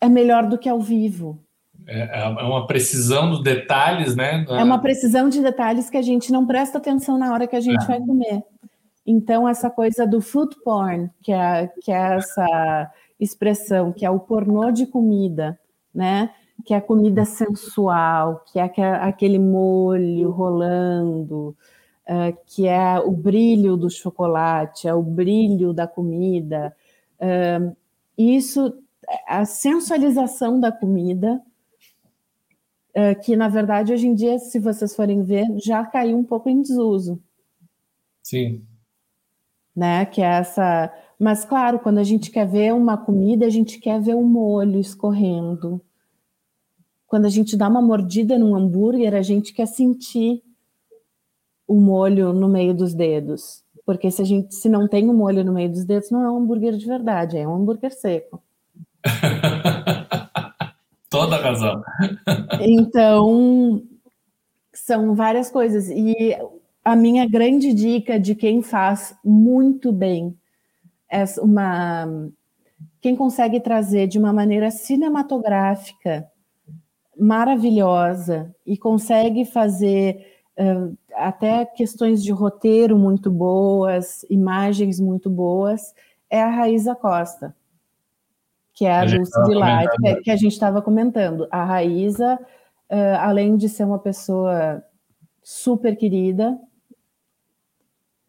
[0.00, 1.44] é melhor do que ao vivo.
[1.86, 4.44] É, é uma precisão dos detalhes, né?
[4.48, 7.60] É uma precisão de detalhes que a gente não presta atenção na hora que a
[7.60, 7.86] gente é.
[7.86, 8.42] vai comer.
[9.06, 12.90] Então, essa coisa do food porn, que é, que é essa
[13.20, 15.58] expressão, que é o pornô de comida,
[15.94, 16.30] né?
[16.64, 21.56] Que é a comida sensual, que é aquele molho rolando,
[22.08, 26.74] uh, que é o brilho do chocolate, é o brilho da comida.
[27.18, 27.76] Uh,
[28.16, 28.78] isso,
[29.26, 31.42] a sensualização da comida
[32.94, 36.48] é, que na verdade hoje em dia, se vocês forem ver, já caiu um pouco
[36.48, 37.20] em desuso.
[38.22, 38.64] Sim.
[39.74, 40.06] Né?
[40.06, 40.92] Que é essa.
[41.18, 44.24] Mas claro, quando a gente quer ver uma comida, a gente quer ver o um
[44.28, 45.80] molho escorrendo.
[47.14, 50.42] Quando a gente dá uma mordida num hambúrguer, a gente quer sentir
[51.64, 53.62] o molho no meio dos dedos.
[53.86, 56.28] Porque se a gente se não tem o molho no meio dos dedos, não é
[56.28, 58.42] um hambúrguer de verdade, é um hambúrguer seco.
[61.08, 61.84] Toda razão.
[62.60, 63.80] então,
[64.72, 65.88] são várias coisas.
[65.88, 66.36] E
[66.84, 70.36] a minha grande dica de quem faz muito bem
[71.08, 72.08] é uma.
[73.00, 76.28] Quem consegue trazer de uma maneira cinematográfica
[77.18, 80.26] maravilhosa e consegue fazer
[80.58, 85.94] uh, até questões de roteiro muito boas, imagens muito boas,
[86.28, 87.54] é a Raíza Costa
[88.74, 91.46] que é a, a Dulce de Life, que, que, a gente estava comentando.
[91.50, 92.38] A Raíza,
[92.90, 94.82] uh, além de ser uma pessoa
[95.42, 96.58] super querida,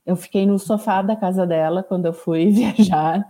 [0.06, 3.26] eu fiquei no sofá da casa dela quando eu fui viajar.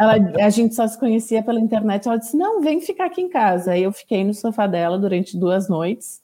[0.00, 0.14] Ela,
[0.44, 2.08] a gente só se conhecia pela internet.
[2.08, 3.72] Ela disse: Não, vem ficar aqui em casa.
[3.72, 6.20] Aí eu fiquei no sofá dela durante duas noites,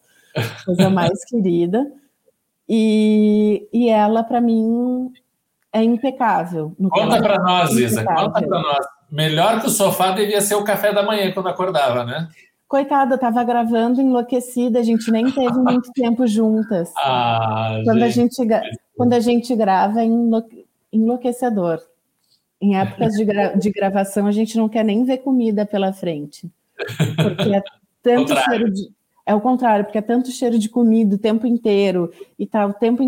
[0.64, 1.86] coisa mais querida.
[2.68, 5.12] E, e ela, para mim,
[5.72, 6.74] é impecável.
[6.90, 8.86] Conta para nós, Isa, conta para nós.
[9.10, 12.28] Melhor que o sofá devia ser o café da manhã quando acordava, né?
[12.66, 16.92] Coitada, estava gravando enlouquecida, a gente nem teve muito tempo juntas.
[16.98, 18.40] Ah, quando, gente.
[18.40, 20.08] A gente, quando a gente grava é
[20.92, 21.80] enlouquecedor.
[22.60, 26.50] Em épocas de, gra de gravação, a gente não quer nem ver comida pela frente.
[27.16, 27.62] Porque é
[28.02, 28.90] tanto cheiro de.
[29.26, 32.74] É o contrário, porque é tanto cheiro de comida o tempo inteiro, e tá o
[32.74, 33.02] tempo.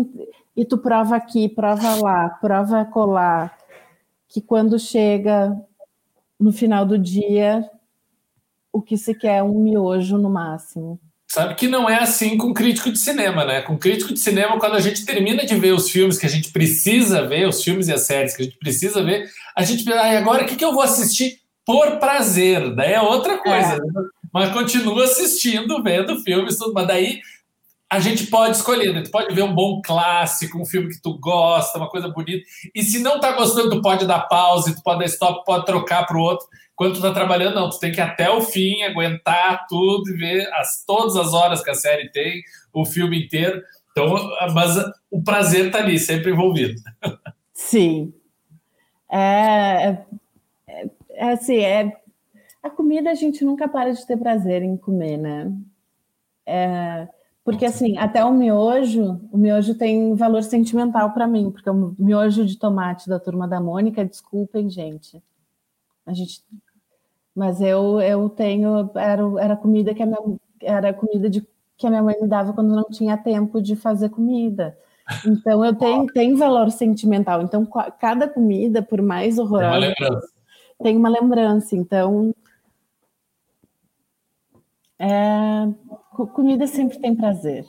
[0.55, 3.55] E tu prova aqui, prova lá, prova colar,
[4.27, 5.55] que quando chega
[6.39, 7.69] no final do dia,
[8.77, 10.99] o que se quer é um miojo no máximo.
[11.27, 13.61] Sabe que não é assim com crítico de cinema, né?
[13.61, 16.51] Com crítico de cinema, quando a gente termina de ver os filmes que a gente
[16.51, 19.99] precisa ver, os filmes e as séries que a gente precisa ver, a gente pensa,
[19.99, 22.73] ah, agora o que, que eu vou assistir por prazer?
[22.75, 23.73] Daí é outra coisa.
[23.73, 23.77] É.
[23.77, 24.03] Né?
[24.33, 26.73] Mas continua assistindo, vendo filmes, tudo.
[26.73, 27.19] Mas daí
[27.89, 29.01] a gente pode escolher, né?
[29.01, 32.45] Tu pode ver um bom clássico, um filme que tu gosta, uma coisa bonita.
[32.73, 36.05] E se não tá gostando, tu pode dar pause, tu pode dar stop, pode trocar
[36.05, 36.47] para o outro.
[36.77, 40.13] Quando tu tá trabalhando, não, tu tem que ir até o fim, aguentar tudo e
[40.13, 43.63] ver as, todas as horas que a série tem, o filme inteiro.
[43.89, 44.13] Então,
[44.53, 44.75] mas
[45.09, 46.79] o prazer tá ali, sempre envolvido.
[47.51, 48.13] Sim.
[49.09, 49.97] É,
[50.67, 51.99] é, é assim, é,
[52.61, 55.51] a comida a gente nunca para de ter prazer em comer, né?
[56.45, 57.07] É,
[57.43, 62.45] porque assim, até o miojo, o miojo tem valor sentimental para mim, porque o miojo
[62.45, 65.23] de tomate da turma da Mônica, desculpem, gente.
[66.05, 66.43] A gente
[67.37, 71.47] mas eu eu tenho era era comida que a minha era comida de
[71.77, 74.75] que a minha mãe me dava quando não tinha tempo de fazer comida.
[75.23, 77.43] Então eu tenho, tenho valor sentimental.
[77.43, 77.63] Então
[77.99, 80.21] cada comida, por mais horrorosa, tem uma,
[80.81, 81.75] tem uma lembrança.
[81.75, 82.33] Então
[84.97, 85.67] é,
[86.33, 87.67] comida sempre tem prazer.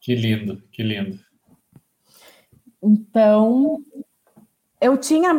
[0.00, 1.20] Que lindo, que lindo.
[2.82, 3.80] Então
[4.80, 5.32] eu tinha,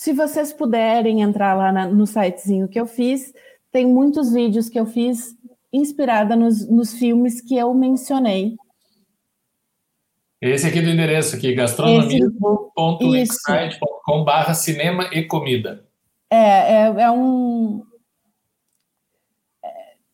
[0.00, 3.34] se vocês puderem entrar lá na, no sitezinho que eu fiz,
[3.70, 5.36] tem muitos vídeos que eu fiz
[5.70, 8.56] inspirada nos, nos filmes que eu mencionei.
[10.40, 15.86] Esse aqui do endereço aqui, gastronomia.wixsite.com barra cinema e comida.
[16.30, 17.82] É, é, é um...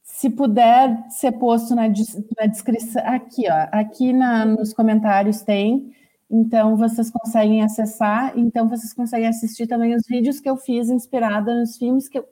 [0.02, 5.94] Se puder ser posto na, na descrição, aqui, ó, aqui na, nos comentários tem,
[6.30, 11.54] então vocês conseguem acessar, então vocês conseguem assistir também os vídeos que eu fiz inspirada
[11.54, 12.24] nos filmes que eu,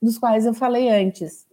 [0.00, 1.48] dos quais eu falei antes.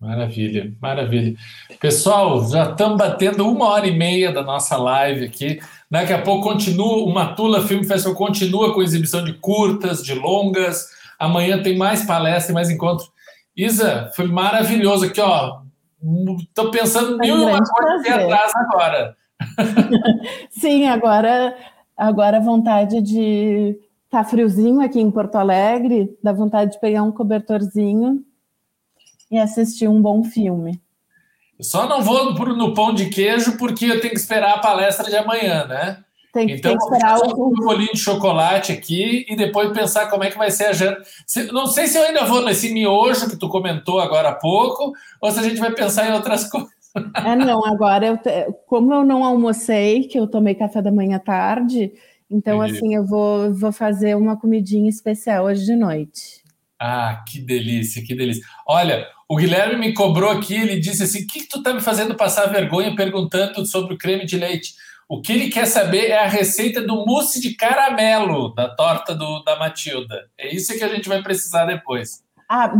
[0.00, 1.36] Maravilha, maravilha.
[1.78, 5.60] Pessoal, já estamos batendo uma hora e meia da nossa live aqui.
[5.90, 10.88] Daqui a pouco continua, o Matula Film Festival continua com exibição de curtas, de longas.
[11.18, 13.06] Amanhã tem mais palestra e mais encontro.
[13.54, 15.60] Isa, foi maravilhoso aqui, ó.
[16.38, 19.19] Estou pensando mil e uma coisas atrás agora.
[20.50, 21.56] Sim, agora,
[21.96, 23.78] agora a vontade de
[24.10, 28.24] Tá friozinho aqui em Porto Alegre, dá vontade de pegar um cobertorzinho
[29.30, 30.82] e assistir um bom filme.
[31.60, 35.16] Só não vou no pão de queijo porque eu tenho que esperar a palestra de
[35.16, 36.02] amanhã, né?
[36.32, 37.48] Tem, então, tem que esperar o...
[37.48, 41.02] um bolinho de chocolate aqui e depois pensar como é que vai ser a janta.
[41.52, 45.30] Não sei se eu ainda vou nesse miojo que tu comentou agora há pouco, ou
[45.30, 46.79] se a gente vai pensar em outras coisas.
[47.24, 48.30] É, não, agora, eu te...
[48.66, 51.92] como eu não almocei, que eu tomei café da manhã tarde,
[52.30, 56.44] então, assim, eu vou, vou fazer uma comidinha especial hoje de noite.
[56.78, 58.42] Ah, que delícia, que delícia.
[58.66, 61.80] Olha, o Guilherme me cobrou aqui, ele disse assim: o que, que tu tá me
[61.80, 64.74] fazendo passar vergonha perguntando sobre o creme de leite?
[65.08, 69.42] O que ele quer saber é a receita do mousse de caramelo da torta do,
[69.42, 70.30] da Matilda.
[70.38, 72.22] É isso que a gente vai precisar depois.
[72.48, 72.72] Ah,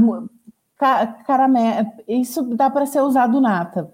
[0.79, 3.93] ca caramelo, isso dá para ser usado nata.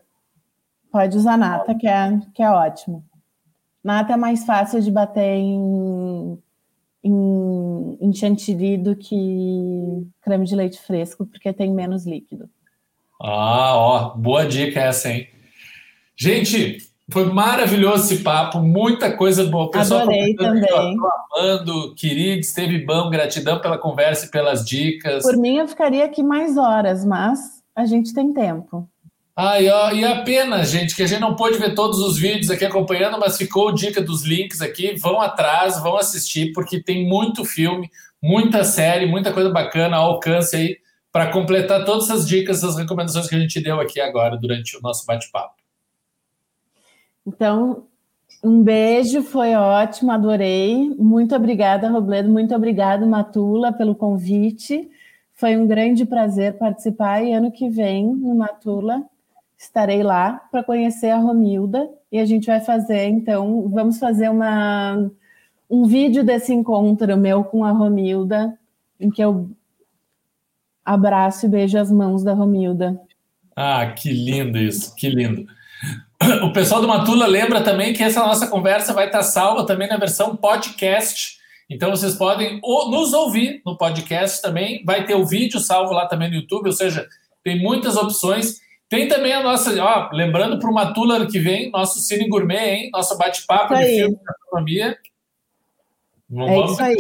[0.91, 3.05] Pode usar nata, que é, que é ótimo.
[3.83, 6.39] Nata é mais fácil de bater em,
[7.05, 12.49] em, em chantilly do que creme de leite fresco, porque tem menos líquido.
[13.21, 15.29] Ah, ó, boa dica essa, hein?
[16.17, 19.67] Gente, foi maravilhoso esse papo, muita coisa boa.
[19.67, 20.97] O pessoal Adorei também.
[21.37, 25.23] Amando, querido, esteve bom, gratidão pela conversa e pelas dicas.
[25.23, 28.89] Por mim, eu ficaria aqui mais horas, mas a gente tem tempo.
[29.39, 32.17] Ah, e, ó, e a pena, gente, que a gente não pôde ver todos os
[32.17, 34.97] vídeos aqui acompanhando, mas ficou dica dos links aqui.
[34.97, 37.91] Vão atrás, vão assistir, porque tem muito filme,
[38.23, 40.79] muita série, muita coisa bacana ao alcance aí
[41.13, 44.81] para completar todas essas dicas, essas recomendações que a gente deu aqui agora durante o
[44.81, 45.55] nosso bate-papo.
[47.27, 47.87] Então,
[48.43, 50.95] um beijo, foi ótimo, adorei.
[50.99, 52.31] Muito obrigada, Robledo.
[52.31, 54.91] Muito obrigada, Matula, pelo convite.
[55.35, 59.03] Foi um grande prazer participar e ano que vem, no Matula,
[59.59, 65.11] estarei lá para conhecer a Romilda e a gente vai fazer, então, vamos fazer uma,
[65.69, 68.59] um vídeo desse encontro meu com a Romilda,
[69.01, 69.51] em que eu
[70.85, 73.01] abraço e beijo as mãos da Romilda.
[73.57, 75.47] Ah, que lindo isso, que lindo.
[76.43, 79.99] O pessoal do Matula lembra também que essa nossa conversa vai estar salva também na
[79.99, 81.37] versão podcast.
[81.69, 84.83] Então vocês podem nos ouvir no podcast também.
[84.85, 87.07] Vai ter o vídeo salvo lá também no YouTube, ou seja,
[87.45, 88.61] tem muitas opções.
[88.89, 92.91] Tem também a nossa, ó, lembrando para o Matula que vem, nosso Cine Gourmet, hein?
[92.93, 94.99] Nosso bate-papo de filme de gastronomia.
[96.31, 96.97] Não é vamos, isso aí.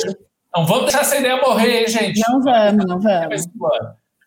[0.54, 2.20] Não vamos deixar essa ideia morrer, hein, gente?
[2.28, 3.46] Não vamos, não vamos.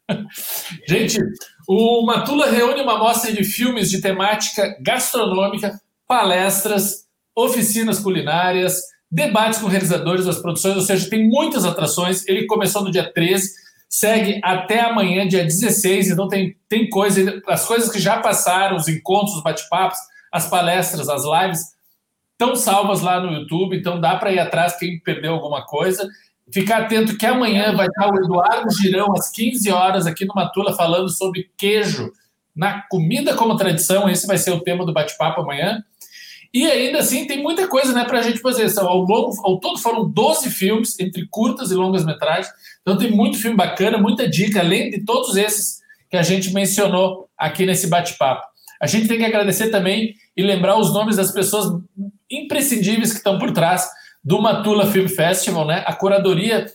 [0.88, 1.20] Gente,
[1.68, 7.06] o Matula reúne uma mostra de filmes de temática gastronômica, palestras,
[7.36, 8.82] oficinas culinárias,
[9.12, 12.28] debates com realizadores das produções, ou seja, tem muitas atrações.
[12.28, 13.52] Ele começou no dia 13
[13.90, 18.88] segue até amanhã, dia 16, então tem, tem coisa, as coisas que já passaram, os
[18.88, 19.98] encontros, os bate-papos,
[20.32, 21.62] as palestras, as lives,
[22.34, 26.08] estão salvas lá no YouTube, então dá para ir atrás quem perdeu alguma coisa.
[26.52, 30.76] Ficar atento que amanhã vai estar o Eduardo Girão, às 15 horas, aqui no Matula,
[30.76, 32.12] falando sobre queijo
[32.56, 34.08] na comida como tradição.
[34.08, 35.84] Esse vai ser o tema do bate-papo amanhã.
[36.54, 38.68] E ainda assim, tem muita coisa né, para a gente fazer.
[38.80, 42.52] Ao, longo, ao todo foram 12 filmes, entre curtas e longas metragens.
[42.82, 47.30] Então tem muito filme bacana, muita dica, além de todos esses que a gente mencionou
[47.38, 48.48] aqui nesse bate-papo.
[48.82, 51.82] A gente tem que agradecer também e lembrar os nomes das pessoas
[52.32, 53.88] imprescindíveis que estão por trás
[54.24, 55.68] do Matula Film Festival.
[55.68, 55.84] Né?
[55.86, 56.66] A curadoria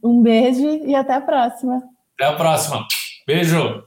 [0.02, 1.82] Um beijo e até a próxima.
[2.14, 2.86] Até a próxima.
[3.26, 3.82] Beijo.